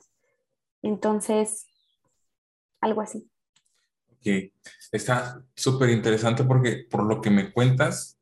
Entonces, 0.81 1.67
algo 2.81 3.01
así. 3.01 3.27
Ok, 4.11 4.51
está 4.91 5.41
súper 5.55 5.89
interesante 5.89 6.43
porque 6.43 6.85
por 6.89 7.03
lo 7.03 7.21
que 7.21 7.29
me 7.29 7.51
cuentas, 7.51 8.17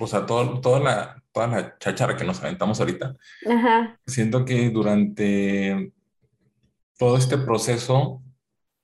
o 0.00 0.06
sea, 0.06 0.26
todo, 0.26 0.60
toda, 0.60 0.80
la, 0.80 1.22
toda 1.32 1.46
la 1.46 1.78
cháchara 1.78 2.16
que 2.16 2.24
nos 2.24 2.42
aventamos 2.42 2.80
ahorita, 2.80 3.16
siento 4.06 4.44
que 4.44 4.70
durante 4.70 5.92
todo 6.98 7.16
este 7.16 7.38
proceso, 7.38 8.22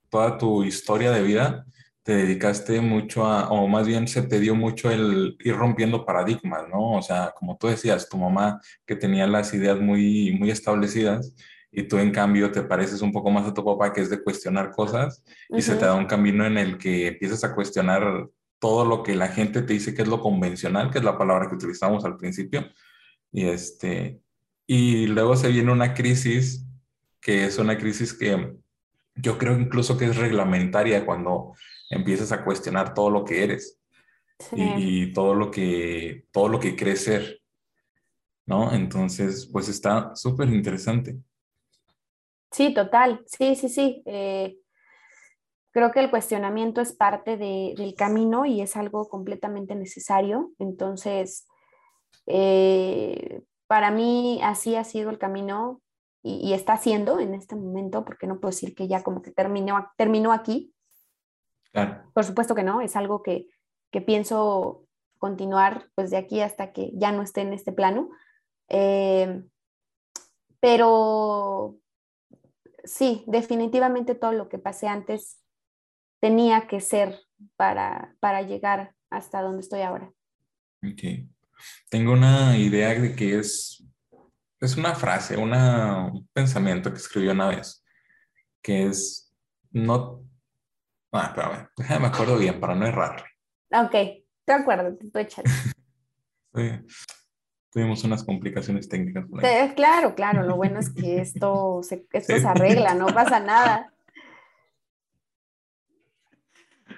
toda 0.08 0.38
tu 0.38 0.64
historia 0.64 1.10
de 1.10 1.22
vida, 1.22 1.66
te 2.02 2.14
dedicaste 2.14 2.80
mucho 2.80 3.26
a, 3.26 3.50
o 3.50 3.68
más 3.68 3.86
bien 3.86 4.08
se 4.08 4.22
te 4.22 4.40
dio 4.40 4.54
mucho 4.54 4.90
el 4.90 5.36
ir 5.40 5.54
rompiendo 5.54 6.04
paradigmas, 6.06 6.68
¿no? 6.68 6.92
O 6.92 7.02
sea, 7.02 7.32
como 7.38 7.56
tú 7.56 7.66
decías, 7.66 8.08
tu 8.08 8.16
mamá 8.16 8.60
que 8.86 8.96
tenía 8.96 9.26
las 9.26 9.52
ideas 9.52 9.78
muy, 9.78 10.36
muy 10.38 10.50
establecidas, 10.50 11.34
y 11.72 11.84
tú 11.84 11.98
en 11.98 12.10
cambio 12.10 12.50
te 12.50 12.62
pareces 12.62 13.00
un 13.02 13.12
poco 13.12 13.30
más 13.30 13.46
a 13.46 13.54
tu 13.54 13.64
papá 13.64 13.92
que 13.92 14.00
es 14.00 14.10
de 14.10 14.22
cuestionar 14.22 14.70
cosas 14.70 15.22
y 15.48 15.62
se 15.62 15.76
te 15.76 15.84
da 15.84 15.94
un 15.94 16.06
camino 16.06 16.44
en 16.44 16.58
el 16.58 16.78
que 16.78 17.08
empiezas 17.08 17.44
a 17.44 17.54
cuestionar 17.54 18.28
todo 18.58 18.84
lo 18.84 19.02
que 19.02 19.14
la 19.14 19.28
gente 19.28 19.62
te 19.62 19.72
dice 19.72 19.94
que 19.94 20.02
es 20.02 20.08
lo 20.08 20.20
convencional, 20.20 20.90
que 20.90 20.98
es 20.98 21.04
la 21.04 21.16
palabra 21.16 21.48
que 21.48 21.54
utilizamos 21.54 22.04
al 22.04 22.16
principio, 22.16 22.68
y 23.32 23.46
este, 23.46 24.20
y 24.66 25.06
luego 25.06 25.36
se 25.36 25.48
viene 25.48 25.72
una 25.72 25.94
crisis 25.94 26.66
que 27.20 27.44
es 27.46 27.58
una 27.58 27.78
crisis 27.78 28.12
que 28.12 28.54
yo 29.14 29.38
creo 29.38 29.58
incluso 29.58 29.96
que 29.96 30.06
es 30.06 30.16
reglamentaria 30.16 31.04
cuando 31.04 31.54
empiezas 31.90 32.32
a 32.32 32.44
cuestionar 32.44 32.94
todo 32.94 33.10
lo 33.10 33.24
que 33.24 33.44
eres 33.44 33.78
y, 34.52 35.12
todo 35.12 35.34
lo 35.34 35.50
que 35.50 36.24
todo 36.32 36.48
lo 36.48 36.58
que 36.60 36.76
crees 36.76 37.04
ser, 37.04 37.42
¿no? 38.46 38.72
Entonces, 38.72 39.48
pues 39.52 39.68
está 39.68 40.14
súper 40.14 40.48
interesante. 40.48 41.18
Sí, 42.50 42.74
total, 42.74 43.22
sí, 43.26 43.54
sí, 43.54 43.68
sí. 43.68 44.02
Eh, 44.06 44.58
creo 45.72 45.92
que 45.92 46.00
el 46.00 46.10
cuestionamiento 46.10 46.80
es 46.80 46.92
parte 46.92 47.36
del 47.36 47.94
camino 47.96 48.44
y 48.44 48.60
es 48.60 48.76
algo 48.76 49.08
completamente 49.08 49.74
necesario. 49.74 50.52
Entonces, 50.58 51.46
eh, 52.26 53.42
para 53.66 53.90
mí 53.90 54.40
así 54.42 54.74
ha 54.74 54.84
sido 54.84 55.10
el 55.10 55.18
camino 55.18 55.80
y, 56.22 56.52
está 56.52 56.76
siendo 56.76 57.18
en 57.18 57.34
este 57.34 57.56
momento, 57.56 58.04
porque 58.04 58.26
no 58.26 58.40
puedo 58.40 58.50
decir 58.50 58.74
que 58.74 58.88
ya 58.88 59.02
como 59.02 59.22
que 59.22 59.30
terminó, 59.30 59.90
terminó 59.96 60.32
aquí. 60.32 60.74
Por 62.12 62.24
supuesto 62.24 62.54
que 62.54 62.64
no, 62.64 62.80
es 62.80 62.96
algo 62.96 63.22
que, 63.22 63.46
que, 63.90 64.00
pienso 64.00 64.84
continuar 65.18 65.88
pues 65.94 66.10
de 66.10 66.16
aquí 66.16 66.40
hasta 66.40 66.72
que 66.72 66.90
ya 66.94 67.12
no 67.12 67.22
esté 67.22 67.40
en 67.42 67.54
este 67.54 67.72
plano. 67.72 68.10
Eh, 68.68 69.42
pero 70.60 71.79
sí, 72.84 73.24
definitivamente 73.26 74.14
todo 74.14 74.32
lo 74.32 74.48
que 74.48 74.58
pasé 74.58 74.88
antes 74.88 75.40
tenía 76.20 76.66
que 76.66 76.80
ser 76.80 77.20
para, 77.56 78.16
para 78.20 78.42
llegar 78.42 78.94
hasta 79.10 79.42
donde 79.42 79.60
estoy 79.60 79.80
ahora. 79.80 80.12
Ok. 80.82 81.28
Tengo 81.90 82.12
una 82.12 82.56
idea 82.56 82.88
de 82.98 83.14
que 83.14 83.38
es 83.38 83.80
es 84.60 84.76
una 84.76 84.94
frase, 84.94 85.36
un 85.36 86.28
pensamiento 86.32 86.90
que 86.90 86.98
escribió 86.98 87.32
una 87.32 87.48
vez, 87.48 87.82
que 88.62 88.86
es, 88.86 89.34
no, 89.70 90.22
ah, 91.12 91.26
espérame, 91.28 91.68
déjame 91.76 92.00
me 92.00 92.06
acuerdo 92.08 92.38
bien 92.38 92.60
para 92.60 92.74
no 92.74 92.86
errarle. 92.86 93.24
Ok, 93.72 93.92
te 94.44 94.52
acuerdo, 94.52 94.96
te 94.96 95.28
sí. 96.54 96.70
Tuvimos 97.72 98.02
unas 98.02 98.24
complicaciones 98.24 98.88
técnicas. 98.88 99.26
claro, 99.76 100.14
claro, 100.14 100.42
lo 100.42 100.56
bueno 100.56 100.80
es 100.80 100.90
que 100.90 101.20
esto 101.20 101.80
se, 101.82 102.04
esto 102.12 102.38
se 102.38 102.46
arregla, 102.46 102.94
no 102.94 103.06
pasa 103.06 103.40
nada. 103.40 103.92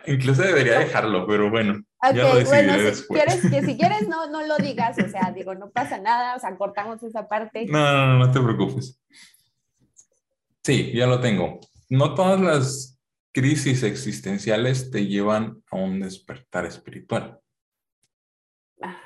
Incluso 0.07 0.43
debería 0.43 0.79
dejarlo, 0.79 1.27
pero 1.27 1.51
bueno. 1.51 1.83
Ok, 2.03 2.47
bueno, 2.47 2.73
si 2.93 3.07
quieres, 3.07 3.41
que 3.43 3.63
si 3.63 3.77
quieres 3.79 4.09
no, 4.09 4.29
no 4.29 4.45
lo 4.47 4.57
digas, 4.57 4.97
o 4.99 5.09
sea, 5.09 5.33
digo, 5.33 5.55
no 5.55 5.71
pasa 5.71 5.99
nada, 5.99 6.35
o 6.35 6.41
sea, 6.41 6.57
cortamos 6.57 7.03
esa 7.03 7.29
parte. 7.29 7.67
No, 7.67 7.79
no, 7.79 8.07
no, 8.07 8.19
no 8.19 8.33
te 8.33 8.41
preocupes. 8.41 9.01
Sí, 10.65 10.93
ya 10.95 11.07
lo 11.07 11.21
tengo. 11.21 11.61
No 11.89 12.15
todas 12.15 12.41
las 12.41 12.99
crisis 13.33 13.83
existenciales 13.83 14.91
te 14.91 15.07
llevan 15.07 15.63
a 15.71 15.77
un 15.77 16.01
despertar 16.01 16.67
espiritual. 16.67 17.42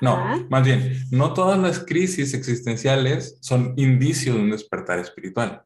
No, 0.01 0.45
más 0.49 0.65
bien, 0.65 0.93
no 1.11 1.33
todas 1.33 1.59
las 1.59 1.79
crisis 1.79 2.33
existenciales 2.33 3.37
son 3.41 3.73
indicios 3.77 4.35
de 4.35 4.41
un 4.41 4.51
despertar 4.51 4.99
espiritual. 4.99 5.63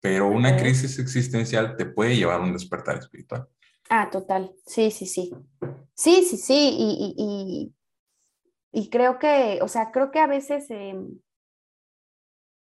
Pero 0.00 0.28
una 0.28 0.56
crisis 0.56 0.98
existencial 0.98 1.76
te 1.76 1.86
puede 1.86 2.16
llevar 2.16 2.40
a 2.40 2.44
un 2.44 2.52
despertar 2.52 2.98
espiritual. 2.98 3.46
Ah, 3.90 4.08
total. 4.10 4.52
Sí, 4.66 4.90
sí, 4.90 5.06
sí. 5.06 5.32
Sí, 5.94 6.22
sí, 6.22 6.36
sí. 6.36 6.76
Y, 6.78 7.74
y, 8.72 8.88
creo 8.88 9.18
que, 9.18 9.58
o 9.62 9.68
sea, 9.68 9.90
creo 9.90 10.10
que 10.10 10.20
a 10.20 10.26
veces 10.26 10.70
em, 10.70 11.18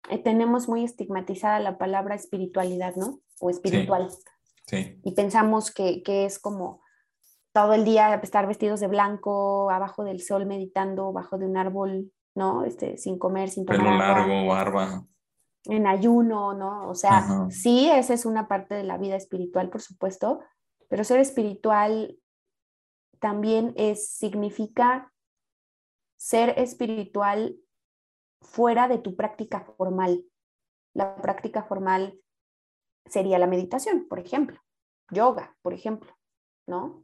eh, 0.09 0.17
tenemos 0.17 0.67
muy 0.67 0.83
estigmatizada 0.83 1.59
la 1.59 1.77
palabra 1.77 2.15
espiritualidad, 2.15 2.95
¿no? 2.95 3.21
O 3.39 3.49
espiritual. 3.49 4.09
Sí. 4.65 4.99
Y 5.03 5.11
pensamos 5.11 5.71
que, 5.71 6.01
es 6.05 6.39
como 6.39 6.80
todo 7.53 7.73
el 7.73 7.83
día 7.83 8.15
estar 8.15 8.47
vestidos 8.47 8.79
de 8.79 8.87
blanco, 8.87 9.69
abajo 9.69 10.03
del 10.03 10.21
sol, 10.21 10.45
meditando, 10.45 11.11
bajo 11.11 11.37
de 11.37 11.45
un 11.45 11.57
árbol, 11.57 12.11
¿no? 12.35 12.63
Este, 12.63 12.97
sin 12.97 13.19
comer, 13.19 13.49
sin 13.49 13.65
tomar 13.65 13.81
Pelo 13.81 13.97
largo, 13.97 14.47
barba. 14.47 15.05
En 15.65 15.85
ayuno, 15.85 16.53
¿no? 16.53 16.89
O 16.89 16.95
sea, 16.95 17.47
sí, 17.49 17.89
esa 17.89 18.13
es 18.13 18.25
una 18.25 18.47
parte 18.47 18.73
de 18.73 18.83
la 18.83 18.97
vida 18.97 19.15
espiritual, 19.15 19.69
por 19.69 19.81
supuesto, 19.81 20.39
pero 20.87 21.03
ser 21.03 21.19
espiritual 21.19 22.17
también 23.19 23.73
es, 23.77 24.09
significa 24.09 25.13
ser 26.17 26.57
espiritual 26.57 27.57
fuera 28.41 28.87
de 28.87 28.97
tu 28.97 29.15
práctica 29.15 29.61
formal. 29.61 30.23
La 30.93 31.15
práctica 31.17 31.63
formal 31.63 32.19
sería 33.05 33.37
la 33.37 33.47
meditación, 33.47 34.07
por 34.07 34.19
ejemplo, 34.19 34.59
yoga, 35.11 35.55
por 35.61 35.73
ejemplo, 35.73 36.17
¿no? 36.67 37.03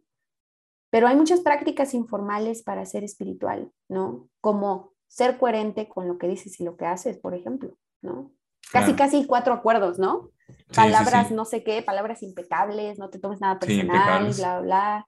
Pero 0.90 1.08
hay 1.08 1.16
muchas 1.16 1.42
prácticas 1.42 1.94
informales 1.94 2.64
para 2.64 2.86
ser 2.86 3.04
espiritual, 3.04 3.72
¿no? 3.90 4.30
Como 4.42 4.94
ser 5.08 5.38
coherente 5.38 5.88
con 5.88 6.08
lo 6.08 6.18
que 6.18 6.28
dices 6.28 6.60
y 6.60 6.64
lo 6.64 6.78
que 6.78 6.86
haces, 6.86 7.18
por 7.18 7.34
ejemplo, 7.34 7.78
¿no? 8.02 8.32
Casi, 8.72 8.94
casi 8.94 9.26
cuatro 9.26 9.54
acuerdos, 9.54 9.98
¿no? 9.98 10.30
palabras 10.74 11.32
no 11.32 11.46
sé 11.46 11.64
qué, 11.64 11.82
palabras 11.82 12.24
impecables, 12.24 13.00
no 13.00 13.10
te 13.10 13.20
tomes 13.20 13.42
nada 13.42 13.60
personal, 13.60 14.32
bla, 14.34 14.60
bla. 14.60 15.08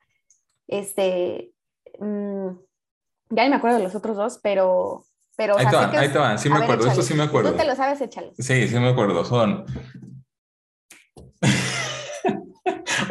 Este, 0.68 1.52
mm, 2.00 2.50
ya 3.30 3.44
ni 3.44 3.50
me 3.50 3.56
acuerdo 3.56 3.78
de 3.78 3.84
los 3.84 3.96
otros 3.96 4.18
dos, 4.18 4.40
pero... 4.42 5.06
pero 5.36 5.58
ahí, 5.58 5.66
te 5.66 5.76
van, 5.76 5.96
ahí 5.96 6.12
te 6.12 6.18
van, 6.18 6.40
sí 6.40 6.50
me 6.50 6.58
acuerdo, 6.58 6.88
esto 6.88 7.02
sí 7.02 7.14
me 7.14 7.24
acuerdo. 7.24 7.52
Tú 7.52 7.58
te 7.58 7.66
lo 7.66 7.76
sabes, 7.76 8.02
échalo. 8.02 8.32
Sí, 8.38 8.68
sí 8.68 8.80
me 8.80 8.90
acuerdo, 8.90 9.24
son... 9.26 9.66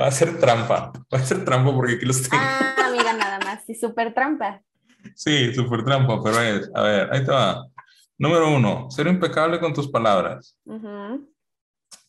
Va 0.00 0.06
a 0.06 0.10
ser 0.10 0.38
trampa, 0.38 0.92
va 1.12 1.18
a 1.18 1.24
ser 1.24 1.44
trampa 1.44 1.72
porque 1.74 1.94
aquí 1.94 2.06
los 2.06 2.22
tengo. 2.22 2.42
Ah, 2.42 2.90
mira, 2.90 3.12
nada 3.12 3.38
más, 3.40 3.64
sí, 3.64 3.74
súper 3.74 4.14
trampa. 4.14 4.62
Sí, 5.14 5.54
súper 5.54 5.84
trampa, 5.84 6.22
pero 6.22 6.40
es, 6.40 6.70
a 6.74 6.82
ver, 6.82 7.08
ahí 7.12 7.24
te 7.24 7.30
va. 7.30 7.66
Número 8.18 8.54
uno, 8.54 8.90
ser 8.90 9.06
impecable 9.06 9.60
con 9.60 9.72
tus 9.72 9.88
palabras. 9.88 10.58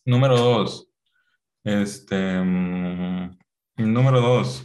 Número 0.04 0.36
dos, 0.36 0.88
este, 1.62 2.40
mm, 2.42 3.38
número 3.76 4.20
dos, 4.20 4.64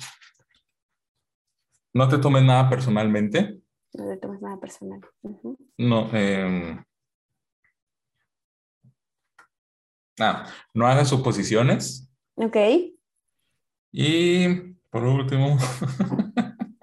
no 1.94 2.10
te 2.10 2.18
tomes 2.18 2.44
nada 2.44 2.70
personalmente. 2.70 3.62
No 3.94 4.10
te 4.10 4.18
tomes 4.18 4.42
nada 4.42 4.60
personal. 4.60 5.00
No, 5.78 6.10
eh, 6.14 6.78
ah, 10.20 10.46
no 10.74 10.88
hagas 10.88 11.10
suposiciones. 11.10 12.05
Ok. 12.36 12.58
Y 13.92 14.48
por 14.90 15.04
último, 15.06 15.58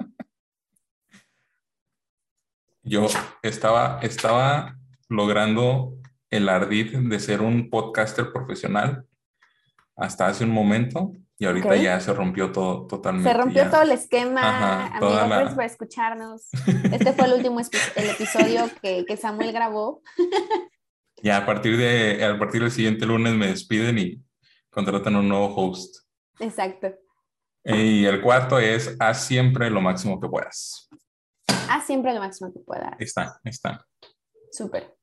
yo 2.83 3.07
estaba, 3.43 4.01
estaba 4.03 4.79
logrando 5.09 5.99
el 6.31 6.49
ardid 6.49 6.97
de 6.97 7.21
ser 7.21 7.43
un 7.43 7.69
podcaster 7.69 8.33
profesional 8.33 9.07
hasta 9.97 10.27
hace 10.27 10.45
un 10.45 10.51
momento 10.51 11.13
y 11.39 11.45
ahorita 11.45 11.77
ya 11.77 12.01
se 12.01 12.15
rompió 12.15 12.53
todo 12.53 12.87
totalmente. 12.87 13.29
Se 13.29 13.37
rompió 13.37 13.69
todo 13.69 13.83
el 13.83 13.91
esquema. 13.91 14.93
Gracias 15.01 15.55
por 15.55 15.65
escucharnos. 15.65 16.49
Este 16.93 17.13
fue 17.13 17.27
el 17.27 17.33
último 17.35 17.61
el 17.61 18.11
episodio 18.11 18.71
que, 18.81 19.05
que, 19.05 19.17
Samuel 19.17 19.53
grabó. 19.53 20.03
Ya 21.25 21.37
a 21.37 21.47
partir, 21.47 21.77
de, 21.77 22.25
a 22.25 22.37
partir 22.37 22.63
del 22.63 22.73
siguiente 22.73 23.07
lunes 23.07 23.35
me 23.35 23.47
despiden 23.47 23.97
y 23.97 24.21
contratan 24.73 25.15
un 25.17 25.29
nuevo 25.29 25.55
host. 25.55 25.99
Exacto. 26.41 26.93
Y 27.65 28.05
el 28.07 28.21
cuarto 28.21 28.59
es 28.59 28.97
haz 28.99 29.25
siempre 29.25 29.71
lo 29.71 29.81
máximo 29.81 30.21
que 30.21 30.29
puedas. 30.29 30.89
Haz 31.69 31.87
siempre 31.87 32.13
lo 32.13 32.21
máximo 32.21 32.53
que 32.53 32.59
puedas. 32.61 32.93
Ahí 32.93 33.05
está, 33.05 33.41
ahí 33.45 33.51
está. 33.51 33.87
Súper. 34.51 34.97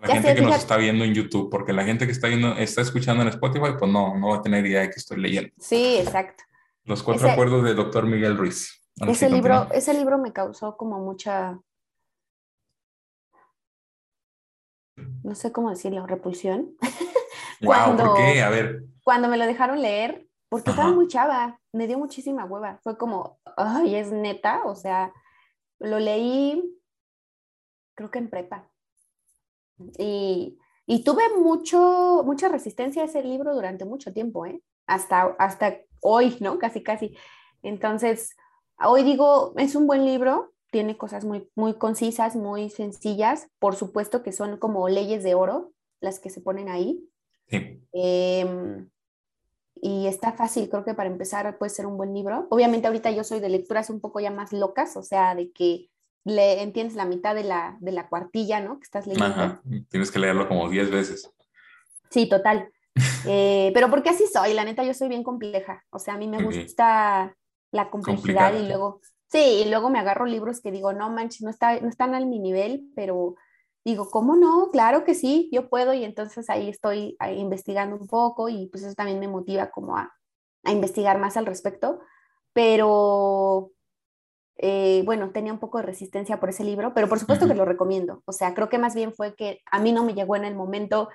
La 0.00 0.14
gente 0.14 0.34
que 0.36 0.40
nos 0.42 0.56
está 0.56 0.76
viendo 0.76 1.04
en 1.04 1.12
YouTube, 1.12 1.50
porque 1.50 1.72
la 1.72 1.84
gente 1.84 2.06
que 2.06 2.12
está 2.12 2.28
viendo, 2.28 2.52
está 2.56 2.82
escuchando 2.82 3.22
en 3.22 3.28
Spotify, 3.30 3.72
pues 3.78 3.90
no, 3.90 4.16
no 4.16 4.28
va 4.28 4.36
a 4.36 4.42
tener 4.42 4.64
idea 4.64 4.82
de 4.82 4.90
que 4.90 4.96
estoy 4.96 5.20
leyendo. 5.20 5.50
Sí, 5.58 5.98
exacto. 5.98 6.44
Los 6.84 7.02
cuatro 7.02 7.28
acuerdos 7.28 7.64
del 7.64 7.76
doctor 7.76 8.06
Miguel 8.06 8.36
Ruiz. 8.36 8.80
ese 9.08 9.28
libro, 9.28 9.68
ese 9.72 9.92
libro 9.92 10.18
me 10.18 10.32
causó 10.32 10.76
como 10.76 11.00
mucha, 11.00 11.58
no 14.96 15.34
sé 15.34 15.52
cómo 15.52 15.70
decirlo, 15.70 16.06
repulsión. 16.06 16.76
cuando, 17.64 18.04
¿por 18.04 18.16
qué? 18.16 18.42
A 18.42 18.50
ver. 18.50 18.84
Cuando 19.02 19.28
me 19.28 19.36
lo 19.36 19.46
dejaron 19.46 19.80
leer, 19.80 20.26
porque 20.48 20.70
estaba 20.70 20.92
muy 20.92 21.08
chava, 21.08 21.60
me 21.72 21.86
dio 21.86 21.98
muchísima 21.98 22.44
hueva. 22.44 22.78
Fue 22.82 22.96
como, 22.96 23.38
ay, 23.56 23.96
es 23.96 24.12
neta, 24.12 24.62
o 24.64 24.74
sea, 24.74 25.12
lo 25.78 25.98
leí, 25.98 26.62
creo 27.94 28.10
que 28.10 28.18
en 28.18 28.30
prepa. 28.30 28.68
Y, 29.98 30.58
y 30.86 31.04
tuve 31.04 31.22
mucho, 31.38 32.22
mucha 32.24 32.48
resistencia 32.48 33.02
a 33.02 33.06
ese 33.06 33.22
libro 33.22 33.54
durante 33.54 33.84
mucho 33.84 34.12
tiempo, 34.12 34.46
¿eh? 34.46 34.62
Hasta, 34.86 35.36
hasta 35.38 35.78
hoy, 36.00 36.36
¿no? 36.40 36.58
Casi, 36.58 36.82
casi. 36.82 37.16
Entonces, 37.62 38.36
hoy 38.82 39.02
digo, 39.02 39.52
es 39.56 39.74
un 39.74 39.86
buen 39.86 40.04
libro, 40.04 40.52
tiene 40.70 40.96
cosas 40.96 41.24
muy, 41.24 41.50
muy 41.54 41.74
concisas, 41.74 42.36
muy 42.36 42.70
sencillas, 42.70 43.48
por 43.58 43.76
supuesto 43.76 44.22
que 44.22 44.32
son 44.32 44.58
como 44.58 44.88
leyes 44.88 45.22
de 45.22 45.34
oro 45.34 45.72
las 46.00 46.20
que 46.20 46.30
se 46.30 46.40
ponen 46.40 46.68
ahí. 46.68 47.06
Sí. 47.48 47.82
Em, 47.92 48.88
y 49.80 50.06
está 50.06 50.32
fácil, 50.32 50.68
creo 50.68 50.84
que 50.84 50.94
para 50.94 51.08
empezar 51.08 51.58
puede 51.58 51.70
ser 51.70 51.86
un 51.86 51.96
buen 51.96 52.14
libro. 52.14 52.46
Obviamente 52.50 52.86
ahorita 52.86 53.10
yo 53.10 53.24
soy 53.24 53.40
de 53.40 53.48
lecturas 53.48 53.90
un 53.90 54.00
poco 54.00 54.20
ya 54.20 54.30
más 54.30 54.52
locas, 54.52 54.96
o 54.96 55.02
sea, 55.02 55.34
de 55.34 55.52
que 55.52 55.88
le 56.24 56.62
entiendes 56.62 56.96
la 56.96 57.04
mitad 57.04 57.34
de 57.34 57.44
la, 57.44 57.76
de 57.80 57.92
la 57.92 58.08
cuartilla, 58.08 58.60
¿no? 58.60 58.78
Que 58.78 58.84
estás 58.84 59.06
leyendo. 59.06 59.26
Ajá. 59.26 59.62
Tienes 59.88 60.10
que 60.10 60.18
leerlo 60.18 60.48
como 60.48 60.68
10 60.68 60.90
veces. 60.90 61.32
Sí, 62.10 62.28
total. 62.28 62.70
Eh, 63.28 63.70
pero 63.74 63.90
porque 63.90 64.10
así 64.10 64.24
soy, 64.26 64.54
la 64.54 64.64
neta, 64.64 64.82
yo 64.82 64.94
soy 64.94 65.08
bien 65.08 65.22
compleja. 65.22 65.84
O 65.90 65.98
sea, 65.98 66.14
a 66.14 66.18
mí 66.18 66.26
me 66.26 66.42
gusta 66.42 67.36
la 67.70 67.90
complejidad 67.90 68.54
y 68.54 68.66
luego, 68.66 69.00
sí, 69.26 69.62
y 69.64 69.68
luego 69.68 69.90
me 69.90 69.98
agarro 69.98 70.24
libros 70.24 70.60
que 70.60 70.70
digo, 70.70 70.92
no 70.92 71.10
manches, 71.10 71.42
no, 71.42 71.50
está, 71.50 71.78
no 71.80 71.88
están 71.88 72.14
a 72.14 72.20
mi 72.20 72.38
nivel, 72.38 72.90
pero 72.96 73.36
digo, 73.88 74.10
¿cómo 74.10 74.36
no? 74.36 74.68
Claro 74.70 75.04
que 75.04 75.14
sí, 75.14 75.48
yo 75.50 75.68
puedo 75.70 75.94
y 75.94 76.04
entonces 76.04 76.50
ahí 76.50 76.68
estoy 76.68 77.16
investigando 77.36 77.96
un 77.96 78.06
poco 78.06 78.48
y 78.48 78.66
pues 78.66 78.84
eso 78.84 78.94
también 78.94 79.18
me 79.18 79.28
motiva 79.28 79.70
como 79.70 79.96
a, 79.96 80.12
a 80.64 80.72
investigar 80.72 81.18
más 81.18 81.38
al 81.38 81.46
respecto, 81.46 82.00
pero 82.52 83.72
eh, 84.58 85.02
bueno, 85.06 85.30
tenía 85.30 85.52
un 85.52 85.58
poco 85.58 85.78
de 85.78 85.84
resistencia 85.84 86.38
por 86.38 86.50
ese 86.50 86.64
libro, 86.64 86.92
pero 86.92 87.08
por 87.08 87.18
supuesto 87.18 87.48
que 87.48 87.54
lo 87.54 87.64
recomiendo. 87.64 88.22
O 88.26 88.32
sea, 88.32 88.54
creo 88.54 88.68
que 88.68 88.78
más 88.78 88.94
bien 88.94 89.14
fue 89.14 89.34
que 89.34 89.62
a 89.70 89.78
mí 89.78 89.92
no 89.92 90.04
me 90.04 90.14
llegó 90.14 90.36
en 90.36 90.44
el 90.44 90.54
momento 90.54 91.08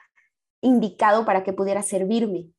indicado 0.61 1.26
para 1.26 1.43
que 1.43 1.53
pudiera 1.53 1.84
servirme. 1.84 2.49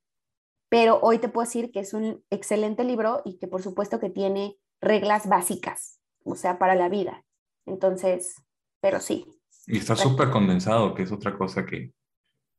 Pero 0.68 1.00
hoy 1.02 1.18
te 1.18 1.28
puedo 1.28 1.46
decir 1.46 1.72
que 1.72 1.80
es 1.80 1.94
un 1.94 2.22
excelente 2.30 2.84
libro 2.84 3.22
y 3.24 3.38
que 3.38 3.48
por 3.48 3.62
supuesto 3.62 3.98
que 3.98 4.10
tiene 4.10 4.58
reglas 4.80 5.28
básicas, 5.28 6.00
o 6.24 6.36
sea, 6.36 6.58
para 6.58 6.74
la 6.74 6.88
vida. 6.88 7.24
Entonces, 7.66 8.36
pero 8.80 9.00
sí. 9.00 9.26
Y 9.66 9.78
está 9.78 9.96
súper 9.96 10.30
condensado, 10.30 10.94
que 10.94 11.02
es 11.02 11.12
otra 11.12 11.36
cosa 11.36 11.64
que, 11.64 11.92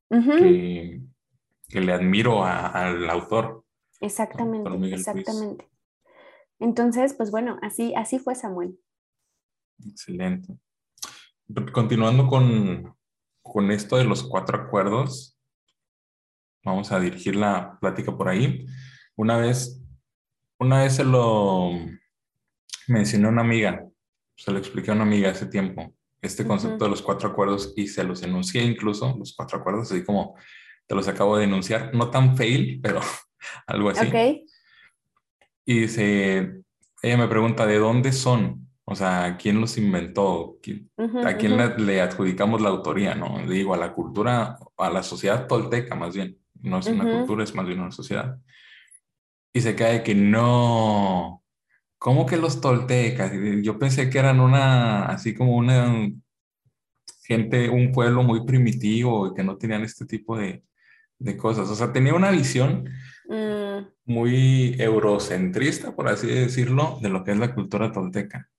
que, 0.10 1.02
le 1.82 1.94
admiro 1.94 2.44
al 2.44 3.10
autor. 3.10 3.64
Exactamente, 4.02 4.94
exactamente. 4.94 5.70
Entonces, 6.60 7.14
pues 7.14 7.32
bueno, 7.32 7.58
así, 7.62 7.94
así 7.96 8.18
fue 8.20 8.34
Samuel. 8.36 8.80
Excelente. 9.86 10.58
Continuando 11.72 12.28
con, 12.28 12.96
con 13.42 13.72
esto 13.72 13.98
de 13.98 14.06
los 14.06 14.24
cuatro 14.24 14.58
acuerdos, 14.58 15.38
vamos 16.64 16.92
a 16.92 17.00
dirigir 17.00 17.36
la 17.36 17.78
plática 17.80 18.18
por 18.18 18.30
ahí. 18.30 18.66
Una 19.16 19.38
vez, 19.38 19.82
una 20.60 20.82
vez 20.82 20.96
se 20.96 21.04
lo 21.04 21.72
mencionó 22.88 23.30
una 23.30 23.42
amiga, 23.42 23.88
se 24.36 24.52
lo 24.52 24.58
expliqué 24.58 24.92
a 24.92 24.96
una 24.96 25.04
amiga 25.04 25.30
hace 25.30 25.46
tiempo, 25.46 25.94
este 26.26 26.46
concepto 26.46 26.86
de 26.86 26.90
los 26.90 27.02
cuatro 27.02 27.30
acuerdos 27.30 27.74
y 27.76 27.88
se 27.88 28.04
los 28.04 28.24
enuncié 28.24 28.64
incluso, 28.64 29.16
los 29.18 29.36
cuatro 29.36 29.60
acuerdos, 29.60 29.92
así 29.92 30.04
como 30.04 30.36
te 30.88 30.96
los 30.96 31.08
acabo 31.08 31.38
de 31.38 31.46
enunciar, 31.46 31.94
no 31.94 32.10
tan 32.10 32.36
fail, 32.38 32.80
pero 32.82 33.02
algo 33.68 33.90
así. 33.90 34.08
Okay. 34.08 34.46
Y 35.66 35.80
dice, 35.82 36.62
ella 37.02 37.18
me 37.18 37.28
pregunta, 37.28 37.66
¿de 37.66 37.80
dónde 37.80 38.12
son? 38.12 38.66
O 38.88 38.96
sea, 38.96 39.36
¿quién 39.38 39.60
los 39.60 39.78
inventó? 39.78 40.60
¿A 41.26 41.34
quién 41.34 41.58
le, 41.58 42.02
adjudicamos 42.02 42.62
la 42.62 42.70
autoría? 42.70 43.16
¿no? 43.16 43.40
Le 43.44 43.56
digo, 43.56 43.74
a 43.74 43.78
la 43.78 43.94
cultura, 43.94 44.60
a 44.78 44.90
la 44.92 45.02
sociedad 45.02 45.48
tolteca 45.48 45.96
más 45.96 46.16
bien. 46.16 46.38
No 46.62 46.80
es 46.80 46.88
una 46.88 47.04
cultura, 47.04 47.44
es 47.44 47.56
más 47.56 47.66
bien 47.66 47.80
una 47.80 47.92
sociedad. 47.92 48.38
Y 49.54 49.62
se 49.62 49.76
cae 49.76 50.04
que 50.04 50.14
no. 50.14 51.44
¿Cómo 51.98 52.26
que 52.26 52.38
los 52.38 52.62
toltecas? 52.62 53.32
Yo 53.62 53.80
pensé 53.80 54.10
que 54.10 54.20
eran 54.20 54.40
una, 54.40 55.06
así 55.06 55.34
como 55.34 55.56
una 55.56 56.10
gente, 57.24 57.70
un 57.70 57.92
pueblo 57.92 58.24
muy 58.24 58.46
primitivo 58.46 59.28
y 59.28 59.34
que 59.34 59.44
no 59.44 59.58
tenían 59.58 59.84
este 59.84 60.06
tipo 60.06 60.38
de, 60.38 60.64
de 61.18 61.38
cosas. 61.38 61.70
O 61.70 61.76
sea, 61.76 61.92
tenía 61.92 62.14
una 62.14 62.32
visión 62.32 62.90
Mm. 63.28 63.88
muy 64.06 64.76
eurocentrista, 64.80 65.96
por 65.96 66.08
así 66.08 66.28
decirlo, 66.28 67.00
de 67.02 67.10
lo 67.10 67.24
que 67.24 67.32
es 67.32 67.38
la 67.38 67.54
cultura 67.54 67.92
tolteca. 67.92 68.50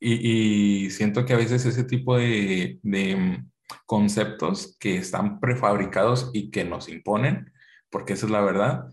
y, 0.00 0.88
siento 0.90 1.26
que 1.26 1.34
a 1.34 1.36
veces 1.36 1.66
ese 1.66 1.84
tipo 1.84 2.16
de, 2.16 2.78
mm, 2.82 3.50
conceptos 3.84 4.76
que 4.80 4.96
están 4.96 5.40
prefabricados 5.40 6.30
y 6.32 6.50
que 6.50 6.64
nos 6.64 6.88
imponen, 6.88 7.52
porque 7.90 8.14
esa 8.14 8.26
es 8.26 8.32
la 8.32 8.40
verdad, 8.40 8.92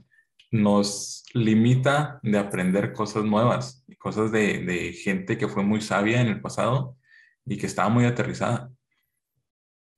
nos 0.53 1.23
limita 1.33 2.19
de 2.21 2.37
aprender 2.37 2.93
cosas 2.93 3.25
nuevas, 3.25 3.83
cosas 3.97 4.31
de, 4.31 4.59
de 4.63 4.93
gente 4.93 5.35
que 5.35 5.47
fue 5.47 5.63
muy 5.63 5.81
sabia 5.81 6.21
en 6.21 6.27
el 6.27 6.41
pasado 6.41 6.95
y 7.43 7.57
que 7.57 7.65
estaba 7.65 7.89
muy 7.89 8.05
aterrizada. 8.05 8.71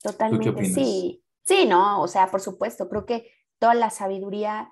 Totalmente, 0.01 0.65
sí. 0.65 1.21
Sí, 1.43 1.65
no, 1.67 2.01
o 2.01 2.07
sea, 2.07 2.31
por 2.31 2.39
supuesto, 2.39 2.87
creo 2.87 3.05
que 3.05 3.29
toda 3.59 3.75
la 3.75 3.89
sabiduría 3.89 4.69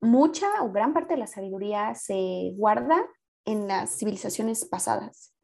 mucha 0.00 0.46
o 0.62 0.70
gran 0.70 0.94
parte 0.94 1.14
de 1.14 1.20
la 1.20 1.26
sabiduría 1.26 1.94
se 1.96 2.52
guarda 2.54 3.04
en 3.44 3.66
las 3.66 3.98
civilizaciones 3.98 4.64
pasadas. 4.66 5.34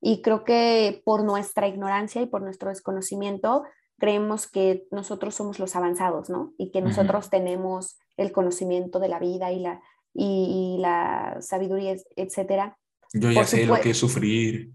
Y 0.00 0.22
creo 0.22 0.44
que 0.44 1.02
por 1.04 1.24
nuestra 1.24 1.66
ignorancia 1.66 2.22
y 2.22 2.26
por 2.26 2.42
nuestro 2.42 2.68
desconocimiento, 2.68 3.64
creemos 3.98 4.48
que 4.48 4.86
nosotros 4.92 5.34
somos 5.34 5.58
los 5.58 5.74
avanzados, 5.74 6.30
¿no? 6.30 6.54
Y 6.56 6.70
que 6.70 6.80
nosotros 6.80 7.30
tenemos 7.30 7.98
el 8.16 8.32
conocimiento 8.32 8.98
de 8.98 9.08
la 9.08 9.18
vida 9.18 9.52
y 9.52 9.60
la, 9.60 9.82
y, 10.14 10.76
la 10.80 11.38
sabiduría, 11.40 11.96
etcétera. 12.16 12.78
Yo 13.12 13.30
ya 13.30 13.44
sé 13.44 13.66
lo 13.66 13.80
que 13.80 13.90
es 13.90 13.98
sufrir. 13.98 14.72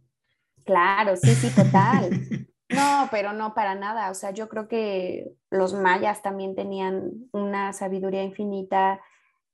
Claro, 0.63 1.15
sí, 1.15 1.33
sí, 1.35 1.49
total. 1.49 2.09
No, 2.69 3.07
pero 3.11 3.31
no 3.31 3.53
para 3.53 3.75
nada. 3.75 4.11
O 4.11 4.13
sea, 4.13 4.31
yo 4.31 4.49
creo 4.49 4.67
que 4.67 5.31
los 5.49 5.73
mayas 5.73 6.21
también 6.21 6.53
tenían 6.53 7.13
una 7.31 7.71
sabiduría 7.71 8.23
infinita 8.23 8.99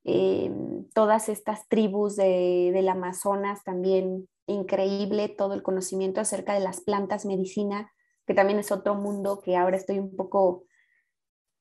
eh, 0.04 0.50
todas 0.92 1.30
estas 1.30 1.66
tribus 1.68 2.16
de, 2.16 2.70
del 2.74 2.88
Amazonas 2.88 3.64
también 3.64 4.28
increíble, 4.46 5.30
todo 5.30 5.54
el 5.54 5.62
conocimiento 5.62 6.20
acerca 6.20 6.52
de 6.52 6.60
las 6.60 6.82
plantas 6.82 7.24
medicina, 7.24 7.90
que 8.26 8.34
también 8.34 8.58
es 8.58 8.70
otro 8.70 8.94
mundo 8.94 9.40
que 9.40 9.56
ahora 9.56 9.78
estoy 9.78 9.98
un 9.98 10.14
poco, 10.14 10.64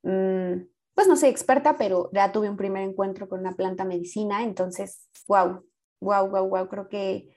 mm, 0.03 0.53
pues 0.93 1.07
no 1.07 1.15
sé, 1.15 1.29
experta, 1.29 1.77
pero 1.77 2.09
ya 2.13 2.31
tuve 2.31 2.49
un 2.49 2.57
primer 2.57 2.83
encuentro 2.83 3.27
con 3.27 3.39
una 3.39 3.55
planta 3.55 3.85
medicina, 3.85 4.43
entonces, 4.43 5.09
wow, 5.27 5.65
wow, 6.01 6.27
wow, 6.29 6.47
wow, 6.47 6.67
creo 6.69 6.87
que 6.87 7.35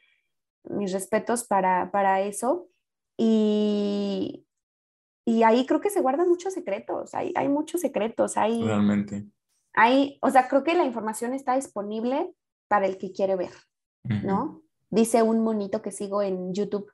mis 0.65 0.93
respetos 0.93 1.47
para, 1.47 1.91
para 1.91 2.21
eso. 2.23 2.69
Y, 3.19 4.45
y 5.25 5.43
ahí 5.43 5.65
creo 5.65 5.81
que 5.81 5.91
se 5.91 6.01
guardan 6.01 6.29
muchos 6.29 6.53
secretos, 6.53 7.15
hay, 7.15 7.33
hay 7.35 7.49
muchos 7.49 7.81
secretos, 7.81 8.37
hay... 8.37 8.63
Realmente 8.63 9.27
hay, 9.77 10.19
o 10.23 10.31
sea, 10.31 10.49
creo 10.49 10.65
que 10.65 10.75
la 10.75 10.85
información 10.85 11.35
está 11.35 11.55
disponible 11.55 12.33
para 12.67 12.87
el 12.87 12.97
que 12.97 13.13
quiere 13.13 13.37
ver, 13.37 13.53
¿no? 14.25 14.63
Dice 14.89 15.23
un 15.23 15.45
monito 15.45 15.83
que 15.83 15.93
sigo 15.93 16.23
en 16.23 16.55
YouTube, 16.55 16.91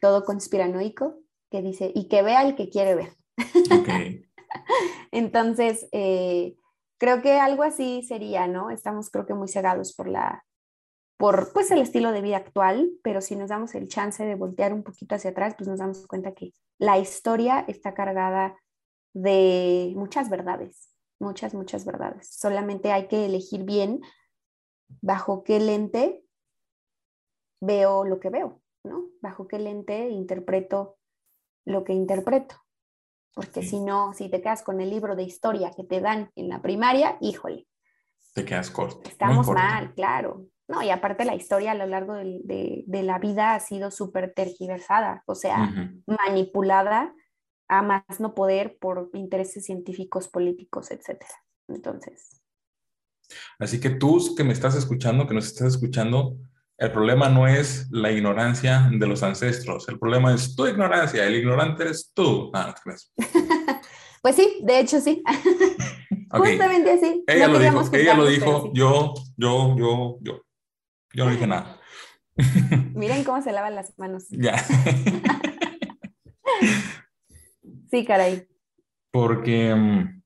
todo 0.00 0.24
conspiranoico, 0.24 1.20
que 1.50 1.60
dice, 1.60 1.92
y 1.94 2.08
que 2.08 2.22
vea 2.22 2.42
el 2.42 2.56
que 2.56 2.70
quiere 2.70 2.94
ver. 2.94 3.10
Entonces, 5.12 5.88
eh, 5.92 6.56
creo 6.98 7.22
que 7.22 7.38
algo 7.38 7.62
así 7.62 8.02
sería, 8.02 8.46
¿no? 8.46 8.70
Estamos 8.70 9.10
creo 9.10 9.26
que 9.26 9.34
muy 9.34 9.48
cegados 9.48 9.94
por 9.94 10.08
la, 10.08 10.44
por 11.16 11.52
pues 11.52 11.70
el 11.70 11.80
estilo 11.80 12.12
de 12.12 12.22
vida 12.22 12.38
actual, 12.38 12.90
pero 13.02 13.20
si 13.20 13.36
nos 13.36 13.50
damos 13.50 13.74
el 13.74 13.88
chance 13.88 14.24
de 14.24 14.34
voltear 14.34 14.72
un 14.72 14.82
poquito 14.82 15.14
hacia 15.14 15.30
atrás, 15.30 15.54
pues 15.56 15.68
nos 15.68 15.78
damos 15.78 16.06
cuenta 16.06 16.34
que 16.34 16.52
la 16.78 16.98
historia 16.98 17.64
está 17.68 17.94
cargada 17.94 18.56
de 19.12 19.92
muchas 19.96 20.28
verdades, 20.28 20.90
muchas, 21.20 21.54
muchas 21.54 21.84
verdades. 21.84 22.28
Solamente 22.30 22.92
hay 22.92 23.06
que 23.06 23.26
elegir 23.26 23.64
bien 23.64 24.00
bajo 25.00 25.44
qué 25.44 25.60
lente 25.60 26.24
veo 27.60 28.04
lo 28.04 28.20
que 28.20 28.30
veo, 28.30 28.60
¿no? 28.82 29.08
Bajo 29.22 29.46
qué 29.46 29.58
lente 29.58 30.08
interpreto 30.08 30.98
lo 31.64 31.84
que 31.84 31.92
interpreto. 31.92 32.63
Porque 33.34 33.62
si 33.62 33.80
no, 33.80 34.12
si 34.14 34.28
te 34.28 34.40
quedas 34.40 34.62
con 34.62 34.80
el 34.80 34.90
libro 34.90 35.16
de 35.16 35.24
historia 35.24 35.72
que 35.76 35.84
te 35.84 36.00
dan 36.00 36.30
en 36.36 36.48
la 36.48 36.62
primaria, 36.62 37.18
híjole. 37.20 37.66
Te 38.32 38.44
quedas 38.44 38.70
corto. 38.70 39.08
Estamos 39.08 39.48
mal, 39.48 39.92
claro. 39.94 40.46
No, 40.66 40.82
y 40.82 40.90
aparte 40.90 41.24
la 41.24 41.34
historia 41.34 41.72
a 41.72 41.74
lo 41.74 41.86
largo 41.86 42.14
de, 42.14 42.84
la 42.86 43.18
vida 43.18 43.54
ha 43.54 43.60
sido 43.60 43.90
súper 43.90 44.32
tergiversada, 44.34 45.22
o 45.26 45.34
sea, 45.34 45.92
manipulada 46.06 47.14
a 47.68 47.82
más 47.82 48.02
no 48.18 48.34
poder 48.34 48.78
por 48.78 49.10
intereses 49.12 49.64
científicos, 49.64 50.28
políticos, 50.28 50.90
etcétera. 50.90 51.34
Entonces. 51.68 52.40
Así 53.58 53.80
que 53.80 53.90
tú 53.90 54.34
que 54.36 54.44
me 54.44 54.52
estás 54.52 54.74
escuchando, 54.74 55.26
que 55.26 55.34
nos 55.34 55.46
estás 55.46 55.68
escuchando, 55.68 56.38
el 56.76 56.92
problema 56.92 57.28
no 57.28 57.46
es 57.46 57.88
la 57.90 58.10
ignorancia 58.10 58.88
de 58.92 59.06
los 59.06 59.22
ancestros, 59.22 59.88
el 59.88 59.98
problema 59.98 60.34
es 60.34 60.56
tu 60.56 60.66
ignorancia, 60.66 61.24
el 61.24 61.36
ignorante 61.36 61.84
eres 61.84 62.10
tú. 62.12 62.50
Ah, 62.52 62.74
pues 64.22 64.36
sí, 64.36 64.60
de 64.62 64.80
hecho 64.80 65.00
sí. 65.00 65.22
Justamente 66.30 66.92
así. 66.92 67.24
Ella 67.26 67.48
lo 67.48 67.58
dijo, 67.58 67.82
ella 67.92 68.14
lo 68.14 68.26
dijo 68.26 68.70
yo, 68.74 69.14
yo, 69.36 69.76
yo, 69.76 70.18
yo. 70.20 70.40
Yo 71.14 71.24
no 71.24 71.30
dije 71.30 71.46
nada. 71.46 71.78
Miren 72.94 73.22
cómo 73.22 73.40
se 73.40 73.52
lavan 73.52 73.76
las 73.76 73.96
manos. 73.98 74.26
Ya. 74.30 74.56
Sí, 77.90 78.04
caray. 78.04 78.48
Porque 79.12 79.72
mm, 79.72 80.20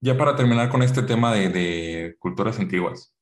ya 0.00 0.16
para 0.16 0.36
terminar 0.36 0.68
con 0.68 0.84
este 0.84 1.02
tema 1.02 1.34
de, 1.34 1.48
de 1.48 2.16
culturas 2.20 2.60
antiguas, 2.60 3.12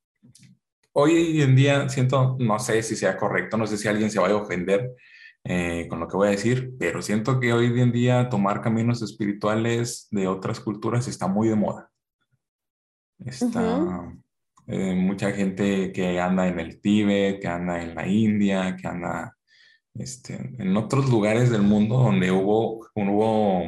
hoy 0.92 1.42
en 1.42 1.56
día 1.56 1.88
siento, 1.88 2.36
no 2.38 2.58
sé 2.58 2.82
si 2.82 2.96
sea 2.96 3.16
correcto, 3.16 3.56
no 3.56 3.66
sé 3.66 3.76
si 3.76 3.88
alguien 3.88 4.10
se 4.10 4.20
vaya 4.20 4.34
a 4.34 4.38
ofender 4.38 4.92
eh, 5.44 5.86
con 5.88 5.98
lo 5.98 6.08
que 6.08 6.16
voy 6.16 6.28
a 6.28 6.32
decir, 6.32 6.74
pero 6.78 7.02
siento 7.02 7.40
que 7.40 7.52
hoy 7.52 7.80
en 7.80 7.92
día 7.92 8.28
tomar 8.28 8.60
caminos 8.60 9.02
espirituales 9.02 10.06
de 10.10 10.28
otras 10.28 10.60
culturas 10.60 11.08
está 11.08 11.26
muy 11.26 11.48
de 11.48 11.56
moda. 11.56 11.90
Está 13.18 14.12
eh, 14.66 14.94
mucha 14.94 15.32
gente 15.32 15.92
que 15.92 16.20
anda 16.20 16.46
en 16.46 16.60
el 16.60 16.80
Tíbet, 16.80 17.40
que 17.40 17.48
anda 17.48 17.82
en 17.82 17.94
la 17.94 18.06
India, 18.06 18.76
que 18.76 18.86
anda 18.86 19.36
este, 19.94 20.34
en 20.58 20.76
otros 20.76 21.10
lugares 21.10 21.50
del 21.50 21.62
mundo 21.62 21.98
donde 21.98 22.30
hubo, 22.30 22.88
hubo 22.94 23.64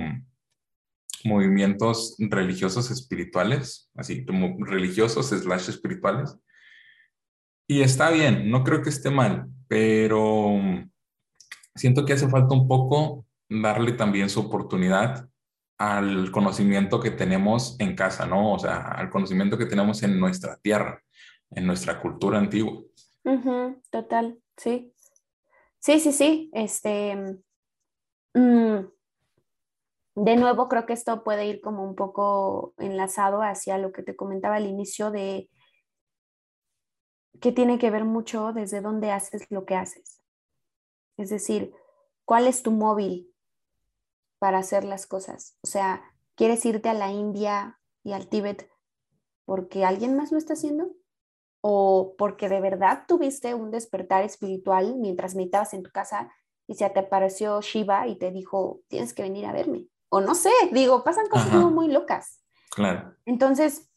movimientos 1.25 2.15
religiosos 2.19 2.91
espirituales, 2.91 3.91
así 3.97 4.25
como 4.25 4.57
religiosos 4.65 5.29
slash 5.29 5.69
espirituales. 5.71 6.37
Y 7.67 7.81
está 7.83 8.11
bien, 8.11 8.51
no 8.51 8.63
creo 8.63 8.83
que 8.83 8.91
esté 8.91 9.11
mal, 9.11 9.47
pero 9.69 10.61
siento 11.75 12.05
que 12.05 12.13
hace 12.13 12.29
falta 12.29 12.55
un 12.55 12.69
poco 12.69 13.27
darle 13.49 13.93
también 13.93 14.29
su 14.29 14.41
oportunidad 14.41 15.29
al 15.79 16.31
conocimiento 16.31 17.01
que 17.01 17.11
tenemos 17.11 17.77
en 17.81 17.97
casa, 17.97 18.27
¿no? 18.27 18.53
O 18.53 18.59
sea, 18.59 18.83
al 18.83 19.11
conocimiento 19.11 19.59
que 19.59 19.67
tenemos 19.67 20.03
en 20.03 20.21
nuestra 20.21 20.57
tierra, 20.59 21.03
en 21.51 21.67
nuestra 21.67 22.01
cultura 22.01 22.39
antigua. 22.39 22.83
total, 23.91 24.39
sí. 24.57 24.93
Sí, 25.79 26.01
sí, 26.01 26.13
sí. 26.13 26.51
Este, 26.53 27.41
mm, 28.35 28.79
de 30.17 30.37
nuevo, 30.37 30.69
creo 30.69 30.87
que 30.87 30.93
esto 30.93 31.25
puede 31.25 31.47
ir 31.47 31.61
como 31.61 31.83
un 31.83 31.97
poco 31.97 32.75
enlazado 32.79 33.43
hacia 33.43 33.79
lo 33.79 33.93
que 33.93 34.03
te 34.03 34.15
comentaba 34.17 34.57
al 34.57 34.67
inicio 34.67 35.11
de 35.11 35.49
que 37.41 37.53
tiene 37.53 37.79
que 37.79 37.91
ver 37.91 38.05
mucho 38.05 38.53
desde 38.53 38.81
dónde 38.81 39.11
haces 39.11 39.51
lo 39.51 39.65
que 39.65 39.77
haces. 39.77 40.21
Es 41.17 41.31
decir, 41.31 41.73
¿cuál 42.25 42.47
es 42.47 42.63
tu 42.63 42.71
móvil 42.71 43.33
para 44.39 44.59
hacer 44.59 44.85
las 44.85 45.07
cosas? 45.07 45.57
O 45.63 45.67
sea, 45.67 46.03
¿quieres 46.35 46.65
irte 46.65 46.89
a 46.89 46.95
la 46.95 47.11
India 47.11 47.81
y 48.03 48.13
al 48.13 48.29
Tíbet 48.29 48.71
porque 49.45 49.85
alguien 49.85 50.17
más 50.17 50.33
lo 50.33 50.39
está 50.39 50.55
haciendo? 50.55 50.93
¿O 51.61 52.15
porque 52.19 52.49
de 52.49 52.61
verdad 52.61 53.05
tuviste 53.07 53.55
un 53.55 53.71
despertar 53.71 54.25
espiritual 54.25 54.97
mientras 54.97 55.35
meditabas 55.35 55.75
en 55.75 55.83
tu 55.83 55.91
casa 55.91 56.31
y 56.67 56.75
se 56.75 56.89
te 56.91 57.01
apareció 57.01 57.61
Shiva 57.61 58.07
y 58.07 58.17
te 58.17 58.31
dijo, 58.31 58.81
tienes 58.89 59.15
que 59.15 59.23
venir 59.23 59.47
a 59.47 59.53
verme? 59.53 59.89
o 60.15 60.21
no 60.21 60.37
sé, 60.37 60.51
digo, 60.71 61.03
pasan 61.03 61.27
cosas 61.29 61.53
muy 61.53 61.89
locas. 61.89 62.41
Claro. 62.71 63.17
Entonces, 63.27 63.91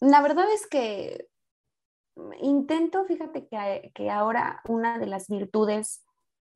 la 0.00 0.22
verdad 0.22 0.46
es 0.54 0.66
que 0.66 1.28
intento, 2.40 3.04
fíjate 3.04 3.46
que, 3.48 3.92
que 3.94 4.10
ahora 4.10 4.60
una 4.68 4.98
de 4.98 5.06
las 5.06 5.28
virtudes 5.28 6.04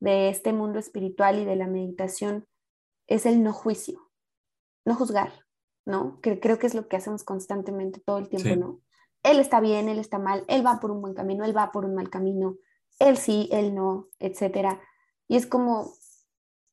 de 0.00 0.28
este 0.28 0.52
mundo 0.52 0.78
espiritual 0.78 1.38
y 1.38 1.44
de 1.44 1.56
la 1.56 1.66
meditación 1.66 2.46
es 3.06 3.26
el 3.26 3.42
no 3.42 3.52
juicio, 3.52 4.10
no 4.84 4.94
juzgar, 4.94 5.32
¿no? 5.86 6.20
Que 6.20 6.40
creo 6.40 6.58
que 6.58 6.66
es 6.66 6.74
lo 6.74 6.88
que 6.88 6.96
hacemos 6.96 7.24
constantemente 7.24 8.00
todo 8.04 8.18
el 8.18 8.28
tiempo, 8.28 8.56
¿no? 8.56 8.80
Él 9.22 9.40
está 9.40 9.60
bien, 9.60 9.88
él 9.88 9.98
está 9.98 10.18
mal, 10.18 10.44
él 10.48 10.64
va 10.64 10.80
por 10.80 10.90
un 10.90 11.00
buen 11.00 11.14
camino, 11.14 11.44
él 11.44 11.56
va 11.56 11.72
por 11.72 11.84
un 11.84 11.94
mal 11.94 12.10
camino, 12.10 12.56
él 12.98 13.16
sí, 13.16 13.48
él 13.52 13.74
no, 13.74 14.08
etcétera. 14.18 14.80
Y 15.28 15.36
es 15.36 15.46
como, 15.46 15.92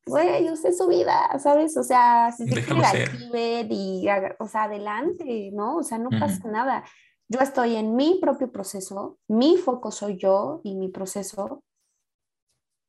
güey, 0.06 0.50
usted 0.50 0.74
su 0.74 0.88
vida, 0.88 1.40
¿sabes? 1.40 1.78
O 1.78 1.84
sea, 1.84 2.32
si 2.32 2.48
se 2.48 2.64
quiere 2.66 3.68
y, 3.70 4.06
o 4.40 4.48
sea, 4.48 4.64
adelante, 4.64 5.52
¿no? 5.54 5.78
O 5.78 5.84
sea, 5.84 5.98
no 5.98 6.10
pasa 6.10 6.48
nada. 6.50 6.84
Yo 7.32 7.40
estoy 7.40 7.76
en 7.76 7.96
mi 7.96 8.20
propio 8.20 8.52
proceso, 8.52 9.18
mi 9.28 9.56
foco 9.56 9.92
soy 9.92 10.18
yo 10.18 10.60
y 10.64 10.76
mi 10.76 10.90
proceso. 10.90 11.64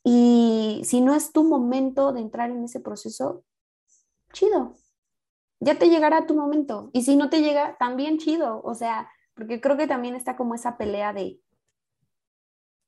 Y 0.05 0.83
si 0.85 1.01
no 1.01 1.15
es 1.15 1.33
tu 1.33 1.45
momento 1.45 2.13
de 2.13 2.23
entrar 2.23 2.51
en 2.51 2.65
ese 2.65 2.81
proceso, 2.81 3.45
chido. 4.33 4.75
Ya 5.61 5.79
te 5.79 5.89
llegará 5.89 6.27
tu 6.27 6.35
momento. 6.35 6.91
Y 6.93 7.03
si 7.03 7.15
no 7.15 7.31
te 7.31 7.41
llega, 7.41 7.77
también 7.79 8.19
chido. 8.19 8.61
O 8.65 8.75
sea, 8.75 9.09
porque 9.35 9.61
creo 9.61 9.77
que 9.77 9.87
también 9.87 10.17
está 10.17 10.37
como 10.37 10.57
esa 10.57 10.77
pelea 10.77 11.13
de 11.13 11.41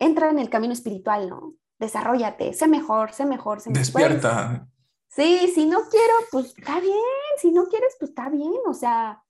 entra 0.01 0.31
en 0.31 0.41
el 0.41 0.51
camino 0.51 0.73
espiritual, 0.73 1.29
¿no? 1.31 1.55
desarrollate, 1.79 2.53
sé 2.53 2.67
mejor, 2.67 3.13
sé 3.13 3.27
mejor, 3.27 3.61
sé 3.61 3.71
mejor. 3.71 3.85
Despierta. 3.85 4.69
Sí, 5.09 5.49
si 5.55 5.67
no 5.67 5.81
quiero, 5.91 6.15
pues 6.31 6.55
está 6.57 6.81
bien, 6.81 6.99
si 7.39 7.53
no 7.53 7.67
quieres, 7.67 7.95
pues 7.99 8.11
está 8.11 8.29
bien, 8.29 8.53
o 8.67 8.75
sea, 8.75 9.24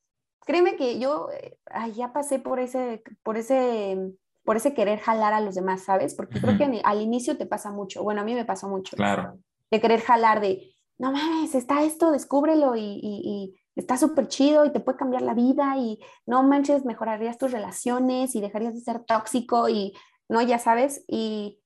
créeme 0.45 0.77
que 0.77 0.99
yo 0.99 1.29
eh, 1.31 1.57
ya 1.95 2.13
pasé 2.13 2.39
por 2.39 2.61
ese, 2.61 3.03
por 3.23 3.37
ese, 3.37 4.13
por 4.45 4.57
ese 4.57 4.75
querer 4.75 5.01
jalar 5.01 5.33
a 5.33 5.41
los 5.41 5.55
demás, 5.55 5.83
¿sabes? 5.83 6.15
Porque 6.15 6.41
creo 6.41 6.57
que 6.57 6.81
al 6.85 7.01
inicio 7.01 7.37
te 7.37 7.47
pasa 7.47 7.71
mucho, 7.71 8.03
bueno, 8.03 8.21
a 8.21 8.25
mí 8.25 8.35
me 8.35 8.45
pasó 8.45 8.69
mucho. 8.69 8.97
Claro. 8.97 9.39
De 9.71 9.81
querer 9.81 10.01
jalar 10.01 10.41
de, 10.41 10.75
no 10.99 11.13
mames, 11.13 11.55
está 11.55 11.83
esto, 11.83 12.13
descúbrelo 12.13 12.77
y, 12.77 12.81
y, 12.81 13.55
y 13.75 13.81
está 13.81 13.97
súper 13.97 14.29
chido 14.29 14.65
y 14.65 14.73
te 14.73 14.81
puede 14.81 14.99
cambiar 14.99 15.23
la 15.23 15.35
vida 15.35 15.77
y 15.77 15.99
no 16.27 16.43
manches, 16.43 16.85
mejorarías 16.85 17.39
tus 17.39 17.53
relaciones 17.53 18.35
y 18.35 18.41
dejarías 18.41 18.75
de 18.75 18.81
ser 18.81 19.05
tóxico 19.05 19.69
y, 19.69 19.95
no, 20.29 20.41
ya 20.43 20.59
sabes, 20.59 21.05
y 21.09 21.61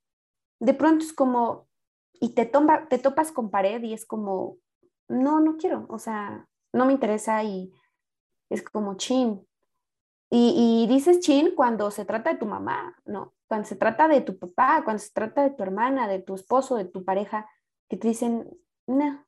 de 0.60 0.74
pronto 0.74 1.04
es 1.04 1.12
como, 1.12 1.68
y 2.14 2.30
te, 2.30 2.50
te 2.88 2.98
topas 2.98 3.32
con 3.32 3.50
pared 3.50 3.82
y 3.82 3.92
es 3.92 4.06
como, 4.06 4.56
no, 5.08 5.40
no 5.40 5.56
quiero, 5.56 5.86
o 5.88 5.98
sea, 5.98 6.46
no 6.72 6.86
me 6.86 6.92
interesa 6.92 7.42
y 7.44 7.72
es 8.50 8.62
como 8.62 8.96
chin. 8.96 9.46
Y, 10.30 10.86
dices 10.88 11.20
chin 11.20 11.54
cuando 11.54 11.90
se 11.90 12.04
trata 12.04 12.32
de 12.32 12.38
tu 12.38 12.46
mamá, 12.46 12.94
¿no? 13.06 13.34
Cuando 13.46 13.66
se 13.66 13.76
trata 13.76 14.08
de 14.08 14.20
tu 14.20 14.38
papá, 14.38 14.82
cuando 14.84 15.02
se 15.02 15.10
trata 15.12 15.42
de 15.42 15.50
tu 15.50 15.62
hermana, 15.62 16.06
de 16.06 16.18
tu 16.18 16.34
esposo, 16.34 16.76
de 16.76 16.84
tu 16.84 17.02
pareja, 17.04 17.48
que 17.88 17.96
te 17.96 18.08
dicen, 18.08 18.46
no, 18.86 19.24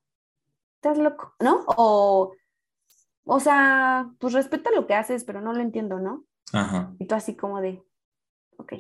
estás 0.76 0.98
loco, 0.98 1.34
¿no? 1.40 1.64
O, 1.68 2.34
o 3.24 3.40
sea, 3.40 4.10
pues 4.18 4.34
respeta 4.34 4.70
lo 4.72 4.86
que 4.86 4.94
haces, 4.94 5.24
pero 5.24 5.40
no 5.40 5.54
lo 5.54 5.60
entiendo, 5.60 5.98
¿no? 5.98 6.24
Ajá. 6.52 6.94
Y 6.98 7.06
tú 7.06 7.14
así 7.14 7.34
como 7.34 7.62
de, 7.62 7.82
ok, 8.58 8.74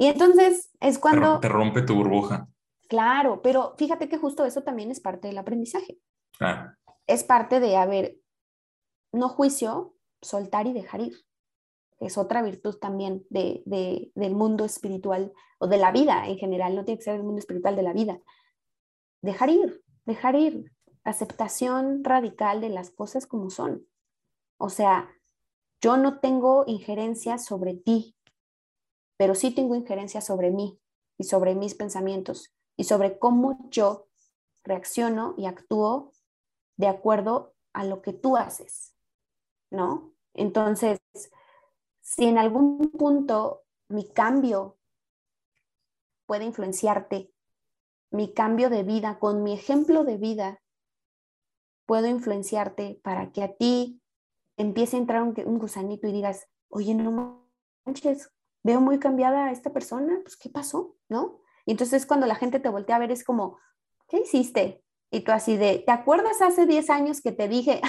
y 0.00 0.06
entonces 0.06 0.70
es 0.80 0.98
cuando... 0.98 1.40
Te 1.40 1.50
rompe 1.50 1.82
tu 1.82 1.94
burbuja. 1.94 2.48
Claro, 2.88 3.42
pero 3.42 3.74
fíjate 3.76 4.08
que 4.08 4.16
justo 4.16 4.46
eso 4.46 4.62
también 4.62 4.90
es 4.90 4.98
parte 4.98 5.28
del 5.28 5.36
aprendizaje. 5.36 5.98
Claro. 6.38 6.74
Es 7.06 7.22
parte 7.22 7.60
de, 7.60 7.76
a 7.76 7.84
ver, 7.84 8.16
no 9.12 9.28
juicio, 9.28 9.94
soltar 10.20 10.66
y 10.66 10.72
dejar 10.72 11.00
ir. 11.00 11.24
Es 11.98 12.16
otra 12.16 12.42
virtud 12.42 12.76
también 12.78 13.26
de, 13.30 13.62
de, 13.66 14.10
del 14.14 14.34
mundo 14.34 14.64
espiritual 14.64 15.32
o 15.58 15.66
de 15.66 15.76
la 15.76 15.92
vida 15.92 16.26
en 16.26 16.38
general, 16.38 16.74
no 16.74 16.84
tiene 16.84 16.98
que 16.98 17.04
ser 17.04 17.16
el 17.16 17.22
mundo 17.22 17.38
espiritual 17.38 17.76
de 17.76 17.82
la 17.82 17.92
vida. 17.92 18.20
Dejar 19.22 19.50
ir, 19.50 19.84
dejar 20.06 20.34
ir. 20.34 20.72
Aceptación 21.02 22.04
radical 22.04 22.60
de 22.60 22.68
las 22.68 22.90
cosas 22.90 23.26
como 23.26 23.50
son. 23.50 23.86
O 24.58 24.68
sea, 24.68 25.10
yo 25.80 25.96
no 25.96 26.20
tengo 26.20 26.64
injerencia 26.66 27.38
sobre 27.38 27.74
ti, 27.74 28.16
pero 29.16 29.34
sí 29.34 29.50
tengo 29.50 29.74
injerencia 29.74 30.20
sobre 30.20 30.50
mí 30.50 30.78
y 31.16 31.24
sobre 31.24 31.54
mis 31.54 31.74
pensamientos 31.74 32.54
y 32.76 32.84
sobre 32.84 33.18
cómo 33.18 33.68
yo 33.70 34.08
reacciono 34.62 35.34
y 35.36 35.46
actúo 35.46 36.12
de 36.76 36.88
acuerdo 36.88 37.54
a 37.72 37.84
lo 37.84 38.02
que 38.02 38.12
tú 38.12 38.36
haces, 38.36 38.94
¿no? 39.70 40.12
Entonces, 40.34 41.00
si 42.00 42.26
en 42.26 42.38
algún 42.38 42.90
punto 42.90 43.62
mi 43.88 44.08
cambio 44.08 44.78
puede 46.26 46.44
influenciarte, 46.44 47.32
mi 48.10 48.32
cambio 48.32 48.70
de 48.70 48.82
vida, 48.82 49.18
con 49.18 49.42
mi 49.42 49.52
ejemplo 49.52 50.04
de 50.04 50.16
vida, 50.16 50.60
puedo 51.86 52.06
influenciarte 52.06 53.00
para 53.02 53.32
que 53.32 53.42
a 53.42 53.54
ti 53.54 54.00
empiece 54.56 54.96
a 54.96 55.00
entrar 55.00 55.22
un, 55.22 55.58
gusanito 55.58 56.06
y 56.06 56.12
digas, 56.12 56.48
oye, 56.68 56.94
no 56.94 57.48
manches, 57.84 58.30
veo 58.62 58.80
muy 58.80 58.98
cambiada 58.98 59.46
a 59.46 59.52
esta 59.52 59.72
persona, 59.72 60.20
pues 60.22 60.36
¿qué 60.36 60.50
pasó? 60.50 60.96
¿No? 61.08 61.40
Y 61.66 61.72
entonces 61.72 62.06
cuando 62.06 62.26
la 62.26 62.34
gente 62.34 62.60
te 62.60 62.68
voltea 62.68 62.96
a 62.96 63.00
ver 63.00 63.10
es 63.10 63.24
como, 63.24 63.58
¿qué 64.08 64.18
hiciste? 64.20 64.84
Y 65.10 65.20
tú 65.20 65.32
así 65.32 65.56
de, 65.56 65.82
¿te 65.84 65.90
acuerdas 65.92 66.40
hace 66.42 66.66
10 66.66 66.90
años 66.90 67.20
que 67.20 67.32
te 67.32 67.48
dije 67.48 67.80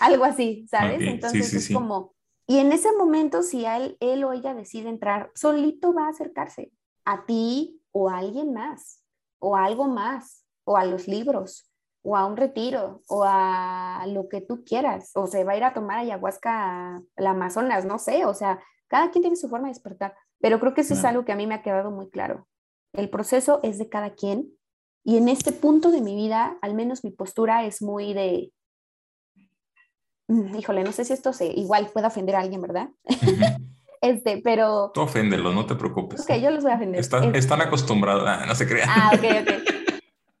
algo 0.00 0.24
así, 0.24 0.66
¿sabes? 0.68 1.00
entonces 1.00 1.52
es 1.54 1.72
como, 1.72 2.14
y 2.46 2.58
en 2.58 2.72
ese 2.72 2.92
momento 2.92 3.42
si 3.42 3.64
él, 3.64 3.96
él 4.00 4.24
o 4.24 4.32
ella 4.32 4.54
decide 4.54 4.88
entrar, 4.88 5.30
solito 5.34 5.94
va 5.94 6.06
a 6.06 6.10
acercarse 6.10 6.72
a 7.04 7.26
ti 7.26 7.80
o 7.92 8.10
a 8.10 8.18
alguien 8.18 8.52
más, 8.52 9.02
o 9.38 9.56
a 9.56 9.64
algo 9.64 9.86
más, 9.86 10.44
o 10.64 10.76
a 10.76 10.84
los 10.84 11.06
libros, 11.06 11.70
o 12.02 12.16
a 12.16 12.26
un 12.26 12.36
retiro 12.36 13.02
o 13.08 13.24
a 13.24 14.04
lo 14.08 14.28
que 14.28 14.40
tú 14.40 14.64
quieras, 14.64 15.10
o 15.14 15.26
se 15.26 15.42
va 15.44 15.52
a 15.52 15.56
ir 15.56 15.64
a 15.64 15.74
tomar 15.74 15.98
ayahuasca 15.98 16.96
a 16.96 17.02
la 17.16 17.30
Amazonas, 17.30 17.84
no 17.84 17.98
sé, 17.98 18.26
o 18.26 18.34
sea, 18.34 18.62
cada 18.88 19.10
quien 19.10 19.22
tiene 19.22 19.36
su 19.36 19.48
forma 19.48 19.68
de 19.68 19.74
despertar, 19.74 20.14
pero 20.40 20.60
creo 20.60 20.74
que 20.74 20.82
eso 20.82 20.94
es 20.94 21.04
algo 21.04 21.24
que 21.24 21.32
a 21.32 21.36
mí 21.36 21.46
me 21.46 21.54
ha 21.54 21.62
quedado 21.62 21.90
muy 21.90 22.10
claro. 22.10 22.46
El 22.92 23.08
proceso 23.08 23.60
es 23.62 23.78
de 23.78 23.88
cada 23.88 24.14
quien 24.14 24.52
y 25.02 25.16
en 25.16 25.28
este 25.28 25.52
punto 25.52 25.90
de 25.90 26.00
mi 26.00 26.14
vida, 26.14 26.58
al 26.60 26.74
menos 26.74 27.04
mi 27.04 27.10
postura 27.10 27.64
es 27.64 27.82
muy 27.82 28.12
de, 28.14 28.52
híjole, 30.28 30.84
no 30.84 30.92
sé 30.92 31.04
si 31.04 31.12
esto 31.12 31.32
se, 31.32 31.46
igual 31.46 31.90
puede 31.92 32.06
ofender 32.06 32.36
a 32.36 32.40
alguien, 32.40 32.60
¿verdad? 32.60 32.88
este, 34.00 34.40
pero... 34.42 34.90
Tú 34.94 35.02
oféndelo, 35.02 35.52
no 35.52 35.66
te 35.66 35.74
preocupes. 35.74 36.20
Ok, 36.20 36.36
yo 36.36 36.50
los 36.50 36.62
voy 36.62 36.72
a 36.72 36.76
ofender. 36.76 37.00
Están, 37.00 37.60
acostumbrados, 37.60 38.24
ah, 38.26 38.44
no 38.46 38.54
se 38.54 38.66
crean. 38.66 38.88
Ah, 38.90 39.12
ok, 39.14 39.24
ok. 39.42 39.74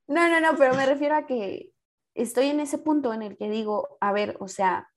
No, 0.06 0.28
no, 0.28 0.40
no, 0.40 0.56
pero 0.56 0.74
me 0.74 0.86
refiero 0.86 1.16
a 1.16 1.26
que 1.26 1.70
estoy 2.14 2.46
en 2.46 2.60
ese 2.60 2.78
punto 2.78 3.12
en 3.12 3.22
el 3.22 3.36
que 3.36 3.48
digo, 3.48 3.96
a 4.00 4.12
ver, 4.12 4.36
o 4.40 4.48
sea, 4.48 4.90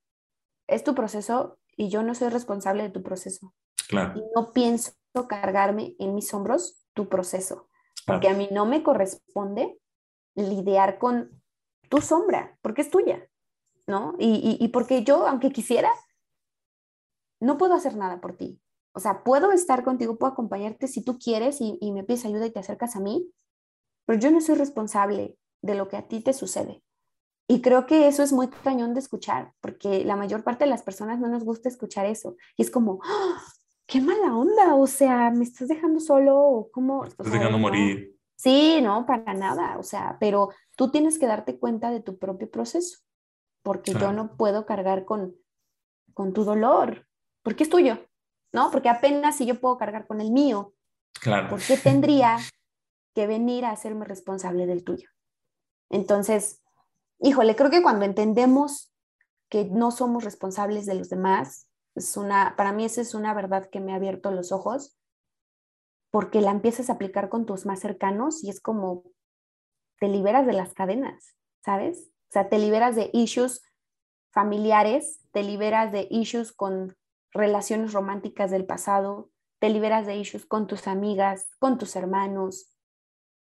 es 0.66 0.84
tu 0.84 0.94
proceso 0.94 1.58
y 1.76 1.88
yo 1.88 2.02
no 2.02 2.14
soy 2.14 2.28
responsable 2.28 2.82
de 2.82 2.90
tu 2.90 3.02
proceso. 3.02 3.54
Claro. 3.88 4.12
Y 4.16 4.22
no 4.34 4.52
pienso 4.52 4.92
cargarme 5.28 5.94
en 5.98 6.14
mis 6.14 6.32
hombros 6.34 6.84
tu 6.94 7.08
proceso, 7.08 7.68
porque 8.06 8.28
a 8.28 8.34
mí 8.34 8.48
no 8.52 8.66
me 8.66 8.82
corresponde 8.82 9.78
lidiar 10.34 10.98
con 10.98 11.42
tu 11.88 12.00
sombra, 12.00 12.56
porque 12.62 12.82
es 12.82 12.90
tuya, 12.90 13.28
¿no? 13.88 14.14
Y, 14.18 14.56
y, 14.60 14.68
porque 14.68 15.02
yo, 15.02 15.26
aunque 15.26 15.50
quisiera, 15.50 15.90
no 17.40 17.58
puedo 17.58 17.74
hacer 17.74 17.96
nada 17.96 18.20
por 18.20 18.36
ti. 18.36 18.60
O 18.92 19.00
sea, 19.00 19.24
puedo 19.24 19.50
estar 19.50 19.82
contigo, 19.82 20.18
puedo 20.18 20.32
acompañarte 20.32 20.86
si 20.86 21.02
tú 21.02 21.18
quieres 21.18 21.60
y, 21.60 21.78
y 21.80 21.92
me 21.92 22.04
pides 22.04 22.24
ayuda 22.24 22.46
y 22.46 22.50
te 22.50 22.60
acercas 22.60 22.96
a 22.96 23.00
mí, 23.00 23.32
pero 24.06 24.20
yo 24.20 24.30
no 24.30 24.40
soy 24.40 24.56
responsable 24.56 25.36
de 25.62 25.74
lo 25.74 25.88
que 25.88 25.96
a 25.96 26.06
ti 26.06 26.20
te 26.20 26.32
sucede. 26.32 26.82
Y 27.48 27.62
creo 27.62 27.86
que 27.86 28.08
eso 28.08 28.22
es 28.22 28.32
muy 28.32 28.48
cañón 28.48 28.92
de 28.92 29.00
escuchar, 29.00 29.54
porque 29.62 30.04
la 30.04 30.16
mayor 30.16 30.44
parte 30.44 30.64
de 30.64 30.70
las 30.70 30.82
personas 30.82 31.18
no 31.18 31.28
nos 31.28 31.44
gusta 31.44 31.70
escuchar 31.70 32.04
eso. 32.04 32.36
Y 32.58 32.62
es 32.62 32.70
como, 32.70 33.00
¡Ah! 33.02 33.42
qué 33.86 34.02
mala 34.02 34.36
onda, 34.36 34.74
o 34.74 34.86
sea, 34.86 35.30
me 35.30 35.44
estás 35.44 35.68
dejando 35.68 35.98
solo, 35.98 36.68
¿cómo? 36.72 37.02
Me 37.02 37.08
estás 37.08 37.32
dejando 37.32 37.58
morir. 37.58 38.14
Sí, 38.36 38.80
no, 38.82 39.06
para 39.06 39.32
nada, 39.32 39.78
o 39.78 39.82
sea, 39.82 40.18
pero 40.20 40.50
tú 40.76 40.90
tienes 40.90 41.18
que 41.18 41.26
darte 41.26 41.58
cuenta 41.58 41.90
de 41.90 42.00
tu 42.00 42.18
propio 42.18 42.50
proceso, 42.50 42.98
porque 43.68 43.92
yo 43.92 44.14
no 44.14 44.34
puedo 44.34 44.64
cargar 44.64 45.04
con, 45.04 45.36
con 46.14 46.32
tu 46.32 46.42
dolor, 46.42 47.06
porque 47.42 47.64
es 47.64 47.68
tuyo, 47.68 47.98
¿no? 48.50 48.70
Porque 48.70 48.88
apenas 48.88 49.36
si 49.36 49.44
yo 49.44 49.60
puedo 49.60 49.76
cargar 49.76 50.06
con 50.06 50.22
el 50.22 50.30
mío, 50.30 50.72
claro. 51.20 51.50
¿por 51.50 51.60
qué 51.60 51.76
tendría 51.76 52.38
que 53.14 53.26
venir 53.26 53.66
a 53.66 53.72
hacerme 53.72 54.06
responsable 54.06 54.64
del 54.64 54.84
tuyo. 54.84 55.10
Entonces, 55.90 56.62
híjole, 57.20 57.56
creo 57.56 57.68
que 57.68 57.82
cuando 57.82 58.06
entendemos 58.06 58.90
que 59.50 59.66
no 59.66 59.90
somos 59.90 60.24
responsables 60.24 60.86
de 60.86 60.94
los 60.94 61.10
demás, 61.10 61.68
es 61.94 62.16
una, 62.16 62.56
para 62.56 62.72
mí 62.72 62.86
esa 62.86 63.02
es 63.02 63.12
una 63.12 63.34
verdad 63.34 63.68
que 63.68 63.80
me 63.80 63.92
ha 63.92 63.96
abierto 63.96 64.30
los 64.30 64.50
ojos, 64.50 64.96
porque 66.10 66.40
la 66.40 66.52
empiezas 66.52 66.88
a 66.88 66.94
aplicar 66.94 67.28
con 67.28 67.44
tus 67.44 67.66
más 67.66 67.80
cercanos 67.80 68.42
y 68.42 68.48
es 68.48 68.62
como 68.62 69.04
te 70.00 70.08
liberas 70.08 70.46
de 70.46 70.54
las 70.54 70.72
cadenas, 70.72 71.36
¿sabes? 71.62 72.10
O 72.28 72.32
sea, 72.32 72.48
te 72.48 72.58
liberas 72.58 72.94
de 72.94 73.10
issues 73.12 73.62
familiares, 74.30 75.20
te 75.32 75.42
liberas 75.42 75.92
de 75.92 76.06
issues 76.10 76.52
con 76.52 76.96
relaciones 77.32 77.92
románticas 77.92 78.50
del 78.50 78.66
pasado, 78.66 79.30
te 79.58 79.70
liberas 79.70 80.06
de 80.06 80.16
issues 80.16 80.46
con 80.46 80.66
tus 80.66 80.86
amigas, 80.86 81.48
con 81.58 81.78
tus 81.78 81.96
hermanos, 81.96 82.74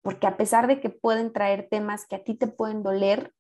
porque 0.02 0.26
a 0.26 0.36
pesar 0.36 0.68
de 0.68 0.80
que 0.80 0.88
pueden 0.88 1.32
traer 1.32 1.68
temas 1.68 2.06
que 2.06 2.16
a 2.16 2.22
ti 2.22 2.34
te 2.34 2.46
pueden 2.46 2.82
doler, 2.82 3.34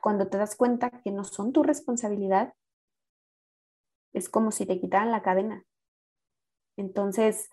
cuando 0.00 0.26
te 0.28 0.36
das 0.36 0.56
cuenta 0.56 0.90
que 0.90 1.12
no 1.12 1.22
son 1.22 1.52
tu 1.52 1.62
responsabilidad, 1.62 2.54
es 4.12 4.28
como 4.28 4.50
si 4.50 4.66
te 4.66 4.80
quitaran 4.80 5.12
la 5.12 5.22
cadena. 5.22 5.64
Entonces, 6.76 7.48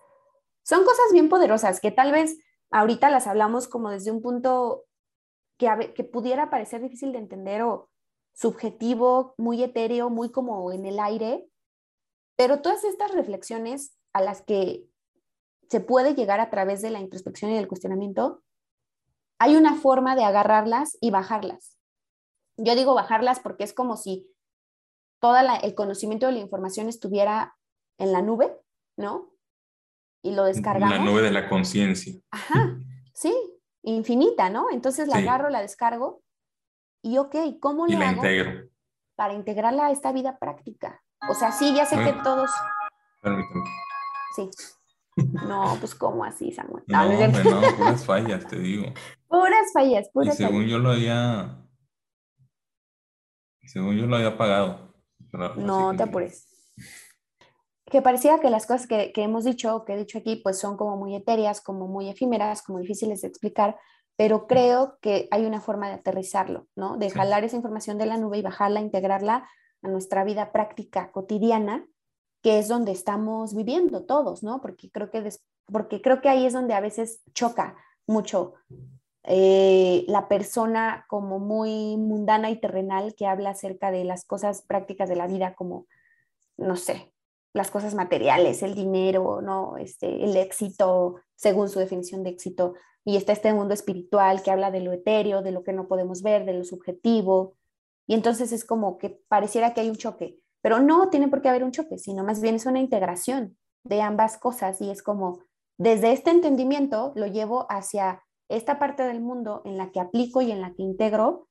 son 0.64 0.84
cosas 0.84 1.12
bien 1.12 1.28
poderosas 1.28 1.80
que 1.80 1.92
tal 1.92 2.10
vez 2.10 2.38
ahorita 2.70 3.08
las 3.08 3.28
hablamos 3.28 3.68
como 3.68 3.90
desde 3.90 4.10
un 4.10 4.20
punto 4.20 4.84
que, 5.60 5.92
que 5.94 6.02
pudiera 6.02 6.50
parecer 6.50 6.80
difícil 6.80 7.12
de 7.12 7.18
entender 7.18 7.62
o 7.62 7.90
subjetivo, 8.32 9.34
muy 9.36 9.62
etéreo, 9.62 10.08
muy 10.08 10.30
como 10.30 10.72
en 10.72 10.86
el 10.86 10.98
aire, 10.98 11.46
pero 12.36 12.62
todas 12.62 12.84
estas 12.84 13.12
reflexiones 13.12 13.96
a 14.14 14.22
las 14.22 14.40
que 14.40 14.86
se 15.68 15.80
puede 15.80 16.14
llegar 16.14 16.40
a 16.40 16.48
través 16.48 16.80
de 16.80 16.90
la 16.90 17.00
introspección 17.00 17.50
y 17.50 17.56
del 17.56 17.68
cuestionamiento, 17.68 18.42
hay 19.38 19.56
una 19.56 19.76
forma 19.76 20.16
de 20.16 20.24
agarrarlas 20.24 20.96
y 21.00 21.10
bajarlas. 21.10 21.76
Yo 22.56 22.74
digo 22.74 22.94
bajarlas 22.94 23.40
porque 23.40 23.64
es 23.64 23.72
como 23.72 23.96
si 23.96 24.26
todo 25.20 25.36
el 25.36 25.74
conocimiento 25.74 26.26
de 26.26 26.32
la 26.32 26.38
información 26.38 26.88
estuviera 26.88 27.56
en 27.98 28.12
la 28.12 28.22
nube, 28.22 28.56
¿no? 28.96 29.32
Y 30.22 30.32
lo 30.32 30.44
descargamos. 30.44 30.96
La 30.96 31.04
nube 31.04 31.22
de 31.22 31.30
la 31.30 31.48
conciencia. 31.48 32.14
Ajá, 32.30 32.78
sí, 33.14 33.34
infinita, 33.82 34.50
¿no? 34.50 34.70
Entonces 34.70 35.08
la 35.08 35.16
agarro, 35.16 35.50
la 35.50 35.60
descargo 35.60 36.22
y 37.02 37.18
ok, 37.18 37.36
¿cómo 37.60 37.86
y 37.86 37.92
la 37.92 38.10
hago 38.10 38.16
integro. 38.16 38.68
para 39.16 39.34
integrarla 39.34 39.86
a 39.86 39.90
esta 39.90 40.12
vida 40.12 40.38
práctica? 40.38 41.02
O 41.28 41.34
sea, 41.34 41.52
sí, 41.52 41.74
ya 41.74 41.86
sé 41.86 41.96
que 42.02 42.12
todos... 42.22 42.50
Permítame. 43.22 43.64
Sí. 44.36 44.50
No, 45.46 45.76
pues 45.80 45.94
¿cómo 45.94 46.24
así, 46.24 46.50
Samuel? 46.50 46.82
No, 46.86 47.04
no, 47.04 47.28
no, 47.28 47.60
puras 47.76 48.06
fallas, 48.06 48.46
te 48.46 48.56
digo. 48.56 48.86
Puras 49.26 49.70
fallas, 49.72 50.08
puras 50.14 50.34
y 50.34 50.36
según 50.38 50.62
fallas. 50.62 50.70
yo 50.70 50.78
lo 50.78 50.90
había, 50.92 51.66
según 53.66 53.96
yo 53.98 54.06
lo 54.06 54.16
había 54.16 54.38
pagado. 54.38 54.94
No 55.56 55.94
te 55.94 56.04
apures. 56.04 56.48
Que 57.90 58.02
parecía 58.02 58.40
que 58.40 58.50
las 58.50 58.66
cosas 58.66 58.86
que, 58.86 59.12
que 59.12 59.22
hemos 59.22 59.44
dicho, 59.44 59.84
que 59.84 59.94
he 59.94 59.98
dicho 59.98 60.18
aquí, 60.18 60.36
pues 60.36 60.58
son 60.58 60.76
como 60.76 60.96
muy 60.96 61.14
etéreas, 61.14 61.60
como 61.60 61.88
muy 61.88 62.08
efímeras, 62.08 62.62
como 62.62 62.78
difíciles 62.78 63.20
de 63.20 63.28
explicar, 63.28 63.78
pero 64.16 64.46
creo 64.46 64.98
que 65.00 65.28
hay 65.30 65.44
una 65.44 65.60
forma 65.60 65.88
de 65.88 65.94
aterrizarlo, 65.94 66.66
¿no? 66.76 66.96
De 66.96 67.10
jalar 67.10 67.44
esa 67.44 67.56
información 67.56 67.98
de 67.98 68.06
la 68.06 68.16
nube 68.16 68.38
y 68.38 68.42
bajarla, 68.42 68.80
integrarla 68.80 69.48
a 69.82 69.88
nuestra 69.88 70.24
vida 70.24 70.52
práctica 70.52 71.10
cotidiana 71.10 71.86
que 72.42 72.58
es 72.58 72.68
donde 72.68 72.92
estamos 72.92 73.54
viviendo 73.54 74.04
todos, 74.04 74.42
¿no? 74.42 74.60
Porque 74.60 74.90
creo 74.90 75.10
que, 75.10 75.28
porque 75.66 76.00
creo 76.00 76.20
que 76.20 76.28
ahí 76.28 76.46
es 76.46 76.52
donde 76.52 76.74
a 76.74 76.80
veces 76.80 77.22
choca 77.34 77.76
mucho 78.06 78.54
eh, 79.24 80.04
la 80.08 80.28
persona 80.28 81.04
como 81.08 81.38
muy 81.38 81.96
mundana 81.96 82.50
y 82.50 82.56
terrenal 82.58 83.14
que 83.14 83.26
habla 83.26 83.50
acerca 83.50 83.90
de 83.90 84.04
las 84.04 84.24
cosas 84.24 84.62
prácticas 84.62 85.08
de 85.08 85.16
la 85.16 85.26
vida, 85.26 85.54
como, 85.54 85.86
no 86.56 86.76
sé, 86.76 87.12
las 87.52 87.70
cosas 87.70 87.94
materiales, 87.94 88.62
el 88.62 88.74
dinero, 88.74 89.40
¿no? 89.42 89.76
Este, 89.76 90.24
el 90.24 90.36
éxito, 90.36 91.16
según 91.34 91.68
su 91.68 91.78
definición 91.78 92.22
de 92.22 92.30
éxito. 92.30 92.74
Y 93.04 93.16
está 93.16 93.32
este 93.32 93.52
mundo 93.52 93.74
espiritual 93.74 94.42
que 94.42 94.50
habla 94.50 94.70
de 94.70 94.80
lo 94.80 94.92
etéreo, 94.92 95.42
de 95.42 95.52
lo 95.52 95.64
que 95.64 95.72
no 95.72 95.88
podemos 95.88 96.22
ver, 96.22 96.44
de 96.44 96.54
lo 96.54 96.64
subjetivo. 96.64 97.56
Y 98.06 98.14
entonces 98.14 98.52
es 98.52 98.64
como 98.64 98.98
que 98.98 99.20
pareciera 99.28 99.74
que 99.74 99.80
hay 99.80 99.90
un 99.90 99.96
choque 99.96 100.40
pero 100.62 100.80
no 100.80 101.08
tiene 101.10 101.28
por 101.28 101.42
qué 101.42 101.48
haber 101.48 101.64
un 101.64 101.72
choque, 101.72 101.98
sino 101.98 102.24
más 102.24 102.40
bien 102.40 102.54
es 102.54 102.66
una 102.66 102.80
integración 102.80 103.56
de 103.84 104.02
ambas 104.02 104.38
cosas 104.38 104.80
y 104.80 104.90
es 104.90 105.02
como 105.02 105.40
desde 105.78 106.12
este 106.12 106.30
entendimiento 106.30 107.12
lo 107.16 107.26
llevo 107.26 107.66
hacia 107.70 108.22
esta 108.48 108.78
parte 108.78 109.04
del 109.04 109.20
mundo 109.20 109.62
en 109.64 109.78
la 109.78 109.90
que 109.90 110.00
aplico 110.00 110.42
y 110.42 110.50
en 110.50 110.60
la 110.60 110.74
que 110.74 110.82
integro 110.82 111.48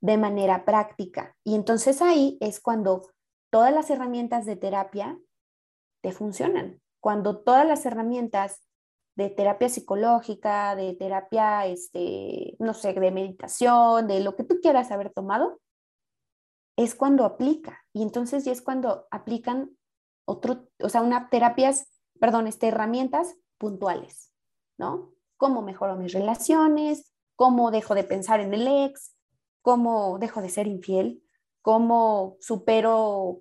de 0.00 0.16
manera 0.16 0.64
práctica. 0.64 1.36
Y 1.44 1.54
entonces 1.54 2.02
ahí 2.02 2.38
es 2.40 2.60
cuando 2.60 3.02
todas 3.50 3.72
las 3.72 3.90
herramientas 3.90 4.46
de 4.46 4.56
terapia 4.56 5.18
te 6.00 6.12
funcionan, 6.12 6.80
cuando 7.00 7.38
todas 7.38 7.66
las 7.66 7.84
herramientas 7.86 8.68
de 9.16 9.30
terapia 9.30 9.68
psicológica, 9.68 10.76
de 10.76 10.94
terapia, 10.94 11.66
este, 11.66 12.56
no 12.60 12.72
sé, 12.72 12.92
de 12.92 13.10
meditación, 13.10 14.06
de 14.06 14.20
lo 14.20 14.36
que 14.36 14.44
tú 14.44 14.60
quieras 14.60 14.92
haber 14.92 15.12
tomado, 15.12 15.60
es 16.76 16.94
cuando 16.94 17.24
aplica. 17.24 17.84
Y 17.92 18.02
entonces 18.02 18.44
ya 18.44 18.52
es 18.52 18.62
cuando 18.62 19.08
aplican 19.10 19.76
otro, 20.24 20.68
o 20.80 20.88
sea, 20.88 21.02
una 21.02 21.30
terapias, 21.30 21.88
perdón, 22.20 22.46
este, 22.46 22.68
herramientas 22.68 23.34
puntuales, 23.58 24.32
¿no? 24.78 25.12
Cómo 25.36 25.62
mejoro 25.62 25.96
mis 25.96 26.12
relaciones, 26.12 27.12
cómo 27.34 27.72
dejo 27.72 27.96
de 27.96 28.04
pensar 28.04 28.38
en 28.38 28.54
el 28.54 28.68
ex, 28.68 29.16
cómo 29.62 30.18
dejo 30.20 30.42
de 30.42 30.48
ser 30.48 30.68
infiel, 30.68 31.24
cómo 31.62 32.36
supero 32.40 33.40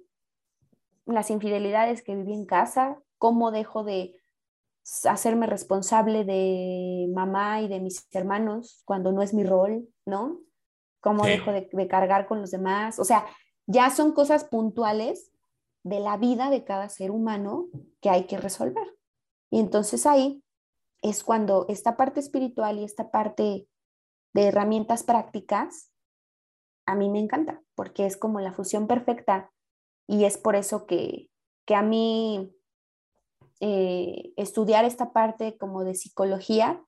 las 1.08 1.32
infidelidades 1.32 2.04
que 2.04 2.16
viví 2.16 2.34
en 2.34 2.46
casa, 2.46 3.00
cómo 3.18 3.52
dejo 3.52 3.84
de 3.84 4.16
hacerme 5.06 5.48
responsable 5.48 6.24
de 6.24 7.10
mamá 7.14 7.62
y 7.62 7.68
de 7.68 7.80
mis 7.80 8.08
hermanos 8.12 8.84
cuando 8.86 9.12
no 9.12 9.22
es 9.22 9.34
mi 9.34 9.44
rol, 9.44 9.88
¿no? 10.06 10.40
cómo 11.08 11.26
dejo 11.26 11.52
de, 11.52 11.88
cargar 11.88 12.28
con 12.28 12.42
los 12.42 12.52
demás. 12.52 13.00
O 13.00 13.06
sea, 13.06 13.26
ya 13.66 13.90
son 13.90 14.12
cosas 14.12 14.44
puntuales 14.44 15.32
de 15.84 16.00
la 16.00 16.18
vida 16.18 16.50
de 16.50 16.64
cada 16.64 16.90
ser 16.90 17.12
humano 17.12 17.68
que 18.02 18.10
hay 18.10 18.26
que 18.26 18.38
resolver. 18.38 18.96
Y 19.50 19.60
entonces 19.60 20.06
ahí 20.06 20.44
es 21.02 21.24
cuando 21.24 21.66
esta 21.70 21.96
parte 21.96 22.20
espiritual 22.20 22.80
y 22.80 22.84
esta 22.84 23.10
parte 23.10 23.68
de 24.34 24.44
herramientas 24.44 25.04
prácticas, 25.04 25.92
a 26.86 26.96
mí 26.96 27.10
me 27.10 27.20
encanta, 27.20 27.62
porque 27.76 28.06
es 28.06 28.18
como 28.18 28.40
la 28.40 28.52
fusión 28.52 28.88
perfecta 28.88 29.52
y 30.08 30.24
es 30.24 30.38
por 30.38 30.56
eso 30.56 30.88
que, 30.88 31.30
que 31.66 31.76
a 31.76 31.82
mí 31.82 32.52
eh, 33.60 34.34
estudiar 34.38 34.86
esta 34.86 35.12
parte 35.12 35.58
como 35.58 35.84
de 35.84 35.96
psicología 35.96 36.82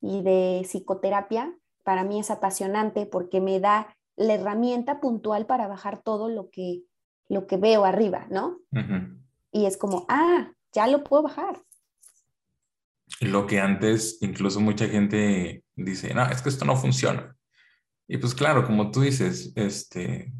y 0.00 0.22
de 0.22 0.62
psicoterapia, 0.64 1.56
para 1.84 2.04
mí 2.04 2.20
es 2.20 2.30
apasionante 2.30 3.06
porque 3.06 3.40
me 3.40 3.60
da 3.60 3.96
la 4.16 4.34
herramienta 4.34 5.00
puntual 5.00 5.46
para 5.46 5.68
bajar 5.68 6.02
todo 6.02 6.28
lo 6.28 6.50
que, 6.50 6.84
lo 7.28 7.46
que 7.46 7.56
veo 7.56 7.84
arriba, 7.84 8.26
¿no? 8.30 8.60
Y 9.52 9.66
es 9.66 9.76
como, 9.76 10.06
ah, 10.08 10.52
ya 10.72 10.86
lo 10.86 11.02
puedo 11.02 11.24
bajar. 11.24 11.62
Lo 13.20 13.46
que 13.46 13.60
antes 13.60 14.18
incluso 14.20 14.60
mucha 14.60 14.86
gente 14.88 15.64
dice, 15.74 16.12
no, 16.14 16.24
es 16.26 16.42
que 16.42 16.48
esto 16.48 16.64
no 16.64 16.76
funciona. 16.76 17.36
Y 18.08 18.18
pues 18.18 18.34
claro, 18.34 18.64
como 18.66 18.90
tú 18.90 19.00
dices, 19.00 19.52
este, 19.56 20.32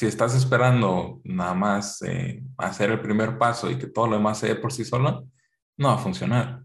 si 0.00 0.06
estás 0.06 0.34
esperando 0.34 1.20
nada 1.24 1.52
más 1.52 2.00
eh, 2.00 2.42
hacer 2.56 2.90
el 2.90 3.02
primer 3.02 3.36
paso 3.36 3.70
y 3.70 3.76
que 3.76 3.86
todo 3.86 4.06
lo 4.06 4.16
demás 4.16 4.38
se 4.38 4.46
dé 4.46 4.54
por 4.54 4.72
sí 4.72 4.82
solo, 4.82 5.28
no 5.76 5.88
va 5.88 5.96
a 5.96 5.98
funcionar. 5.98 6.62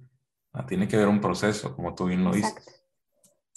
Ah, 0.54 0.66
tiene 0.66 0.88
que 0.88 0.96
haber 0.96 1.10
un 1.10 1.20
proceso, 1.20 1.76
como 1.76 1.94
tú 1.94 2.06
bien 2.06 2.24
lo 2.24 2.34
Exacto. 2.34 2.62
dices. 2.62 2.86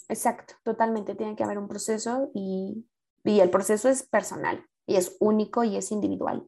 Exacto, 0.09 0.55
totalmente. 0.65 1.15
Tiene 1.15 1.33
que 1.33 1.45
haber 1.45 1.57
un 1.57 1.69
proceso 1.69 2.29
y, 2.35 2.89
y, 3.23 3.39
el 3.39 3.49
proceso 3.49 3.87
es 3.87 4.03
personal 4.03 4.65
y 4.85 4.97
es 4.97 5.15
único 5.21 5.63
y 5.63 5.77
es 5.77 5.93
individual. 5.93 6.45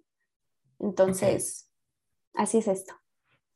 Entonces, 0.80 1.72
así 2.34 2.58
es 2.58 2.68
esto. 2.68 2.96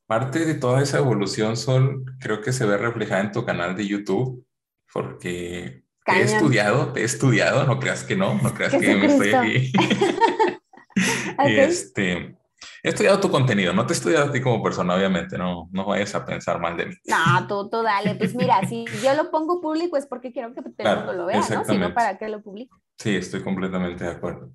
Parte 0.05 0.45
de 0.45 0.53
toda 0.53 0.81
esa 0.81 0.99
evolución, 0.99 1.57
Sol, 1.57 2.05
creo 2.21 2.39
que 2.39 2.53
se 2.53 2.65
ve 2.65 2.77
reflejada 2.77 3.23
en 3.23 3.33
tu 3.33 3.43
canal 3.43 3.75
de 3.75 3.85
YouTube, 3.85 4.47
porque 4.93 5.84
he 6.07 6.21
estudiado, 6.21 6.93
te 6.93 7.01
he 7.01 7.03
estudiado, 7.03 7.65
no 7.65 7.79
creas 7.79 8.03
que 8.03 8.15
no, 8.15 8.35
no 8.35 8.53
creas 8.53 8.71
que 8.71 8.95
me 8.95 9.05
estoy 9.05 9.33
aquí. 9.33 9.71
este, 11.45 12.35
he 12.83 12.89
estudiado 12.89 13.19
tu 13.19 13.29
contenido, 13.31 13.73
no 13.73 13.85
te 13.85 13.93
he 13.93 13.97
estudiado 13.97 14.25
a 14.25 14.31
ti 14.31 14.41
como 14.41 14.61
persona, 14.61 14.95
obviamente, 14.95 15.37
no, 15.37 15.69
no 15.71 15.85
vayas 15.85 16.13
a 16.15 16.25
pensar 16.25 16.59
mal 16.59 16.77
de 16.77 16.87
mí. 16.87 16.95
No, 17.05 17.47
tú, 17.47 17.69
tú 17.69 17.81
dale, 17.81 18.15
pues 18.15 18.35
mira, 18.35 18.61
si 18.67 18.85
yo 19.03 19.13
lo 19.15 19.31
pongo 19.31 19.61
público 19.61 19.97
es 19.97 20.05
porque 20.05 20.31
quiero 20.31 20.53
que 20.53 20.61
todo 20.61 20.73
el 20.77 20.97
mundo 20.97 21.13
lo 21.13 21.25
vea, 21.25 21.39
¿no? 21.49 21.65
Si 21.65 21.77
no, 21.77 21.93
¿para 21.93 22.17
qué 22.17 22.29
lo 22.29 22.41
publico? 22.41 22.79
Sí, 22.97 23.15
estoy 23.15 23.41
completamente 23.41 24.03
de 24.03 24.11
acuerdo. 24.11 24.51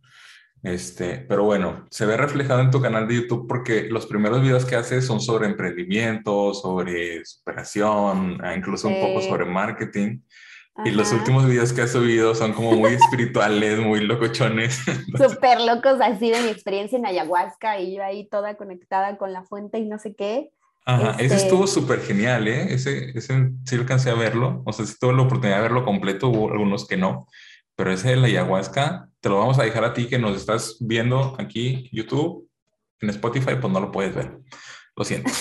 Este, 0.62 1.24
pero 1.26 1.44
bueno, 1.44 1.86
se 1.90 2.04
ve 2.04 2.18
reflejado 2.18 2.60
en 2.60 2.70
tu 2.70 2.82
canal 2.82 3.08
de 3.08 3.14
YouTube 3.14 3.48
porque 3.48 3.88
los 3.88 4.06
primeros 4.06 4.42
videos 4.42 4.66
que 4.66 4.76
haces 4.76 5.06
son 5.06 5.20
sobre 5.20 5.46
emprendimiento, 5.46 6.52
sobre 6.52 7.24
superación, 7.24 8.38
ah, 8.42 8.54
incluso 8.54 8.88
un 8.88 9.00
poco 9.00 9.22
sobre 9.22 9.46
marketing. 9.46 10.20
Y 10.84 10.90
los 10.90 11.12
últimos 11.12 11.46
videos 11.46 11.72
que 11.72 11.82
has 11.82 11.92
subido 11.92 12.34
son 12.34 12.52
como 12.52 12.72
muy 12.72 12.92
espirituales, 12.92 13.78
muy 13.78 14.00
locochones. 14.00 14.78
Súper 15.18 15.60
locos 15.60 15.98
así 16.00 16.30
de 16.30 16.40
mi 16.42 16.48
experiencia 16.48 16.98
en 16.98 17.06
ayahuasca 17.06 17.80
y 17.80 17.94
yo 17.94 18.04
ahí 18.04 18.28
toda 18.28 18.56
conectada 18.56 19.16
con 19.16 19.32
la 19.32 19.44
fuente 19.44 19.78
y 19.78 19.86
no 19.86 19.98
sé 19.98 20.14
qué. 20.14 20.50
Ajá, 20.86 21.12
ese 21.12 21.26
este 21.26 21.36
estuvo 21.36 21.66
súper 21.66 22.00
genial, 22.00 22.48
¿eh? 22.48 22.72
Ese, 22.72 23.10
ese 23.16 23.52
sí 23.64 23.74
alcancé 23.76 24.10
a 24.10 24.14
verlo. 24.14 24.62
O 24.64 24.72
sea, 24.72 24.86
sí 24.86 24.94
tuve 24.98 25.12
la 25.12 25.22
oportunidad 25.22 25.56
de 25.56 25.62
verlo 25.62 25.84
completo, 25.84 26.28
hubo 26.28 26.50
algunos 26.50 26.86
que 26.86 26.96
no. 26.96 27.26
Pero 27.76 27.92
ese 27.92 28.10
de 28.10 28.16
la 28.16 28.26
ayahuasca, 28.26 29.08
te 29.20 29.28
lo 29.28 29.38
vamos 29.38 29.58
a 29.58 29.62
dejar 29.62 29.84
a 29.84 29.92
ti 29.92 30.08
que 30.08 30.18
nos 30.18 30.36
estás 30.36 30.78
viendo 30.80 31.36
aquí, 31.38 31.88
YouTube, 31.92 32.48
en 33.00 33.10
Spotify, 33.10 33.56
pues 33.60 33.72
no 33.72 33.80
lo 33.80 33.92
puedes 33.92 34.14
ver. 34.14 34.38
Lo 34.96 35.04
siento. 35.04 35.30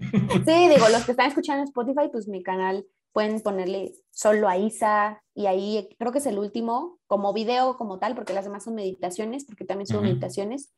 Sí, 0.00 0.68
digo, 0.68 0.88
los 0.90 1.04
que 1.04 1.10
están 1.10 1.26
escuchando 1.26 1.62
en 1.62 1.68
Spotify, 1.68 2.08
pues 2.12 2.28
mi 2.28 2.40
canal 2.40 2.86
pueden 3.12 3.40
ponerle 3.40 3.94
solo 4.10 4.48
a 4.48 4.56
Isa 4.56 5.22
y 5.34 5.46
ahí 5.46 5.88
creo 5.98 6.12
que 6.12 6.18
es 6.18 6.26
el 6.26 6.38
último, 6.38 6.98
como 7.06 7.32
video 7.32 7.76
como 7.76 7.98
tal, 7.98 8.14
porque 8.14 8.32
las 8.32 8.44
demás 8.44 8.64
son 8.64 8.74
meditaciones, 8.74 9.44
porque 9.44 9.64
también 9.64 9.86
son 9.86 10.02
meditaciones, 10.02 10.72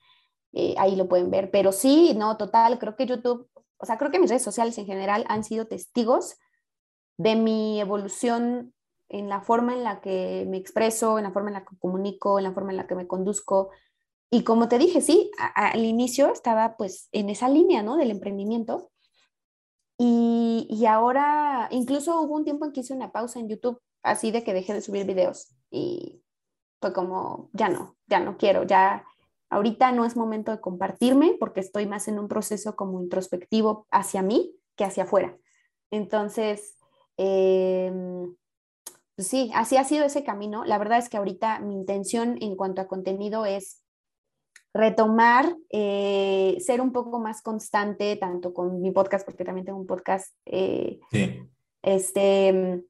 eh, 0.53 0.75
ahí 0.79 0.97
lo 0.97 1.09
pueden 1.09 1.31
ver. 1.31 1.51
Pero 1.51 1.73
sí, 1.73 2.15
no, 2.17 2.37
total, 2.37 2.79
creo 2.79 2.97
que 2.97 3.07
YouTube, 3.07 3.49
o 3.79 3.87
sea, 3.87 3.99
creo 3.99 4.11
que 4.11 4.19
mis 4.19 4.31
redes 4.31 4.43
sociales 4.43 4.77
en 4.79 4.87
general 4.87 5.25
han 5.29 5.45
sido 5.45 5.67
testigos 5.67 6.37
de 7.17 7.37
mi 7.37 7.81
evolución 7.81 8.75
en 9.09 9.29
la 9.29 9.41
forma 9.41 9.75
en 9.75 9.85
la 9.85 10.01
que 10.01 10.47
me 10.49 10.57
expreso, 10.57 11.19
en 11.19 11.25
la 11.25 11.33
forma 11.33 11.51
en 11.51 11.55
la 11.55 11.65
que 11.65 11.77
comunico, 11.79 12.39
en 12.39 12.45
la 12.45 12.53
forma 12.53 12.71
en 12.71 12.77
la 12.77 12.87
que 12.87 12.95
me 12.95 13.07
conduzco. 13.07 13.71
Y 14.31 14.45
como 14.45 14.69
te 14.69 14.79
dije, 14.79 15.01
sí, 15.01 15.31
al 15.55 15.85
inicio 15.85 16.33
estaba 16.33 16.77
pues 16.77 17.09
en 17.11 17.29
esa 17.29 17.49
línea, 17.49 17.83
¿no? 17.83 17.97
Del 17.97 18.13
emprendimiento 18.13 18.91
y, 20.03 20.87
ahora, 20.87 21.69
incluso 21.71 22.23
hubo 22.23 22.35
un 22.35 22.45
tiempo 22.45 22.65
en 22.65 22.73
que 22.73 22.81
hice 22.81 22.95
una 22.95 23.13
pausa 23.13 23.39
en 23.39 23.51
YouTube, 23.51 23.83
así 24.03 24.31
de 24.31 24.43
que 24.43 24.55
dejé 24.55 24.73
de 24.73 24.81
subir 24.81 25.05
videos 25.05 25.55
y 25.71 26.23
fue 26.81 26.95
como, 26.95 27.51
ya 27.53 27.69
no, 27.69 27.99
ya 28.07 28.19
no 28.19 28.39
quiero, 28.39 28.63
ya 28.63 29.05
ahorita 29.51 29.93
no 29.93 30.07
es 30.07 30.17
momento 30.17 30.53
de 30.53 30.61
compartirme 30.63 31.37
porque 31.39 31.61
estoy 31.61 31.85
más 31.85 32.09
en 32.09 32.19
un 32.19 32.29
proceso 32.29 32.77
como 32.77 33.03
introspectivo 33.03 33.87
hacia 33.91 34.23
mí 34.23 34.57
que 34.75 34.85
hacia 34.85 35.03
afuera. 35.03 35.37
Entonces, 35.91 36.79
em, 37.19 38.35
pues 39.17 39.29
sí, 39.29 39.51
así 39.55 39.77
ha 39.77 39.85
sido 39.85 40.07
ese 40.07 40.25
camino. 40.25 40.65
La 40.65 40.79
verdad 40.79 40.97
es 40.97 41.11
que 41.11 41.19
ahorita 41.19 41.61
mi 41.61 41.75
intención 41.75 42.39
en 42.41 42.57
cuanto 42.57 42.81
a 42.81 42.89
contenido 42.89 43.45
es 43.45 43.83
retomar, 44.73 45.57
eh, 45.71 46.57
ser 46.61 46.81
un 46.81 46.93
poco 46.93 47.19
más 47.19 47.43
constante, 47.43 48.17
tanto 48.17 48.55
con 48.55 48.81
mi 48.81 48.91
podcast, 48.91 49.25
porque 49.25 49.45
también 49.45 49.65
tengo 49.65 49.79
un 49.79 49.87
podcast, 49.87 50.35
eh, 50.47 51.01
este, 51.83 52.85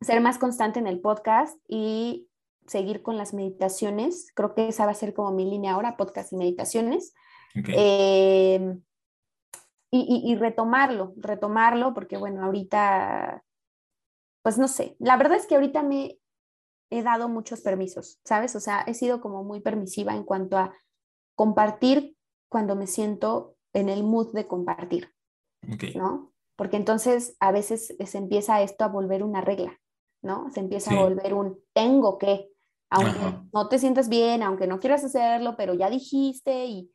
ser 0.00 0.20
más 0.20 0.38
constante 0.38 0.80
en 0.80 0.86
el 0.86 1.00
podcast 1.00 1.56
y 1.68 2.28
seguir 2.66 3.02
con 3.02 3.16
las 3.16 3.32
meditaciones. 3.32 4.32
Creo 4.34 4.54
que 4.54 4.68
esa 4.68 4.86
va 4.86 4.92
a 4.92 4.94
ser 4.94 5.14
como 5.14 5.32
mi 5.32 5.48
línea 5.48 5.74
ahora, 5.74 5.96
podcast 5.96 6.32
y 6.32 6.36
meditaciones. 6.36 7.14
Eh, 7.54 8.76
y, 9.92 10.22
y, 10.24 10.34
retomarlo, 10.34 11.14
retomarlo, 11.16 11.94
porque 11.94 12.16
bueno, 12.16 12.44
ahorita, 12.44 13.44
pues 14.42 14.58
no 14.58 14.66
sé, 14.66 14.96
la 14.98 15.16
verdad 15.16 15.36
es 15.36 15.46
que 15.46 15.54
ahorita 15.54 15.84
me 15.84 16.18
he 16.90 17.02
dado 17.04 17.28
muchos 17.28 17.60
permisos, 17.60 18.18
¿sabes? 18.24 18.56
O 18.56 18.60
sea, 18.60 18.80
he 18.88 18.94
sido 18.94 19.20
como 19.20 19.44
muy 19.44 19.60
permisiva 19.60 20.14
en 20.16 20.24
cuanto 20.24 20.58
a 20.58 20.74
compartir 21.34 22.16
cuando 22.48 22.76
me 22.76 22.86
siento 22.86 23.56
en 23.72 23.88
el 23.88 24.04
mood 24.04 24.32
de 24.32 24.46
compartir, 24.46 25.12
¿no? 25.94 26.32
Porque 26.56 26.76
entonces 26.76 27.36
a 27.40 27.50
veces 27.50 27.96
se 27.98 28.18
empieza 28.18 28.62
esto 28.62 28.84
a 28.84 28.88
volver 28.88 29.22
una 29.22 29.40
regla, 29.40 29.80
¿no? 30.22 30.50
Se 30.50 30.60
empieza 30.60 30.92
a 30.92 31.02
volver 31.02 31.34
un 31.34 31.58
tengo 31.72 32.18
que, 32.18 32.48
aunque 32.90 33.18
no 33.52 33.68
te 33.68 33.78
sientas 33.78 34.08
bien, 34.08 34.42
aunque 34.42 34.66
no 34.66 34.78
quieras 34.78 35.04
hacerlo, 35.04 35.56
pero 35.56 35.74
ya 35.74 35.90
dijiste 35.90 36.66
y 36.66 36.92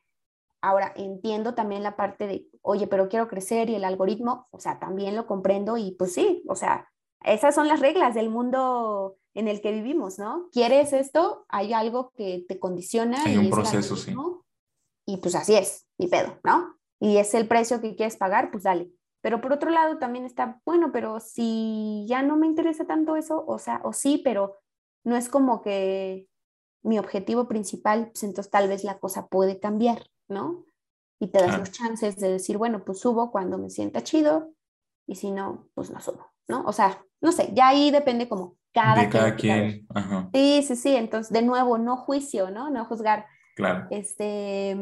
ahora 0.61 0.93
entiendo 0.95 1.55
también 1.55 1.83
la 1.83 1.95
parte 1.95 2.27
de, 2.27 2.47
oye, 2.61 2.87
pero 2.87 3.09
quiero 3.09 3.27
crecer 3.27 3.69
y 3.69 3.75
el 3.75 3.83
algoritmo, 3.83 4.47
o 4.51 4.59
sea, 4.59 4.79
también 4.79 5.15
lo 5.15 5.27
comprendo 5.27 5.77
y 5.77 5.91
pues 5.91 6.13
sí, 6.13 6.43
o 6.47 6.55
sea, 6.55 6.89
esas 7.23 7.55
son 7.55 7.67
las 7.67 7.81
reglas 7.81 8.15
del 8.15 8.29
mundo 8.29 9.17
en 9.39 9.47
el 9.47 9.61
que 9.61 9.71
vivimos, 9.71 10.19
¿no? 10.19 10.49
¿Quieres 10.51 10.91
esto? 10.91 11.45
Hay 11.47 11.71
algo 11.71 12.11
que 12.15 12.45
te 12.47 12.59
condiciona. 12.59 13.23
Hay 13.23 13.37
un 13.37 13.49
proceso, 13.49 13.95
sí. 13.95 14.13
Y 15.05 15.17
pues 15.17 15.33
así 15.33 15.55
es, 15.55 15.87
mi 15.97 16.07
pedo, 16.07 16.37
¿no? 16.43 16.77
Y 16.99 17.17
es 17.17 17.33
el 17.33 17.47
precio 17.47 17.79
que 17.79 17.95
quieres 17.95 18.17
pagar, 18.17 18.51
pues 18.51 18.63
dale. 18.63 18.91
Pero 19.21 19.39
por 19.39 19.53
otro 19.53 19.71
lado 19.71 19.97
también 19.97 20.25
está, 20.25 20.61
bueno, 20.65 20.91
pero 20.91 21.21
si 21.21 22.05
ya 22.07 22.21
no 22.21 22.35
me 22.35 22.47
interesa 22.47 22.85
tanto 22.85 23.15
eso, 23.15 23.43
o 23.47 23.59
sea, 23.59 23.81
o 23.83 23.93
sí, 23.93 24.21
pero 24.23 24.57
no 25.05 25.15
es 25.15 25.29
como 25.29 25.61
que 25.61 26.27
mi 26.83 26.99
objetivo 26.99 27.47
principal, 27.47 28.11
pues 28.11 28.23
entonces 28.23 28.51
tal 28.51 28.67
vez 28.67 28.83
la 28.83 28.99
cosa 28.99 29.27
puede 29.27 29.59
cambiar, 29.59 30.09
¿no? 30.27 30.65
Y 31.21 31.27
te 31.27 31.39
das 31.39 31.57
los 31.57 31.71
chances 31.71 32.17
de 32.17 32.29
decir, 32.29 32.57
bueno, 32.57 32.83
pues 32.83 32.99
subo 32.99 33.31
cuando 33.31 33.57
me 33.57 33.69
sienta 33.69 34.03
chido 34.03 34.53
y 35.07 35.15
si 35.15 35.31
no, 35.31 35.69
pues 35.73 35.91
no 35.91 36.01
subo, 36.01 36.25
¿no? 36.47 36.63
O 36.65 36.73
sea, 36.73 37.05
no 37.21 37.31
sé, 37.31 37.51
ya 37.53 37.69
ahí 37.69 37.89
depende 37.89 38.29
como 38.29 38.58
cada, 38.73 39.35
quien. 39.35 39.87
Sí, 40.33 40.63
sí, 40.63 40.75
sí. 40.75 40.95
Entonces, 40.95 41.31
de 41.31 41.41
nuevo, 41.41 41.77
no 41.77 41.97
juicio, 41.97 42.51
¿no? 42.51 42.69
No 42.69 42.85
juzgar. 42.85 43.25
Claro. 43.55 43.87
Este, 43.89 44.77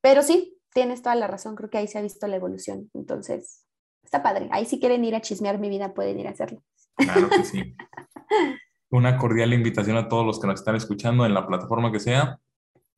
pero 0.00 0.22
sí, 0.22 0.58
tienes 0.72 1.02
toda 1.02 1.14
la 1.14 1.26
razón. 1.26 1.56
Creo 1.56 1.70
que 1.70 1.78
ahí 1.78 1.88
se 1.88 1.98
ha 1.98 2.02
visto 2.02 2.26
la 2.26 2.36
evolución. 2.36 2.90
Entonces, 2.94 3.66
está 4.02 4.22
padre. 4.22 4.48
Ahí 4.52 4.66
si 4.66 4.80
quieren 4.80 5.04
ir 5.04 5.14
a 5.14 5.20
chismear 5.20 5.58
mi 5.58 5.68
vida, 5.68 5.94
pueden 5.94 6.18
ir 6.18 6.26
a 6.26 6.30
hacerlo. 6.30 6.62
Claro 6.96 7.28
que 7.28 7.44
sí. 7.44 7.74
Una 8.90 9.16
cordial 9.16 9.54
invitación 9.54 9.96
a 9.96 10.08
todos 10.08 10.26
los 10.26 10.38
que 10.38 10.46
nos 10.46 10.60
están 10.60 10.76
escuchando 10.76 11.24
en 11.24 11.34
la 11.34 11.46
plataforma 11.46 11.90
que 11.90 12.00
sea 12.00 12.38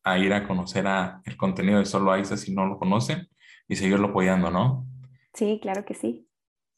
a 0.03 0.19
ir 0.19 0.33
a 0.33 0.47
conocer 0.47 0.87
a 0.87 1.23
el 1.25 1.37
contenido 1.37 1.79
de 1.79 1.87
Solo 1.87 2.13
Aiza 2.13 2.37
si 2.37 2.53
no 2.53 2.67
lo 2.67 2.79
conocen 2.79 3.29
y 3.69 3.77
seguirlo 3.77 4.09
apoyando, 4.09 4.51
¿no? 4.51 4.87
Sí, 5.33 5.59
claro 5.63 5.85
que 5.85 5.95
sí. 5.95 6.29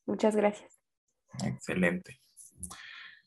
Muchas 0.07 0.37
gracias. 0.37 0.81
Excelente. 1.45 2.21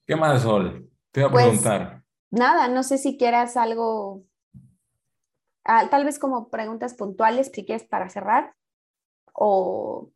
¿Qué 0.09 0.15
más, 0.15 0.41
Sol? 0.41 0.89
Te 1.11 1.19
iba 1.19 1.29
a 1.29 1.31
pues, 1.31 1.45
preguntar. 1.45 2.03
Nada, 2.31 2.67
no 2.67 2.81
sé 2.81 2.97
si 2.97 3.15
quieras 3.15 3.55
algo, 3.55 4.23
ah, 5.63 5.87
tal 5.91 6.03
vez 6.03 6.17
como 6.17 6.49
preguntas 6.49 6.95
puntuales, 6.95 7.51
si 7.53 7.63
quieres 7.63 7.83
para 7.83 8.09
cerrar, 8.09 8.55
o, 9.33 10.09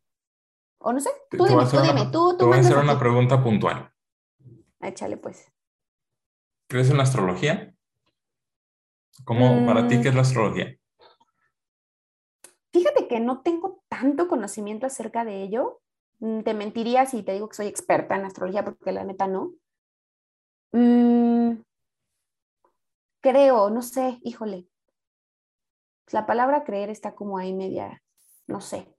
o 0.78 0.92
no 0.92 0.98
sé, 0.98 1.10
tú 1.30 1.44
dime, 1.44 1.64
tú 1.66 1.80
dime, 1.80 2.06
tú, 2.10 2.36
Te 2.36 2.44
voy 2.44 2.56
a 2.56 2.60
hacer 2.60 2.76
una 2.76 2.98
pregunta 2.98 3.40
puntual. 3.40 3.92
Échale 4.80 5.16
pues. 5.16 5.52
¿Crees 6.66 6.90
en 6.90 6.96
la 6.96 7.04
astrología? 7.04 7.72
¿Cómo 9.24 9.64
para 9.64 9.86
ti 9.86 9.98
Mm. 9.98 10.02
qué 10.02 10.08
es 10.08 10.14
la 10.16 10.22
astrología? 10.22 10.76
Fíjate 12.72 13.06
que 13.06 13.20
no 13.20 13.42
tengo 13.42 13.84
tanto 13.88 14.26
conocimiento 14.26 14.86
acerca 14.86 15.24
de 15.24 15.44
ello. 15.44 15.82
Mm, 16.18 16.40
Te 16.40 16.52
mentiría 16.52 17.06
si 17.06 17.22
te 17.22 17.32
digo 17.32 17.48
que 17.48 17.54
soy 17.54 17.68
experta 17.68 18.16
en 18.16 18.24
astrología, 18.24 18.64
porque 18.64 18.90
la 18.90 19.04
neta 19.04 19.28
no. 19.28 19.52
Mm, 20.74 21.62
creo, 23.20 23.70
no 23.70 23.80
sé, 23.80 24.18
híjole. 24.24 24.66
La 26.10 26.26
palabra 26.26 26.64
creer 26.64 26.90
está 26.90 27.14
como 27.14 27.38
ahí 27.38 27.54
media, 27.54 28.02
no 28.48 28.60
sé. 28.60 28.92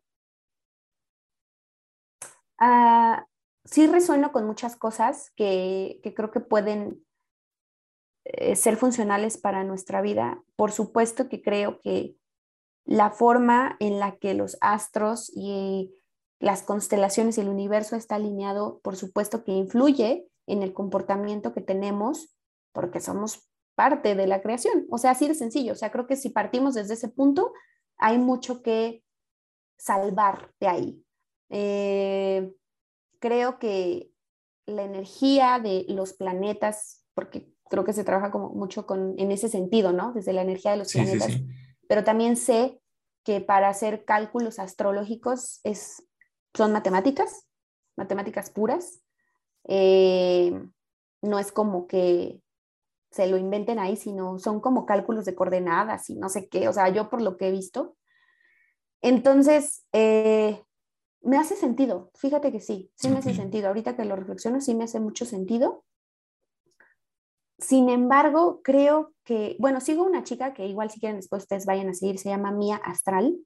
Ah, 2.57 3.25
sí 3.65 3.87
resueno 3.87 4.31
con 4.31 4.45
muchas 4.45 4.77
cosas 4.77 5.31
que, 5.35 5.99
que 6.01 6.13
creo 6.13 6.31
que 6.31 6.39
pueden 6.39 7.05
eh, 8.23 8.55
ser 8.55 8.77
funcionales 8.77 9.37
para 9.37 9.65
nuestra 9.65 10.01
vida. 10.01 10.41
Por 10.55 10.71
supuesto 10.71 11.27
que 11.27 11.41
creo 11.41 11.81
que 11.81 12.15
la 12.85 13.11
forma 13.11 13.75
en 13.81 13.99
la 13.99 14.15
que 14.15 14.33
los 14.33 14.57
astros 14.61 15.29
y 15.35 15.93
las 16.39 16.63
constelaciones 16.63 17.37
y 17.37 17.41
el 17.41 17.49
universo 17.49 17.97
está 17.97 18.15
alineado, 18.15 18.79
por 18.79 18.95
supuesto 18.95 19.43
que 19.43 19.51
influye 19.51 20.29
en 20.47 20.63
el 20.63 20.73
comportamiento 20.73 21.53
que 21.53 21.61
tenemos, 21.61 22.35
porque 22.71 22.99
somos 22.99 23.49
parte 23.75 24.15
de 24.15 24.27
la 24.27 24.41
creación. 24.41 24.85
O 24.89 24.97
sea, 24.97 25.11
así 25.11 25.27
de 25.27 25.35
sencillo. 25.35 25.73
O 25.73 25.75
sea, 25.75 25.91
creo 25.91 26.07
que 26.07 26.15
si 26.15 26.29
partimos 26.29 26.73
desde 26.75 26.93
ese 26.93 27.09
punto, 27.09 27.53
hay 27.97 28.17
mucho 28.17 28.61
que 28.61 29.03
salvar 29.77 30.51
de 30.59 30.67
ahí. 30.67 31.05
Eh, 31.49 32.53
creo 33.19 33.59
que 33.59 34.11
la 34.65 34.83
energía 34.83 35.59
de 35.59 35.85
los 35.89 36.13
planetas, 36.13 37.05
porque 37.13 37.51
creo 37.69 37.83
que 37.83 37.93
se 37.93 38.03
trabaja 38.03 38.31
como 38.31 38.49
mucho 38.49 38.85
con, 38.85 39.15
en 39.17 39.31
ese 39.31 39.49
sentido, 39.49 39.91
¿no? 39.91 40.13
Desde 40.13 40.33
la 40.33 40.41
energía 40.41 40.71
de 40.71 40.77
los 40.77 40.89
Sí, 40.89 40.99
sí, 40.99 41.05
planetas 41.05 41.31
sí. 41.31 41.47
pero 41.87 42.03
también 42.03 42.35
sé 42.37 42.79
que 43.23 43.41
para 43.41 43.69
hacer 43.69 44.05
cálculos 44.05 44.59
astrológicos 44.59 45.59
es, 45.63 46.07
son 46.55 46.71
matemáticas, 46.71 47.47
matemáticas 47.97 48.49
puras. 48.51 49.01
Eh, 49.67 50.53
no 51.21 51.39
es 51.39 51.51
como 51.51 51.87
que 51.87 52.41
se 53.11 53.27
lo 53.27 53.37
inventen 53.37 53.79
ahí, 53.79 53.95
sino 53.95 54.39
son 54.39 54.59
como 54.59 54.85
cálculos 54.85 55.25
de 55.25 55.35
coordenadas 55.35 56.09
y 56.09 56.15
no 56.15 56.29
sé 56.29 56.49
qué, 56.49 56.67
o 56.67 56.73
sea, 56.73 56.89
yo 56.89 57.09
por 57.09 57.21
lo 57.21 57.37
que 57.37 57.47
he 57.47 57.51
visto. 57.51 57.95
Entonces, 59.01 59.85
eh, 59.93 60.63
me 61.21 61.37
hace 61.37 61.55
sentido, 61.55 62.11
fíjate 62.15 62.51
que 62.51 62.59
sí, 62.59 62.91
sí 62.95 63.09
me 63.09 63.17
hace 63.17 63.33
sentido. 63.33 63.67
Ahorita 63.67 63.95
que 63.95 64.05
lo 64.05 64.15
reflexiono, 64.15 64.61
sí 64.61 64.75
me 64.75 64.83
hace 64.83 64.99
mucho 64.99 65.25
sentido. 65.25 65.83
Sin 67.57 67.89
embargo, 67.89 68.61
creo 68.63 69.13
que, 69.23 69.55
bueno, 69.59 69.79
sigo 69.79 70.03
una 70.03 70.23
chica 70.23 70.53
que 70.53 70.67
igual 70.67 70.91
si 70.91 70.99
quieren 70.99 71.17
después 71.17 71.43
ustedes 71.43 71.65
vayan 71.65 71.89
a 71.89 71.93
seguir, 71.93 72.19
se 72.19 72.29
llama 72.29 72.51
Mía 72.51 72.79
Astral. 72.83 73.37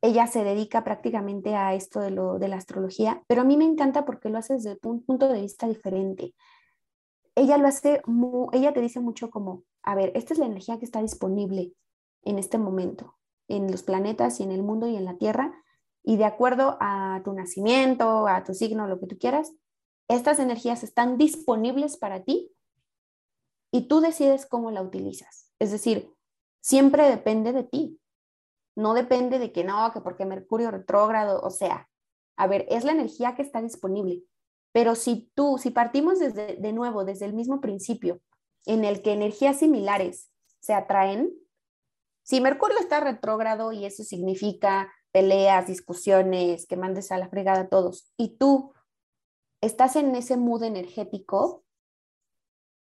Ella 0.00 0.26
se 0.26 0.44
dedica 0.44 0.84
prácticamente 0.84 1.54
a 1.54 1.74
esto 1.74 2.00
de, 2.00 2.10
lo, 2.10 2.38
de 2.38 2.48
la 2.48 2.56
astrología, 2.56 3.22
pero 3.26 3.42
a 3.42 3.44
mí 3.44 3.56
me 3.56 3.64
encanta 3.64 4.04
porque 4.04 4.28
lo 4.28 4.38
hace 4.38 4.54
desde 4.54 4.78
un 4.84 5.04
punto 5.04 5.28
de 5.28 5.40
vista 5.40 5.66
diferente. 5.66 6.34
Ella 7.34 7.58
lo 7.58 7.68
hace, 7.68 8.02
ella 8.52 8.72
te 8.72 8.80
dice 8.80 9.00
mucho 9.00 9.30
como, 9.30 9.64
a 9.82 9.94
ver, 9.94 10.12
esta 10.14 10.32
es 10.32 10.38
la 10.38 10.46
energía 10.46 10.78
que 10.78 10.84
está 10.84 11.02
disponible 11.02 11.72
en 12.22 12.38
este 12.38 12.58
momento, 12.58 13.16
en 13.48 13.70
los 13.70 13.82
planetas 13.82 14.40
y 14.40 14.42
en 14.42 14.52
el 14.52 14.62
mundo 14.62 14.88
y 14.88 14.96
en 14.96 15.04
la 15.04 15.18
Tierra, 15.18 15.52
y 16.02 16.16
de 16.16 16.24
acuerdo 16.24 16.78
a 16.80 17.20
tu 17.24 17.32
nacimiento, 17.32 18.28
a 18.28 18.44
tu 18.44 18.54
signo, 18.54 18.86
lo 18.86 19.00
que 19.00 19.08
tú 19.08 19.18
quieras, 19.18 19.52
estas 20.08 20.38
energías 20.38 20.84
están 20.84 21.18
disponibles 21.18 21.96
para 21.96 22.22
ti 22.22 22.52
y 23.72 23.88
tú 23.88 24.00
decides 24.00 24.46
cómo 24.46 24.70
la 24.70 24.82
utilizas. 24.82 25.52
Es 25.58 25.72
decir, 25.72 26.12
siempre 26.60 27.08
depende 27.10 27.52
de 27.52 27.64
ti. 27.64 27.98
No 28.76 28.94
depende 28.94 29.38
de 29.38 29.52
que 29.52 29.64
no, 29.64 29.90
que 29.92 30.00
porque 30.00 30.26
Mercurio 30.26 30.70
retrógrado, 30.70 31.40
o 31.40 31.50
sea, 31.50 31.88
a 32.36 32.46
ver, 32.46 32.66
es 32.68 32.84
la 32.84 32.92
energía 32.92 33.34
que 33.34 33.42
está 33.42 33.62
disponible. 33.62 34.22
Pero 34.72 34.94
si 34.94 35.30
tú, 35.34 35.56
si 35.58 35.70
partimos 35.70 36.18
desde, 36.18 36.56
de 36.56 36.72
nuevo, 36.72 37.04
desde 37.04 37.24
el 37.24 37.32
mismo 37.32 37.60
principio, 37.60 38.20
en 38.66 38.84
el 38.84 39.00
que 39.00 39.12
energías 39.12 39.58
similares 39.58 40.30
se 40.60 40.74
atraen, 40.74 41.32
si 42.22 42.40
Mercurio 42.40 42.78
está 42.78 43.00
retrógrado 43.00 43.72
y 43.72 43.86
eso 43.86 44.04
significa 44.04 44.92
peleas, 45.12 45.68
discusiones, 45.68 46.66
que 46.66 46.76
mandes 46.76 47.10
a 47.10 47.18
la 47.18 47.28
fregada 47.28 47.60
a 47.60 47.68
todos, 47.68 48.12
y 48.18 48.36
tú 48.36 48.74
estás 49.62 49.96
en 49.96 50.14
ese 50.14 50.36
mood 50.36 50.62
energético, 50.64 51.64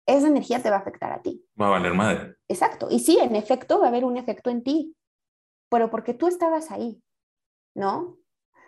esa 0.06 0.26
energía 0.26 0.62
te 0.62 0.68
va 0.68 0.76
a 0.76 0.80
afectar 0.80 1.12
a 1.12 1.22
ti. 1.22 1.46
Va 1.58 1.68
a 1.68 1.70
valer 1.70 1.94
madre. 1.94 2.36
Exacto. 2.48 2.88
Y 2.90 2.98
sí, 2.98 3.18
en 3.18 3.36
efecto, 3.36 3.78
va 3.78 3.86
a 3.86 3.88
haber 3.88 4.04
un 4.04 4.16
efecto 4.16 4.50
en 4.50 4.62
ti, 4.62 4.96
pero 5.70 5.90
porque 5.90 6.12
tú 6.12 6.26
estabas 6.26 6.70
ahí, 6.70 7.02
¿no? 7.74 8.18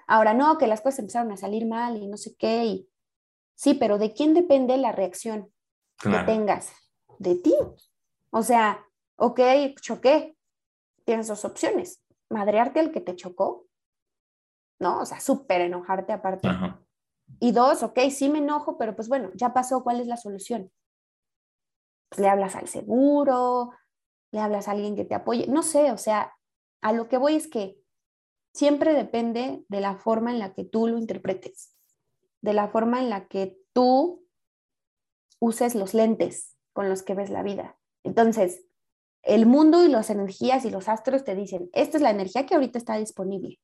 Ahora 0.07 0.33
no, 0.33 0.57
que 0.57 0.67
las 0.67 0.81
cosas 0.81 1.01
empezaron 1.01 1.33
a 1.33 1.37
salir 1.37 1.67
mal 1.67 1.97
y 1.97 2.07
no 2.07 2.17
sé 2.17 2.35
qué. 2.37 2.65
Y... 2.65 2.89
Sí, 3.55 3.75
pero 3.75 3.99
¿de 3.99 4.15
quién 4.15 4.35
depende 4.35 4.77
la 4.77 4.93
reacción 4.93 5.53
que 5.99 6.19
tengas? 6.25 6.73
De 7.19 7.35
ti. 7.37 7.55
O 8.31 8.43
sea, 8.43 8.87
ok, 9.17 9.41
choqué. 9.81 10.37
Tienes 11.05 11.29
dos 11.29 11.45
opciones. 11.45 12.03
Madrearte 12.31 12.81
al 12.81 12.93
que 12.93 13.01
te 13.01 13.17
chocó, 13.17 13.67
¿no? 14.81 15.01
O 15.01 15.07
sea, 15.07 15.21
súper 15.21 15.61
enojarte 15.61 16.13
aparte. 16.13 16.49
Ajá. 16.49 16.81
Y 17.41 17.53
dos, 17.53 17.83
ok, 17.83 17.99
sí 18.11 18.29
me 18.29 18.39
enojo, 18.39 18.79
pero 18.79 18.95
pues 18.95 19.09
bueno, 19.09 19.31
ya 19.35 19.53
pasó, 19.53 19.83
¿cuál 19.83 20.01
es 20.01 20.07
la 20.07 20.17
solución? 20.17 20.71
Pues 22.09 22.21
le 22.21 22.29
hablas 22.29 22.57
al 22.57 22.69
seguro, 22.69 23.73
le 24.33 24.41
hablas 24.41 24.69
a 24.69 24.73
alguien 24.73 24.95
que 24.97 25.05
te 25.05 25.15
apoye, 25.15 25.47
no 25.47 25.63
sé, 25.63 25.91
o 25.93 25.99
sea, 25.99 26.35
a 26.83 26.93
lo 26.93 27.09
que 27.09 27.17
voy 27.17 27.37
es 27.37 27.49
que 27.49 27.81
siempre 28.53 28.93
depende 28.93 29.65
de 29.69 29.81
la 29.81 29.97
forma 29.97 30.31
en 30.31 30.39
la 30.39 30.53
que 30.53 30.65
tú 30.65 30.87
lo 30.87 30.99
interpretes, 30.99 31.75
de 32.43 32.53
la 32.53 32.69
forma 32.69 33.01
en 33.01 33.09
la 33.09 33.29
que 33.29 33.59
tú 33.73 34.27
uses 35.39 35.75
los 35.75 35.95
lentes 35.95 36.57
con 36.73 36.89
los 36.89 37.03
que 37.03 37.15
ves 37.15 37.31
la 37.31 37.43
vida. 37.43 37.79
Entonces, 38.05 38.65
el 39.23 39.47
mundo 39.47 39.85
y 39.85 39.89
las 39.89 40.11
energías 40.11 40.65
y 40.65 40.71
los 40.71 40.89
astros 40.89 41.25
te 41.25 41.35
dicen, 41.35 41.71
esta 41.73 41.97
es 41.97 42.03
la 42.03 42.11
energía 42.11 42.45
que 42.45 42.55
ahorita 42.55 42.79
está 42.79 42.97
disponible. 42.97 43.61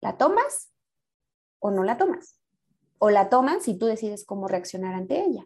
¿La 0.00 0.16
tomas 0.16 0.72
o 1.58 1.70
no 1.70 1.84
la 1.84 1.98
tomas? 1.98 2.40
O 2.98 3.10
la 3.10 3.28
tomas 3.28 3.64
si 3.64 3.78
tú 3.78 3.86
decides 3.86 4.24
cómo 4.24 4.48
reaccionar 4.48 4.94
ante 4.94 5.22
ella. 5.22 5.44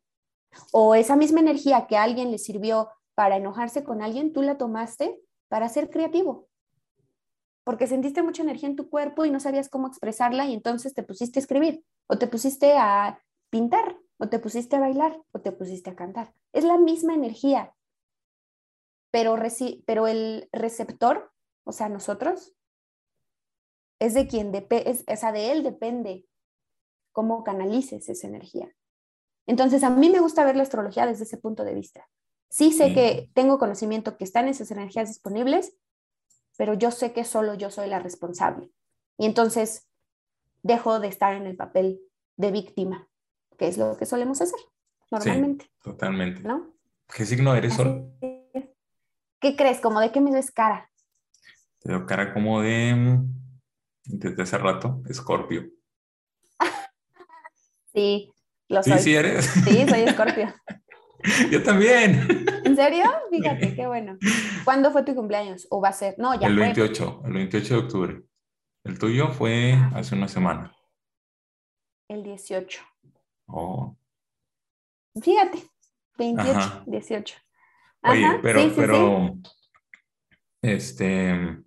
O 0.71 0.95
esa 0.95 1.17
misma 1.17 1.41
energía 1.41 1.89
que 1.89 1.97
a 1.97 2.05
alguien 2.05 2.31
le 2.31 2.39
sirvió 2.39 2.89
para 3.17 3.37
enojarse 3.37 3.83
con 3.83 4.03
alguien, 4.03 4.33
tú 4.33 4.43
la 4.43 4.57
tomaste 4.57 5.21
para 5.55 5.69
ser 5.69 5.89
creativo. 5.89 6.49
Porque 7.63 7.87
sentiste 7.87 8.25
mucha 8.25 8.43
energía 8.43 8.69
en 8.69 8.75
tu 8.75 8.91
cuerpo 8.91 9.25
y 9.25 9.31
no 9.31 9.39
sabías 9.39 9.69
cómo 9.69 9.87
expresarla 9.87 10.47
y 10.47 10.53
entonces 10.53 10.95
te 10.95 11.05
pusiste 11.05 11.39
a 11.39 11.43
escribir, 11.43 11.85
o 12.09 12.19
te 12.19 12.27
pusiste 12.27 12.77
a 12.77 13.23
pintar, 13.51 13.97
o 14.19 14.29
te 14.29 14.41
pusiste 14.41 14.75
a 14.75 14.81
bailar, 14.81 15.17
o 15.31 15.41
te 15.41 15.53
pusiste 15.53 15.91
a 15.91 15.95
cantar. 15.95 16.35
Es 16.53 16.65
la 16.65 16.77
misma 16.77 17.15
energía, 17.15 17.73
pero, 19.13 19.37
pero 19.87 20.09
el 20.09 20.49
receptor, 20.51 21.31
o 21.63 21.71
sea, 21.71 21.89
nosotros, 21.89 22.53
es 24.01 24.15
de 24.15 24.27
quien 24.27 24.51
depende, 24.51 25.05
o 25.07 25.17
sea, 25.17 25.31
de 25.31 25.53
él 25.53 25.63
depende 25.63 26.27
cómo 27.13 27.45
canalices 27.45 28.09
esa 28.09 28.27
energía. 28.27 28.75
Entonces, 29.47 29.85
a 29.85 29.91
mí 29.91 30.11
me 30.11 30.19
gusta 30.19 30.45
ver 30.45 30.57
la 30.57 30.65
astrología 30.65 31.07
desde 31.07 31.23
ese 31.23 31.39
punto 31.39 31.63
de 31.63 31.75
vista. 31.75 32.09
Sí 32.55 32.71
sé 32.71 32.87
Sí. 32.91 32.95
que 32.95 33.31
tengo 33.35 33.59
conocimiento 33.59 34.17
que 34.17 34.23
están 34.23 34.47
esas 34.47 34.71
energías 34.71 35.09
disponibles, 35.09 35.75
pero 36.57 36.75
yo 36.75 36.93
sé 36.93 37.13
que 37.13 37.25
solo 37.25 37.55
yo 37.55 37.69
soy 37.69 37.89
la 37.89 37.99
responsable. 37.99 38.71
Y 39.19 39.27
entonces 39.27 39.89
dejo 40.63 41.01
de 41.01 41.09
estar 41.09 41.35
en 41.35 41.47
el 41.49 41.57
papel 41.57 42.01
de 42.37 42.53
víctima, 42.53 43.09
que 43.59 43.67
es 43.67 43.77
lo 43.77 43.97
que 43.97 44.07
solemos 44.07 44.41
hacer 44.41 44.61
normalmente, 45.11 45.69
Totalmente. 45.83 46.43
¿no? 46.43 46.73
¿Qué 47.13 47.27
signo 47.27 47.57
eres, 47.57 47.75
Sol? 47.75 48.13
¿Qué 48.21 49.57
crees? 49.57 49.81
¿Como 49.81 49.99
de 49.99 50.13
qué 50.13 50.21
me 50.21 50.31
ves 50.31 50.53
cara? 50.53 50.89
Te 51.81 51.89
veo 51.89 52.07
cara 52.07 52.33
como 52.33 52.61
de. 52.63 52.95
mm, 52.95 53.35
Desde 54.05 54.43
hace 54.45 54.59
rato, 54.59 55.03
Escorpio. 55.09 55.69
Sí, 57.93 58.33
lo 58.69 58.81
Sí, 58.83 58.91
soy. 58.91 58.99
sí 59.01 59.15
eres. 59.17 59.45
Sí, 59.47 59.89
soy 59.89 60.01
Escorpio. 60.07 60.55
Yo 61.51 61.63
también. 61.63 62.47
¿En 62.65 62.77
serio? 62.77 63.05
Fíjate, 63.31 63.75
qué 63.75 63.87
bueno. 63.87 64.19
¿Cuándo 64.65 64.91
fue 64.93 65.03
tu 65.05 65.15
cumpleaños? 65.15 65.67
¿O 65.71 65.81
va 65.81 65.89
a 65.89 65.93
ser? 65.93 66.15
No, 66.19 66.39
ya 66.39 66.47
El 66.49 66.55
fue. 66.55 66.65
28, 66.65 67.23
el 67.27 67.33
28 67.33 67.75
de 67.75 67.81
octubre. 67.81 68.23
El 68.85 68.99
tuyo 68.99 69.29
fue 69.29 69.73
Ah. 69.75 69.93
hace 69.97 70.15
una 70.15 70.29
semana. 70.29 70.75
El 72.09 72.23
18. 72.23 72.83
Oh. 73.47 73.97
Fíjate, 75.23 75.59
28, 76.19 76.51
Ajá. 76.59 76.83
18. 76.87 77.37
Oye, 78.03 78.25
Ajá, 78.27 78.41
pero, 78.43 78.59
sí, 78.61 78.65
sí, 78.67 78.71
sí. 78.75 78.81
pero, 78.81 79.35
este, 80.63 81.59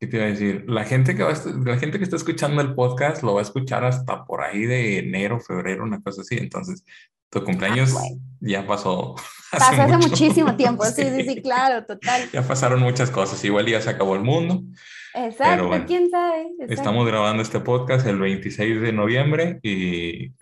¿Qué 0.00 0.06
te 0.06 0.16
iba 0.16 0.26
a 0.26 0.28
decir? 0.28 0.64
La 0.68 0.84
gente 0.84 1.16
que 1.16 1.24
va 1.24 1.32
la 1.64 1.76
gente 1.76 1.98
que 1.98 2.04
está 2.04 2.14
escuchando 2.14 2.62
el 2.62 2.74
podcast 2.76 3.24
lo 3.24 3.34
va 3.34 3.40
a 3.40 3.42
escuchar 3.42 3.84
hasta 3.84 4.24
por 4.24 4.42
ahí 4.42 4.64
de 4.64 4.98
enero, 4.98 5.40
febrero, 5.40 5.82
una 5.82 6.00
cosa 6.00 6.22
así. 6.22 6.36
Entonces, 6.38 6.84
tu 7.30 7.44
cumpleaños 7.44 7.94
ah, 7.96 8.02
ya 8.40 8.66
pasó. 8.66 9.14
Hace 9.50 9.76
pasó 9.78 9.82
hace 9.82 10.08
muchísimo 10.08 10.56
tiempo, 10.56 10.84
sí. 10.84 11.02
sí, 11.04 11.24
sí, 11.26 11.40
claro, 11.40 11.86
total. 11.86 12.30
Ya 12.30 12.42
pasaron 12.42 12.80
muchas 12.80 13.10
cosas. 13.10 13.42
Igual 13.44 13.64
ya 13.66 13.80
se 13.80 13.88
acabó 13.88 14.14
el 14.14 14.20
mundo. 14.20 14.62
Exacto, 15.14 15.70
quién 15.86 16.10
sabe. 16.10 16.48
Estamos 16.68 17.06
grabando 17.06 17.42
este 17.42 17.58
podcast 17.60 18.06
el 18.06 18.18
26 18.18 18.82
de 18.82 18.92
noviembre 18.92 19.58
y 19.62 20.34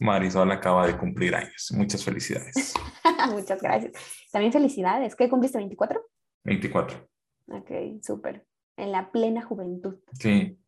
Marisol 0.00 0.50
acaba 0.52 0.86
de 0.86 0.96
cumplir 0.96 1.34
años. 1.34 1.72
Muchas 1.76 2.04
felicidades. 2.04 2.74
Muchas 3.30 3.60
gracias. 3.60 3.92
También 4.30 4.52
felicidades. 4.52 5.16
¿Qué 5.16 5.28
cumpliste? 5.28 5.58
¿24? 5.58 6.00
24. 6.44 7.08
Ok, 7.48 7.70
súper. 8.02 8.46
En 8.76 8.92
la 8.92 9.10
plena 9.10 9.42
juventud. 9.42 9.96
Sí. 10.12 10.58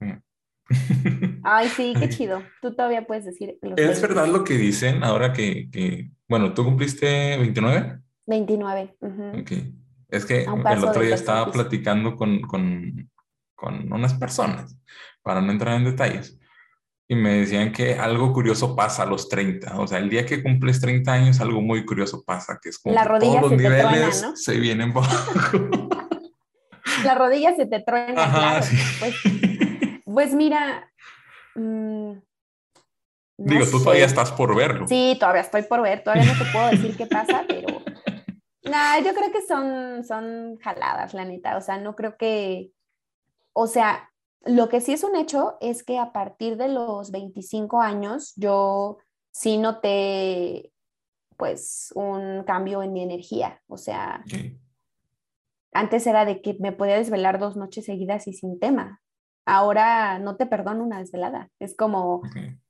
Ay, 1.44 1.68
sí, 1.68 1.94
qué 1.98 2.08
chido. 2.08 2.42
Tú 2.60 2.74
todavía 2.74 3.06
puedes 3.06 3.24
decir. 3.24 3.58
¿Es 3.76 4.02
verdad 4.02 4.26
lo 4.26 4.44
que 4.44 4.54
dicen 4.54 5.02
ahora 5.02 5.32
que, 5.32 5.68
que, 5.70 6.10
bueno, 6.28 6.52
tú 6.54 6.64
cumpliste 6.64 7.36
29? 7.36 8.00
29. 8.26 8.96
Ok. 9.40 9.52
Es 10.08 10.24
que 10.24 10.44
el 10.44 10.84
otro 10.84 11.02
día 11.02 11.14
estaba 11.14 11.50
platicando 11.50 12.16
con, 12.16 12.40
con, 12.42 13.10
con 13.54 13.92
unas 13.92 14.14
personas, 14.14 14.76
para 15.22 15.40
no 15.40 15.52
entrar 15.52 15.76
en 15.76 15.84
detalles, 15.84 16.38
y 17.08 17.14
me 17.14 17.40
decían 17.40 17.72
que 17.72 17.94
algo 17.94 18.32
curioso 18.32 18.76
pasa 18.76 19.02
a 19.02 19.06
los 19.06 19.28
30. 19.28 19.80
O 19.80 19.86
sea, 19.86 19.98
el 19.98 20.10
día 20.10 20.26
que 20.26 20.42
cumples 20.42 20.80
30 20.80 21.12
años, 21.12 21.40
algo 21.40 21.62
muy 21.62 21.84
curioso 21.84 22.22
pasa, 22.24 22.58
que 22.62 22.68
es 22.68 22.78
como 22.78 22.94
La 22.94 23.04
todos 23.18 23.40
los 23.40 23.52
niveles 23.52 24.22
¿no? 24.22 24.36
se 24.36 24.58
vienen 24.58 24.92
bajo. 24.94 25.88
La 27.04 27.14
rodilla 27.14 27.54
se 27.56 27.66
te 27.66 27.80
truena. 27.80 28.24
Ajá, 28.24 28.62
sí. 28.62 28.76
pues, 28.98 29.14
pues, 30.12 30.34
mira. 30.34 30.92
Mm, 31.54 32.12
Digo, 33.38 33.64
tú 33.70 33.78
todavía 33.82 34.06
estás 34.06 34.32
por 34.32 34.54
verlo. 34.56 34.88
Sí, 34.88 35.16
todavía 35.18 35.42
estoy 35.42 35.62
por 35.62 35.80
ver. 35.82 36.02
Todavía 36.02 36.24
no 36.24 36.38
te 36.38 36.50
puedo 36.50 36.68
decir 36.70 36.96
qué 36.96 37.06
pasa, 37.06 37.44
pero. 37.46 37.68
Nah, 38.64 38.98
yo 38.98 39.14
creo 39.14 39.32
que 39.32 39.40
son, 39.40 40.04
son 40.04 40.58
jaladas, 40.58 41.14
la 41.14 41.24
neta. 41.24 41.56
O 41.56 41.62
sea, 41.62 41.78
no 41.78 41.96
creo 41.96 42.18
que. 42.18 42.70
O 43.54 43.66
sea, 43.66 44.10
lo 44.44 44.68
que 44.68 44.82
sí 44.82 44.92
es 44.92 45.04
un 45.04 45.16
hecho 45.16 45.56
es 45.60 45.82
que 45.82 45.98
a 45.98 46.12
partir 46.12 46.58
de 46.58 46.68
los 46.68 47.10
25 47.10 47.80
años 47.80 48.34
yo 48.36 48.98
sí 49.30 49.56
noté 49.56 50.72
pues 51.36 51.92
un 51.94 52.42
cambio 52.44 52.82
en 52.82 52.92
mi 52.92 53.02
energía, 53.02 53.62
o 53.68 53.76
sea, 53.76 54.24
antes 55.72 56.06
era 56.06 56.24
de 56.24 56.42
que 56.42 56.56
me 56.58 56.72
podía 56.72 56.96
desvelar 56.96 57.38
dos 57.38 57.56
noches 57.56 57.84
seguidas 57.84 58.26
y 58.26 58.32
sin 58.32 58.58
tema. 58.58 59.00
Ahora 59.50 60.18
no 60.18 60.36
te 60.36 60.44
perdono 60.44 60.84
una 60.84 60.98
desvelada. 60.98 61.48
Es 61.58 61.74
como, 61.74 62.20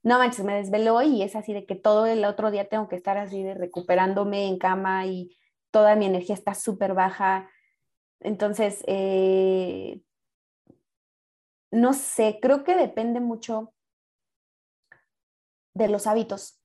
no 0.05 0.19
manches, 0.19 0.45
me 0.45 0.55
desveló 0.55 1.03
y 1.03 1.23
es 1.23 1.35
así 1.35 1.53
de 1.53 1.67
que 1.67 1.75
todo 1.75 2.07
el 2.07 2.25
otro 2.25 2.53
día 2.53 2.69
tengo 2.69 2.89
que 2.89 2.95
estar 2.95 3.19
así 3.19 3.43
de 3.43 3.55
recuperándome 3.55 4.47
en 4.47 4.59
cama 4.59 5.05
y 5.07 5.37
toda 5.73 5.97
mi 5.97 6.07
energía 6.07 6.37
está 6.37 6.55
súper 6.55 6.95
baja. 6.95 7.51
Entonces, 8.21 8.85
eh, 8.87 10.03
no 11.73 11.95
sé, 11.95 12.39
creo 12.41 12.63
que 12.63 12.77
depende 12.77 13.19
mucho 13.19 13.75
de 15.75 15.89
los 15.89 16.07
hábitos, 16.07 16.63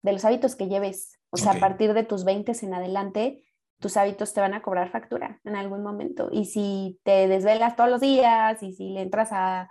de 0.00 0.14
los 0.14 0.24
hábitos 0.24 0.56
que 0.56 0.68
lleves. 0.68 1.20
O 1.28 1.36
sea, 1.36 1.52
a 1.52 1.60
partir 1.60 1.92
de 1.92 2.04
tus 2.04 2.24
20 2.24 2.52
en 2.62 2.72
adelante, 2.72 3.44
tus 3.80 3.96
hábitos 3.96 4.32
te 4.32 4.40
van 4.40 4.54
a 4.54 4.62
cobrar 4.62 4.90
factura 4.90 5.40
en 5.44 5.56
algún 5.56 5.82
momento. 5.82 6.28
Y 6.30 6.44
si 6.44 7.00
te 7.02 7.26
desvelas 7.26 7.76
todos 7.76 7.90
los 7.90 8.00
días 8.00 8.62
y 8.62 8.72
si 8.72 8.90
le 8.90 9.02
entras 9.02 9.30
a 9.32 9.68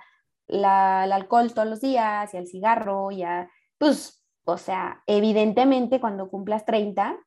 al 0.52 1.12
alcohol 1.12 1.54
todos 1.54 1.68
los 1.68 1.82
días 1.82 2.34
y 2.34 2.38
al 2.38 2.48
cigarro, 2.48 3.12
ya, 3.12 3.50
pues, 3.78 4.26
o 4.46 4.58
sea, 4.58 5.04
evidentemente 5.06 6.00
cuando 6.00 6.30
cumplas 6.30 6.66
30, 6.66 7.18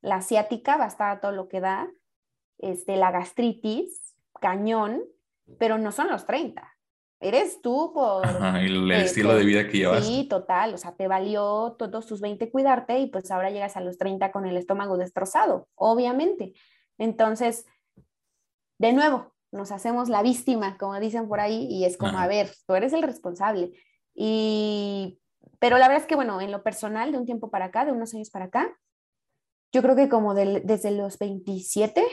la 0.00 0.16
asiática 0.16 0.78
va 0.78 0.84
a 0.84 0.88
estar 0.88 1.20
todo 1.20 1.32
lo 1.32 1.48
que 1.48 1.60
da, 1.60 1.88
este, 2.58 2.96
la 2.96 3.10
gastritis, 3.10 4.16
cañón, 4.40 5.02
pero 5.58 5.76
no 5.76 5.92
son 5.92 6.08
los 6.08 6.24
30. 6.24 6.71
Eres 7.22 7.62
tú 7.62 7.92
por... 7.94 8.26
el 8.56 8.90
estilo 8.92 9.34
de 9.34 9.44
vida 9.44 9.66
que 9.66 9.78
llevas. 9.78 10.06
Sí, 10.06 10.26
total. 10.28 10.74
O 10.74 10.78
sea, 10.78 10.92
te 10.94 11.08
valió 11.08 11.76
todos 11.78 12.06
tus 12.06 12.20
20 12.20 12.50
cuidarte 12.50 12.98
y 12.98 13.06
pues 13.06 13.30
ahora 13.30 13.50
llegas 13.50 13.76
a 13.76 13.80
los 13.80 13.96
30 13.98 14.32
con 14.32 14.46
el 14.46 14.56
estómago 14.56 14.96
destrozado, 14.96 15.68
obviamente. 15.74 16.52
Entonces, 16.98 17.66
de 18.78 18.92
nuevo, 18.92 19.32
nos 19.52 19.70
hacemos 19.70 20.08
la 20.08 20.22
víctima, 20.22 20.76
como 20.78 20.98
dicen 20.98 21.28
por 21.28 21.40
ahí, 21.40 21.66
y 21.70 21.84
es 21.84 21.96
como, 21.96 22.18
a 22.18 22.26
ver, 22.26 22.50
tú 22.66 22.74
eres 22.74 22.92
el 22.92 23.02
responsable. 23.02 23.72
Y, 24.14 25.20
pero 25.58 25.78
la 25.78 25.88
verdad 25.88 26.02
es 26.02 26.08
que, 26.08 26.16
bueno, 26.16 26.40
en 26.40 26.50
lo 26.50 26.62
personal, 26.62 27.12
de 27.12 27.18
un 27.18 27.26
tiempo 27.26 27.50
para 27.50 27.66
acá, 27.66 27.84
de 27.84 27.92
unos 27.92 28.14
años 28.14 28.30
para 28.30 28.46
acá, 28.46 28.76
yo 29.72 29.80
creo 29.82 29.96
que 29.96 30.08
como 30.08 30.34
desde 30.34 30.90
los 30.90 31.18
27 31.18 32.04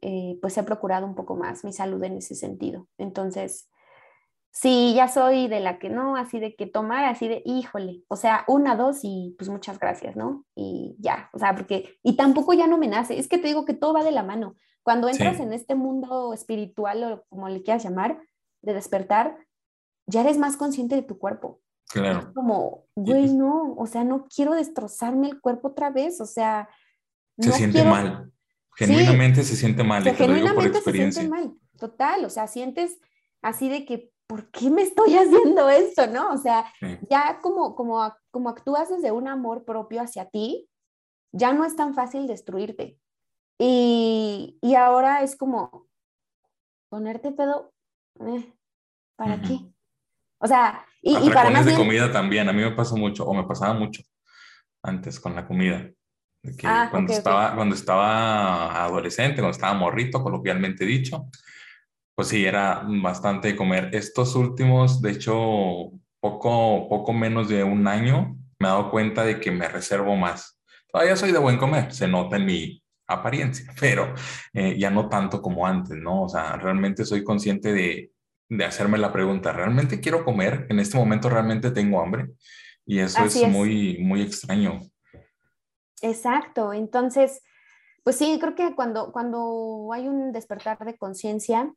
eh, 0.00 0.38
pues 0.40 0.56
he 0.58 0.62
procurado 0.62 1.06
un 1.06 1.14
poco 1.14 1.36
más 1.36 1.64
mi 1.64 1.72
salud 1.72 2.02
en 2.04 2.16
ese 2.16 2.34
sentido. 2.34 2.88
Entonces, 2.98 3.68
sí, 4.56 4.94
ya 4.94 5.06
soy 5.06 5.48
de 5.48 5.60
la 5.60 5.78
que 5.78 5.90
no, 5.90 6.16
así 6.16 6.40
de 6.40 6.56
que 6.56 6.66
tomar, 6.66 7.04
así 7.04 7.28
de, 7.28 7.42
híjole, 7.44 8.02
o 8.08 8.16
sea, 8.16 8.44
una, 8.48 8.74
dos 8.74 9.00
y 9.02 9.34
pues 9.36 9.50
muchas 9.50 9.78
gracias, 9.78 10.16
¿no? 10.16 10.46
Y 10.54 10.96
ya, 10.98 11.28
o 11.34 11.38
sea, 11.38 11.54
porque, 11.54 11.98
y 12.02 12.16
tampoco 12.16 12.54
ya 12.54 12.66
no 12.66 12.78
me 12.78 12.88
nace, 12.88 13.18
es 13.18 13.28
que 13.28 13.36
te 13.36 13.48
digo 13.48 13.66
que 13.66 13.74
todo 13.74 13.92
va 13.92 14.02
de 14.02 14.12
la 14.12 14.22
mano. 14.22 14.56
Cuando 14.82 15.08
entras 15.08 15.40
en 15.40 15.52
este 15.52 15.74
mundo 15.74 16.32
espiritual 16.32 17.04
o 17.04 17.24
como 17.28 17.48
le 17.48 17.62
quieras 17.62 17.82
llamar, 17.84 18.18
de 18.62 18.72
despertar, 18.72 19.36
ya 20.06 20.22
eres 20.22 20.38
más 20.38 20.56
consciente 20.56 20.94
de 20.94 21.02
tu 21.02 21.18
cuerpo. 21.18 21.60
Claro. 21.88 22.32
como, 22.34 22.86
güey, 22.96 23.32
no, 23.32 23.74
o 23.74 23.86
sea, 23.86 24.04
no 24.04 24.26
quiero 24.26 24.54
destrozarme 24.54 25.28
el 25.28 25.40
cuerpo 25.40 25.68
otra 25.68 25.90
vez, 25.90 26.20
o 26.20 26.26
sea. 26.26 26.68
Se 27.38 27.52
siente 27.52 27.84
mal. 27.84 28.32
Genuinamente 28.76 29.44
se 29.44 29.54
siente 29.54 29.84
mal. 29.84 30.02
genuinamente 30.04 30.80
se 30.80 30.92
siente 30.92 31.28
mal, 31.28 31.52
total. 31.78 32.24
O 32.24 32.30
sea, 32.30 32.46
sientes 32.46 32.98
así 33.42 33.68
de 33.68 33.84
que, 33.84 34.12
¿por 34.26 34.50
qué 34.50 34.70
me 34.70 34.82
estoy 34.82 35.14
haciendo 35.16 35.68
esto? 35.68 36.06
¿No? 36.06 36.32
O 36.32 36.38
sea, 36.38 36.64
ya 37.08 37.40
como, 37.40 37.74
como, 37.74 38.14
como 38.30 38.48
actúas 38.48 38.88
desde 38.88 39.12
un 39.12 39.28
amor 39.28 39.64
propio 39.64 40.02
hacia 40.02 40.28
ti, 40.28 40.68
ya 41.32 41.52
no 41.52 41.64
es 41.64 41.76
tan 41.76 41.94
fácil 41.94 42.26
destruirte. 42.26 42.98
Y, 43.58 44.58
y 44.60 44.74
ahora 44.74 45.22
es 45.22 45.36
como 45.36 45.88
ponerte 46.90 47.32
pedo, 47.32 47.72
eh, 48.20 48.52
¿para 49.16 49.40
qué? 49.40 49.60
O 50.38 50.46
sea, 50.46 50.84
y, 51.00 51.16
y 51.16 51.30
para 51.30 51.50
más 51.50 51.64
de 51.64 51.74
comida 51.74 52.12
también, 52.12 52.48
a 52.48 52.52
mí 52.52 52.62
me 52.62 52.72
pasa 52.72 52.94
mucho, 52.96 53.26
o 53.26 53.32
me 53.32 53.44
pasaba 53.44 53.72
mucho 53.72 54.02
antes 54.82 55.18
con 55.18 55.34
la 55.34 55.46
comida. 55.46 55.90
Ah, 56.64 56.88
cuando, 56.90 57.12
estaba, 57.12 57.54
cuando 57.54 57.74
estaba 57.74 58.84
adolescente, 58.84 59.36
cuando 59.40 59.50
estaba 59.50 59.74
morrito, 59.74 60.22
coloquialmente 60.22 60.84
dicho, 60.84 61.28
pues 62.16 62.28
sí, 62.28 62.46
era 62.46 62.82
bastante 62.86 63.54
comer. 63.54 63.90
Estos 63.92 64.34
últimos, 64.34 65.02
de 65.02 65.10
hecho, 65.10 65.92
poco, 66.18 66.88
poco 66.88 67.12
menos 67.12 67.48
de 67.50 67.62
un 67.62 67.86
año, 67.86 68.38
me 68.58 68.66
he 68.66 68.70
dado 68.70 68.90
cuenta 68.90 69.22
de 69.22 69.38
que 69.38 69.50
me 69.50 69.68
reservo 69.68 70.16
más. 70.16 70.58
Todavía 70.90 71.14
soy 71.14 71.30
de 71.30 71.38
buen 71.38 71.58
comer, 71.58 71.92
se 71.92 72.08
nota 72.08 72.36
en 72.36 72.46
mi 72.46 72.82
apariencia, 73.06 73.70
pero 73.80 74.14
eh, 74.54 74.78
ya 74.78 74.88
no 74.88 75.10
tanto 75.10 75.42
como 75.42 75.66
antes, 75.66 75.98
¿no? 75.98 76.22
O 76.22 76.28
sea, 76.28 76.56
realmente 76.56 77.04
soy 77.04 77.22
consciente 77.22 77.74
de, 77.74 78.10
de 78.48 78.64
hacerme 78.64 78.96
la 78.96 79.12
pregunta, 79.12 79.52
¿realmente 79.52 80.00
quiero 80.00 80.24
comer? 80.24 80.66
En 80.70 80.80
este 80.80 80.96
momento 80.96 81.28
realmente 81.28 81.70
tengo 81.70 82.00
hambre. 82.00 82.28
Y 82.86 83.00
eso 83.00 83.24
es, 83.26 83.36
es, 83.36 83.48
muy, 83.48 83.98
muy 83.98 84.22
extraño. 84.22 84.80
Exacto, 86.00 86.72
entonces, 86.72 87.42
pues 88.04 88.16
sí, 88.16 88.38
creo 88.40 88.54
que 88.54 88.74
cuando, 88.74 89.12
cuando 89.12 89.90
hay 89.92 90.08
un 90.08 90.32
despertar 90.32 90.78
de 90.82 90.96
conciencia, 90.96 91.74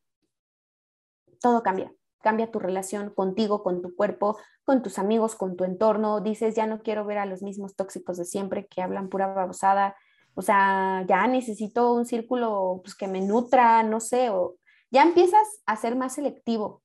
todo 1.42 1.64
cambia. 1.64 1.92
Cambia 2.22 2.52
tu 2.52 2.60
relación 2.60 3.12
contigo, 3.12 3.64
con 3.64 3.82
tu 3.82 3.96
cuerpo, 3.96 4.38
con 4.66 4.82
tus 4.82 5.00
amigos, 5.00 5.36
con 5.36 5.56
tu 5.56 5.64
entorno. 5.64 6.20
Dices, 6.20 6.56
ya 6.56 6.68
no 6.68 6.80
quiero 6.82 7.06
ver 7.06 7.18
a 7.18 7.26
los 7.26 7.42
mismos 7.42 7.76
tóxicos 7.76 8.18
de 8.18 8.26
siempre 8.26 8.68
que 8.68 8.82
hablan 8.82 9.10
pura 9.10 9.28
babosada. 9.28 9.96
O 10.36 10.42
sea, 10.42 11.06
ya 11.08 11.28
necesito 11.28 11.94
un 11.94 12.06
círculo 12.06 12.82
pues, 12.84 12.96
que 12.96 13.08
me 13.08 13.22
nutra, 13.22 13.84
no 13.84 14.00
sé, 14.00 14.30
o 14.30 14.58
ya 14.92 15.04
empiezas 15.04 15.62
a 15.66 15.76
ser 15.76 15.96
más 15.96 16.14
selectivo 16.16 16.82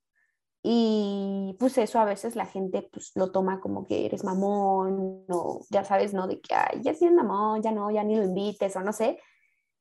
y 0.67 1.55
pues 1.59 1.77
eso 1.77 2.01
a 2.01 2.07
veces 2.07 2.37
la 2.37 2.47
gente 2.47 2.89
pues 2.91 3.13
lo 3.17 3.31
toma 3.31 3.61
como 3.61 3.87
que 3.87 4.07
eres 4.07 4.25
mamón 4.25 5.27
o 5.29 5.61
ya 5.69 5.85
sabes, 5.85 6.15
¿no? 6.15 6.27
De 6.27 6.41
que, 6.41 6.55
ay, 6.55 6.81
ya 6.81 6.95
sí 6.95 7.05
es 7.05 7.13
mamón, 7.13 7.63
ya 7.63 7.71
no, 7.71 7.91
ya 7.91 8.03
ni 8.03 8.17
lo 8.17 8.25
invites 8.25 8.75
o 8.75 8.81
no 8.81 8.95
sé. 8.95 9.21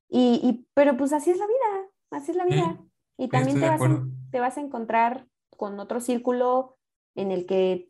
Y, 0.09 0.41
y 0.43 0.67
pero 0.73 0.97
pues 0.97 1.13
así 1.13 1.31
es 1.31 1.37
la 1.37 1.47
vida, 1.47 1.89
así 2.11 2.31
es 2.31 2.37
la 2.37 2.43
vida. 2.43 2.81
y 3.17 3.29
también 3.29 3.61
te 3.61 3.69
vas, 3.69 3.79
te 4.33 4.39
vas 4.41 4.57
a 4.57 4.61
encontrar 4.61 5.27
con 5.55 5.79
otro 5.79 6.01
círculo 6.01 6.77
en 7.15 7.31
el 7.31 7.45
que 7.45 7.87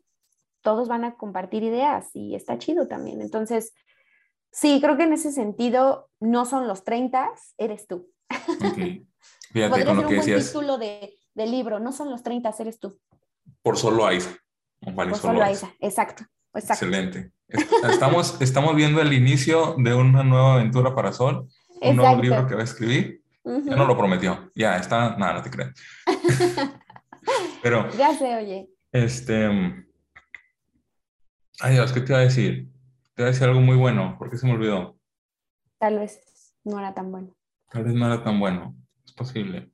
todos 0.60 0.86
van 0.88 1.04
a 1.04 1.16
compartir 1.16 1.62
ideas 1.62 2.10
y 2.14 2.34
está 2.34 2.58
chido 2.58 2.86
también. 2.86 3.22
Entonces, 3.22 3.72
sí, 4.52 4.78
creo 4.82 4.96
que 4.98 5.04
en 5.04 5.14
ese 5.14 5.32
sentido 5.32 6.10
no 6.20 6.44
son 6.44 6.68
los 6.68 6.84
30, 6.84 7.30
eres 7.58 7.86
tú. 7.88 8.10
Fíjate 8.28 9.06
Podría 9.52 9.70
con 9.70 9.78
ser 9.78 9.86
lo 9.86 9.92
un 9.92 9.98
que 10.00 10.04
buen 10.16 10.18
decías. 10.18 10.46
título 10.46 10.78
de, 10.78 11.14
de 11.34 11.46
libro. 11.46 11.80
No 11.80 11.92
son 11.92 12.10
los 12.10 12.22
30, 12.22 12.54
eres 12.58 12.78
tú. 12.78 12.98
Por 13.62 13.76
solo 13.78 14.06
Aiza. 14.06 14.30
Por 14.94 15.16
solo 15.16 15.42
Aiza. 15.42 15.70
Exacto. 15.80 16.24
Exacto. 16.54 16.84
Excelente. 16.84 17.32
Est- 17.48 17.72
Estamos, 17.90 18.36
estamos 18.40 18.76
viendo 18.76 19.00
el 19.00 19.12
inicio 19.12 19.76
de 19.78 19.94
una 19.94 20.22
nueva 20.22 20.54
aventura 20.54 20.94
para 20.94 21.12
Sol, 21.12 21.48
un 21.80 21.96
nuevo 21.96 22.10
Exacto. 22.10 22.22
libro 22.22 22.46
que 22.46 22.54
va 22.54 22.60
a 22.60 22.64
escribir. 22.64 23.22
Ujú. 23.44 23.68
Ya 23.70 23.76
no 23.76 23.86
lo 23.86 23.96
prometió. 23.96 24.50
Ya 24.54 24.76
está. 24.76 25.16
Nada, 25.16 25.34
no 25.34 25.42
te 25.42 25.50
creas. 25.50 25.72
Pero, 27.62 27.90
Ya 27.96 28.14
sé, 28.14 28.34
oye. 28.36 28.68
este. 28.92 29.46
Ay, 31.60 31.74
Dios, 31.74 31.92
¿qué 31.92 32.00
te 32.00 32.12
iba 32.12 32.18
a 32.18 32.22
decir? 32.24 32.68
Te 33.14 33.22
iba 33.22 33.28
a 33.28 33.32
decir 33.32 33.46
algo 33.48 33.60
muy 33.60 33.76
bueno. 33.76 34.16
¿Por 34.18 34.30
qué 34.30 34.36
se 34.36 34.46
me 34.46 34.52
olvidó? 34.52 34.98
Tal 35.78 35.98
vez 35.98 36.54
no 36.64 36.78
era 36.78 36.92
tan 36.94 37.10
bueno. 37.12 37.36
Tal 37.70 37.84
vez 37.84 37.94
no 37.94 38.06
era 38.06 38.22
tan 38.22 38.38
bueno. 38.40 38.74
Es 39.04 39.12
posible. 39.12 39.70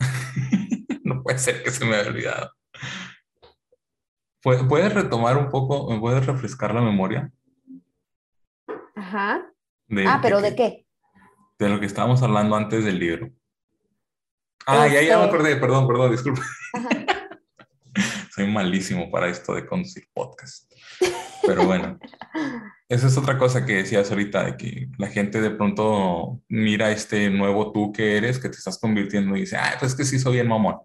no 1.04 1.22
puede 1.22 1.38
ser 1.38 1.62
que 1.62 1.70
se 1.70 1.84
me 1.84 1.96
haya 1.96 2.08
olvidado. 2.10 2.50
¿Pu- 4.42 4.68
¿Puedes 4.68 4.92
retomar 4.94 5.36
un 5.38 5.48
poco? 5.48 5.90
¿Me 5.90 5.98
puedes 6.00 6.24
refrescar 6.26 6.74
la 6.74 6.80
memoria? 6.82 7.32
Ajá. 8.94 9.46
De, 9.88 10.06
Ah, 10.06 10.18
pero 10.22 10.40
¿de 10.40 10.54
qué? 10.56 10.86
De 11.58 11.68
lo 11.68 11.80
que 11.80 11.86
estábamos 11.86 12.22
hablando 12.22 12.56
antes 12.56 12.84
del 12.84 12.98
libro. 12.98 13.30
Ah, 14.66 14.88
ya, 14.88 15.00
ya 15.00 15.18
me 15.18 15.24
Este- 15.24 15.36
acordé, 15.36 15.56
perdón, 15.56 15.86
perdón, 15.86 16.10
disculpa. 16.10 16.42
Ajá. 16.74 16.88
Soy 18.34 18.46
malísimo 18.48 19.10
para 19.10 19.28
esto 19.28 19.54
de 19.54 19.64
conducir 19.64 20.08
podcast. 20.12 20.70
Pero 21.46 21.64
bueno, 21.64 21.98
esa 22.88 23.06
es 23.06 23.16
otra 23.16 23.38
cosa 23.38 23.64
que 23.64 23.76
decías 23.76 24.10
ahorita, 24.10 24.44
de 24.44 24.56
que 24.56 24.88
la 24.98 25.06
gente 25.08 25.40
de 25.40 25.50
pronto 25.50 26.42
mira 26.48 26.90
este 26.90 27.30
nuevo 27.30 27.72
tú 27.72 27.92
que 27.92 28.16
eres, 28.16 28.38
que 28.38 28.48
te 28.48 28.56
estás 28.56 28.78
convirtiendo 28.78 29.36
y 29.36 29.40
dice, 29.40 29.56
ay, 29.56 29.76
pues 29.78 29.92
es 29.92 29.96
que 29.96 30.04
sí 30.04 30.18
soy 30.18 30.34
bien 30.34 30.48
mamón. 30.48 30.76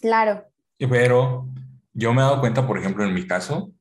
Claro. 0.00 0.44
Pero 0.78 1.46
yo 1.92 2.12
me 2.14 2.22
he 2.22 2.24
dado 2.24 2.40
cuenta, 2.40 2.66
por 2.66 2.78
ejemplo, 2.78 3.04
en 3.04 3.14
mi 3.14 3.26
caso, 3.26 3.72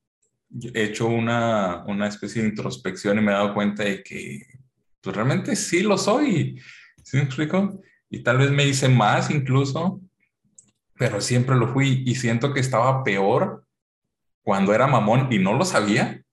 he 0.74 0.84
hecho 0.84 1.08
una, 1.08 1.86
una 1.88 2.08
especie 2.08 2.42
de 2.42 2.50
introspección 2.50 3.18
y 3.18 3.22
me 3.22 3.32
he 3.32 3.36
dado 3.36 3.54
cuenta 3.54 3.84
de 3.84 4.04
que 4.04 4.46
pues, 5.02 5.16
realmente 5.16 5.56
sí 5.56 5.82
lo 5.82 5.98
soy. 5.98 6.62
¿Sí 7.04 7.18
me 7.18 7.24
explico? 7.24 7.82
Y 8.10 8.24
tal 8.24 8.38
vez 8.40 8.52
me 8.52 8.66
hice 8.66 8.90
más 8.90 9.30
incluso, 9.30 10.00
pero 10.98 11.22
siempre 11.22 11.56
lo 11.56 11.68
fui 11.68 12.04
y 12.06 12.16
siento 12.16 12.54
que 12.54 12.60
estaba 12.60 13.04
peor 13.04 13.66
cuando 14.44 14.74
era 14.74 14.88
mamón 14.88 15.32
y 15.32 15.40
no 15.40 15.54
lo 15.54 15.64
sabía, 15.66 16.24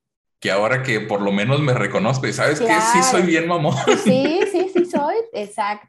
que 0.41 0.51
ahora 0.51 0.83
que 0.83 1.01
por 1.01 1.21
lo 1.21 1.33
menos 1.33 1.61
me 1.61 1.75
reconozco 1.75 2.27
y 2.27 2.33
sabes 2.33 2.61
que 2.61 2.67
sí 2.81 3.03
soy 3.03 3.23
bien 3.23 3.47
mamón. 3.47 3.75
Sí, 4.05 4.41
sí, 4.51 4.71
sí 4.73 4.85
soy. 4.87 5.17
Exacto. 5.33 5.89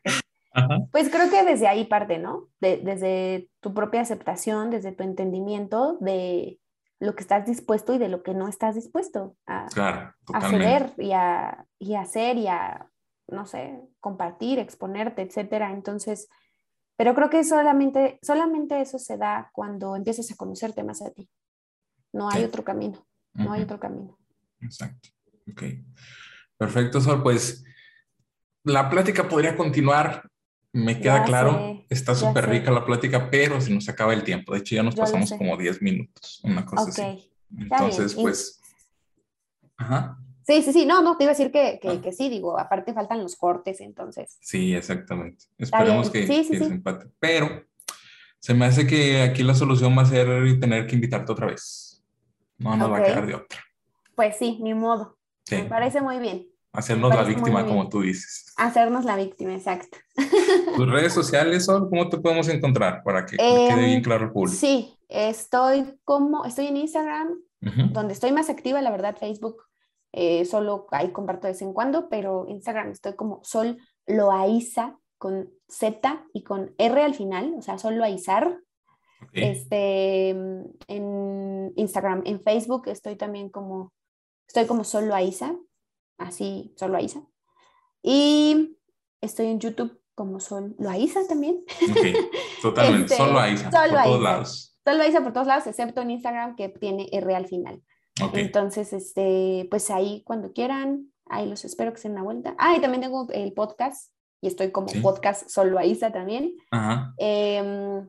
Ajá. 0.54 0.80
Pues 0.92 1.10
creo 1.10 1.30
que 1.30 1.44
desde 1.44 1.68
ahí 1.68 1.86
parte, 1.86 2.18
¿no? 2.18 2.48
De- 2.60 2.78
desde 2.78 3.50
tu 3.62 3.74
propia 3.74 4.02
aceptación, 4.02 4.72
desde 4.72 4.92
tu 4.92 5.04
entendimiento 5.04 5.98
de 6.02 6.60
lo 7.00 7.16
que 7.16 7.22
estás 7.22 7.46
dispuesto 7.46 7.94
y 7.94 8.00
de 8.00 8.10
lo 8.10 8.24
que 8.24 8.34
no 8.34 8.48
estás 8.48 8.74
dispuesto 8.76 9.36
a, 9.46 9.68
Claro, 9.68 10.14
a 10.34 10.50
ceder 10.50 10.94
y 10.98 11.12
a, 11.12 11.66
y 11.78 11.94
a 11.94 12.02
hacer 12.02 12.38
y 12.38 12.48
a, 12.48 12.88
no 13.30 13.46
sé, 13.46 13.82
compartir, 14.00 14.60
exponerte, 14.60 15.22
etcétera. 15.22 15.72
Entonces, 15.74 16.30
pero 16.96 17.14
creo 17.14 17.30
que 17.30 17.44
solamente, 17.44 18.20
solamente 18.22 18.80
eso 18.82 18.98
se 19.00 19.18
da 19.18 19.50
cuando 19.54 19.96
empiezas 19.96 20.32
a 20.32 20.36
conocerte 20.36 20.84
más 20.84 21.02
a 21.02 21.12
ti. 21.12 21.30
No 22.14 22.30
hay 22.30 22.40
Sí. 22.42 22.46
otro 22.46 22.64
camino, 22.64 23.06
no 23.34 23.52
hay 23.54 23.62
otro 23.64 23.80
camino. 23.80 24.18
Exacto. 24.62 25.10
Ok. 25.52 25.64
Perfecto, 26.58 27.00
Sol. 27.02 27.22
Pues 27.22 27.64
la 28.64 28.90
plática 28.90 29.28
podría 29.28 29.56
continuar. 29.56 30.30
Me 30.74 31.00
queda 31.00 31.20
Ya 31.20 31.24
claro. 31.26 31.52
sé, 31.58 31.86
Está 31.90 32.14
súper 32.16 32.50
rica 32.50 32.70
la 32.72 32.86
plática, 32.86 33.30
pero 33.32 33.60
se 33.62 33.74
nos 33.74 33.88
acaba 33.90 34.14
el 34.14 34.24
tiempo. 34.24 34.54
De 34.54 34.60
hecho, 34.60 34.76
ya 34.76 34.84
nos 34.84 34.96
Yo 34.96 35.02
pasamos 35.04 35.32
como 35.34 35.56
10 35.58 35.82
minutos, 35.82 36.42
una 36.44 36.66
cosa 36.66 36.84
Ok. 36.84 36.90
así. 36.90 37.32
Entonces, 37.58 38.14
Y- 38.18 38.22
pues. 38.22 38.62
Ajá. 39.78 40.20
Sí, 40.48 40.62
sí, 40.62 40.72
sí, 40.72 40.86
no, 40.86 41.02
no, 41.02 41.18
te 41.18 41.26
iba 41.26 41.32
a 41.32 41.36
decir 41.36 41.52
que, 41.52 41.78
que, 41.82 41.90
Ah. 41.90 42.02
que 42.02 42.14
sí, 42.14 42.30
digo, 42.30 42.58
aparte 42.58 42.94
faltan 42.94 43.22
los 43.22 43.36
cortes, 43.36 43.82
entonces. 43.82 44.38
Sí, 44.40 44.74
exactamente. 44.74 45.44
Esperemos 45.58 46.10
que. 46.10 46.26
Sí, 46.26 46.46
sí, 46.46 46.52
que 46.52 46.60
sí. 46.60 46.64
se 46.66 46.72
empate. 46.72 47.08
Pero 47.20 47.66
se 48.40 48.54
me 48.54 48.66
hace 48.66 48.88
que 48.88 49.22
aquí 49.22 49.44
la 49.44 49.54
solución 49.54 49.98
va 49.98 50.04
a 50.04 50.06
ser 50.06 50.28
tener 50.60 50.88
que 50.88 50.96
invitarte 50.96 51.34
otra 51.34 51.48
vez. 51.48 52.02
No 52.58 52.78
nos 52.78 52.90
va 52.90 53.00
a 53.00 53.04
quedar 53.04 53.28
de 53.28 53.36
otra. 53.36 53.60
Pues 54.16 54.38
sí, 54.38 54.58
ni 54.62 54.74
modo. 54.74 55.18
Me 55.52 55.66
parece 55.66 56.00
muy 56.02 56.18
bien. 56.20 56.48
Hacernos 56.72 57.14
la 57.14 57.24
víctima, 57.24 57.66
como 57.66 57.90
tú 57.90 58.02
dices. 58.02 58.54
Hacernos 58.56 59.04
la 59.04 59.16
víctima, 59.18 59.54
exacto. 59.54 59.98
Tus 60.78 60.90
redes 60.90 61.12
sociales, 61.12 61.66
Sol, 61.66 61.90
¿cómo 61.90 62.08
te 62.08 62.18
podemos 62.20 62.48
encontrar? 62.48 63.04
Para 63.04 63.26
que 63.26 63.36
quede 63.36 63.76
bien 63.76 63.90
Em, 63.98 64.02
claro 64.02 64.26
al 64.26 64.32
público. 64.32 64.58
Sí, 64.58 64.96
estoy 65.10 66.00
como, 66.06 66.46
estoy 66.46 66.68
en 66.68 66.78
Instagram, 66.78 67.30
donde 67.92 68.14
estoy 68.14 68.32
más 68.32 68.50
activa, 68.50 68.82
la 68.82 68.92
verdad, 68.92 69.18
Facebook, 69.20 69.67
eh, 70.20 70.46
solo 70.46 70.88
ahí 70.90 71.12
comparto 71.12 71.46
de 71.46 71.54
vez 71.54 71.62
en 71.62 71.74
cuando, 71.74 72.10
pero 72.10 72.48
Instagram 72.48 72.90
estoy 72.90 73.14
como 73.14 73.40
Sol 73.44 73.78
Loaiza 74.08 74.98
con 75.20 75.52
Z 75.70 76.26
y 76.34 76.44
con 76.44 76.74
R 76.80 77.04
al 77.04 77.14
final, 77.14 77.54
o 77.56 77.62
sea, 77.62 77.78
Sol 77.78 77.98
Loaizar. 77.98 78.60
Este, 79.34 80.30
en 80.30 81.74
Instagram, 81.76 82.24
en 82.26 82.42
Facebook 82.42 82.88
estoy 82.88 83.16
también 83.16 83.50
como, 83.50 83.94
estoy 84.48 84.66
como 84.66 84.84
Sol 84.84 85.08
Loaiza, 85.08 85.56
así, 86.18 86.74
Sol 86.78 86.94
Loaiza. 86.94 87.22
Y 88.02 88.76
estoy 89.22 89.48
en 89.48 89.60
YouTube 89.60 90.02
como 90.16 90.40
Sol 90.40 90.76
Loaiza 90.80 91.28
también. 91.28 91.64
Ok, 91.92 92.62
totalmente. 92.64 93.14
Este, 93.14 93.24
solo 93.24 93.40
Aiza, 93.40 93.70
solo 93.70 93.94
por 93.94 94.04
todos 94.04 94.16
Aiza. 94.16 94.24
lados. 94.24 94.80
Sol 94.84 94.98
Loaiza 94.98 95.22
por 95.22 95.34
todos 95.34 95.48
lados, 95.48 95.68
excepto 95.68 96.02
en 96.02 96.10
Instagram 96.10 96.56
que 96.56 96.70
tiene 96.70 97.08
R 97.12 97.36
al 97.36 97.46
final. 97.46 97.84
Entonces, 98.34 98.94
este, 98.94 99.68
pues 99.70 99.90
ahí 99.92 100.24
cuando 100.26 100.52
quieran, 100.54 101.12
ahí 101.26 101.48
los 101.48 101.66
espero 101.66 101.92
que 101.94 102.00
se 102.00 102.08
den 102.08 102.14
una 102.18 102.24
vuelta. 102.24 102.56
Ah, 102.58 102.76
y 102.76 102.82
también 102.82 103.02
tengo 103.02 103.28
el 103.32 103.54
podcast 103.54 104.12
y 104.42 104.48
estoy 104.48 104.72
como 104.72 104.88
Sí. 104.88 105.00
podcast 105.02 105.50
Solo 105.50 105.78
Aiza 105.80 106.12
también. 106.12 106.56
ajá, 106.72 107.14
Em, 107.18 108.08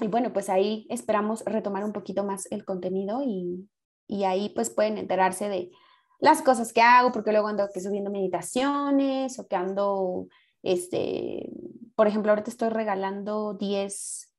y 0.00 0.08
bueno, 0.08 0.32
pues 0.32 0.48
ahí 0.48 0.86
esperamos 0.90 1.44
retomar 1.44 1.84
un 1.84 1.92
poquito 1.92 2.24
más 2.24 2.50
el 2.50 2.64
contenido 2.64 3.22
y, 3.24 3.68
y 4.08 4.24
ahí 4.24 4.48
pues 4.54 4.70
pueden 4.70 4.98
enterarse 4.98 5.48
de 5.48 5.70
las 6.18 6.40
cosas 6.42 6.72
que 6.72 6.80
hago, 6.80 7.12
porque 7.12 7.32
luego 7.32 7.48
ando 7.48 7.68
que 7.72 7.80
subiendo 7.80 8.10
meditaciones 8.10 9.38
o 9.38 9.46
que 9.48 9.56
ando, 9.56 10.28
este, 10.62 11.50
por 11.94 12.06
ejemplo, 12.06 12.32
ahorita 12.32 12.50
estoy 12.50 12.68
regalando 12.70 13.54
10 13.54 14.32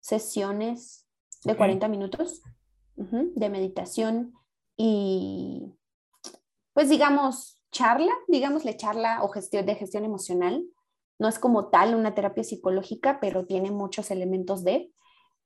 sesiones 0.00 1.06
de 1.44 1.52
Ok. 1.52 1.58
40 1.58 1.88
minutos 1.88 2.42
de 2.98 3.48
meditación 3.48 4.34
y 4.76 5.72
pues 6.72 6.88
digamos 6.88 7.60
charla, 7.70 8.12
digámosle 8.26 8.76
charla 8.76 9.22
o 9.22 9.28
gestión 9.28 9.66
de 9.66 9.74
gestión 9.74 10.04
emocional. 10.04 10.64
No 11.18 11.28
es 11.28 11.38
como 11.38 11.68
tal 11.68 11.94
una 11.94 12.14
terapia 12.14 12.44
psicológica, 12.44 13.18
pero 13.20 13.46
tiene 13.46 13.70
muchos 13.70 14.10
elementos 14.10 14.64
de. 14.64 14.92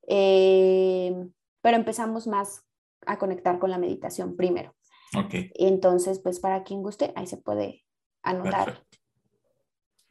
eh, 0.08 1.14
pero 1.62 1.76
empezamos 1.76 2.26
más 2.26 2.64
a 3.06 3.18
conectar 3.18 3.58
con 3.58 3.70
la 3.70 3.78
meditación 3.78 4.36
primero. 4.36 4.74
ok, 5.16 5.34
Entonces, 5.54 6.18
pues 6.20 6.40
para 6.40 6.64
quien 6.64 6.82
guste, 6.82 7.12
ahí 7.16 7.26
se 7.26 7.36
puede 7.36 7.84
anotar, 8.22 8.64
perfecto. 8.66 8.91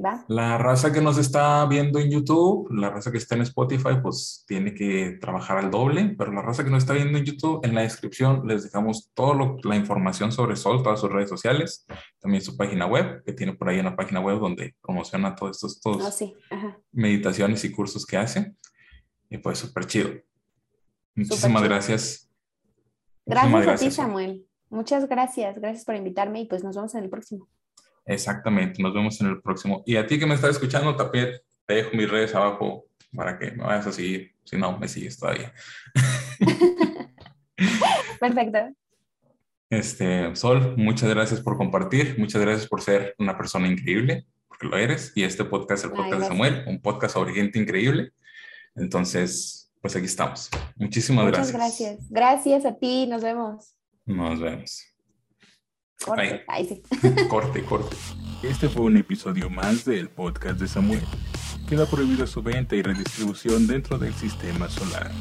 ¿Va? 0.04 0.26
La 0.28 0.58
raza 0.58 0.92
que 0.92 1.02
nos 1.02 1.18
está 1.18 1.66
viendo 1.66 2.00
en 2.00 2.10
YouTube, 2.10 2.72
la 2.72 2.90
raza 2.90 3.12
que 3.12 3.18
está 3.18 3.36
en 3.36 3.42
Spotify, 3.42 3.98
pues 4.02 4.44
tiene 4.48 4.74
que 4.74 5.18
trabajar 5.22 5.58
al 5.58 5.72
doble, 5.72 6.16
pero 6.18 6.32
la 6.32 6.42
raza 6.42 6.64
que 6.64 6.70
nos 6.70 6.84
está 6.84 6.94
viendo 6.94 7.18
en 7.18 7.26
YouTube, 7.26 7.60
en 7.64 7.76
la 7.76 7.82
descripción 7.82 8.48
les 8.48 8.64
dejamos 8.64 9.12
toda 9.14 9.56
la 9.64 9.76
información 9.76 10.32
sobre 10.32 10.56
Sol, 10.56 10.84
todas 10.84 11.00
sus 11.00 11.12
redes 11.12 11.30
sociales, 11.30 11.86
también 12.20 12.44
su 12.44 12.58
página 12.58 12.86
web, 12.86 13.24
que 13.24 13.34
tiene 13.34 13.54
por 13.54 13.70
ahí 13.70 13.80
una 13.80 13.96
página 13.96 14.20
web 14.20 14.40
donde 14.40 14.76
promociona 14.82 15.36
todos 15.36 15.58
estos, 15.58 15.76
estos 15.76 16.02
Oh, 16.04 16.12
sí, 16.12 16.34
meditaciones 16.92 17.64
y 17.64 17.72
cursos 17.72 18.06
que 18.06 18.18
hace. 18.18 18.54
Y 19.30 19.38
pues 19.38 19.60
súper 19.60 19.86
chido. 19.86 20.10
Muchísimas 21.16 21.62
chido. 21.62 21.70
gracias. 21.70 22.30
Gracias, 23.26 23.52
Muchísimas 23.52 23.82
a 23.82 23.86
ti, 23.86 23.92
Sol. 23.92 24.06
Samuel. 24.06 24.46
Muchas 24.70 25.08
gracias. 25.08 25.60
Gracias 25.60 25.86
por 25.86 25.96
invitarme 25.96 26.42
y 26.42 26.46
pues 26.46 26.64
nos 26.64 26.76
vemos 26.76 26.96
en 26.96 27.04
el 27.04 27.10
próximo. 27.10 27.48
Exactamente, 28.06 28.82
nos 28.82 28.94
vemos 28.94 29.20
en 29.22 29.28
el 29.28 29.42
próximo. 29.42 29.84
Y 29.86 29.96
a 29.96 30.06
ti 30.06 30.20
que 30.20 30.26
me 30.26 30.36
estás 30.36 30.52
escuchando, 30.52 30.96
también 30.96 31.32
te 31.66 31.76
dejo 31.76 31.96
mis 31.96 32.10
redes 32.10 32.36
abajo 32.36 32.86
para 33.16 33.38
que 33.38 33.52
me 33.52 33.64
vayas 33.64 33.88
a 33.88 33.92
seguir. 33.92 34.34
Si 34.44 34.58
no, 34.58 34.78
me 34.78 34.88
sigues 34.88 35.20
todavía. 35.20 35.54
Perfecto. 38.20 38.74
Este, 39.70 40.36
Sol, 40.36 40.76
muchas 40.78 41.10
gracias 41.10 41.40
por 41.40 41.56
compartir, 41.56 42.16
muchas 42.18 42.42
gracias 42.42 42.68
por 42.68 42.82
ser 42.82 43.16
una 43.20 43.38
persona 43.38 43.68
increíble, 43.68 44.26
porque 44.48 44.68
lo 44.68 44.78
eres. 44.78 45.14
Y 45.16 45.24
este 45.24 45.46
podcast, 45.46 45.86
el 45.86 45.92
Ay, 45.92 45.96
podcast 45.96 46.12
de 46.12 46.18
gracias. 46.18 46.38
Samuel, 46.38 46.64
un 46.68 46.82
podcast 46.82 47.14
sobre 47.14 47.34
gente 47.34 47.60
increíble. 47.60 48.12
Entonces, 48.76 49.72
pues 49.82 49.96
aquí 49.96 50.06
estamos. 50.06 50.50
Muchísimas 50.76 51.26
Muchas 51.26 51.52
gracias. 51.52 51.98
gracias. 51.98 52.10
Gracias 52.10 52.66
a 52.66 52.78
ti. 52.78 53.08
Nos 53.08 53.24
vemos. 53.24 53.76
Nos 54.06 54.40
vemos. 54.40 54.91
Corte. 56.06 56.44
Sí. 56.68 56.82
corte, 57.30 57.64
corte. 57.64 57.96
Este 58.44 58.70
fue 58.70 58.84
un 58.84 58.98
episodio 58.98 59.50
más 59.50 59.86
del 59.86 60.10
podcast 60.10 60.60
de 60.60 60.68
Samuel. 60.68 61.04
queda 61.70 61.86
prohibida 61.86 62.26
su 62.26 62.42
venta 62.42 62.76
y 62.76 62.82
redistribución 62.82 63.68
dentro 63.68 63.98
del 63.98 64.14
sistema 64.14 64.68
solar. 64.70 65.12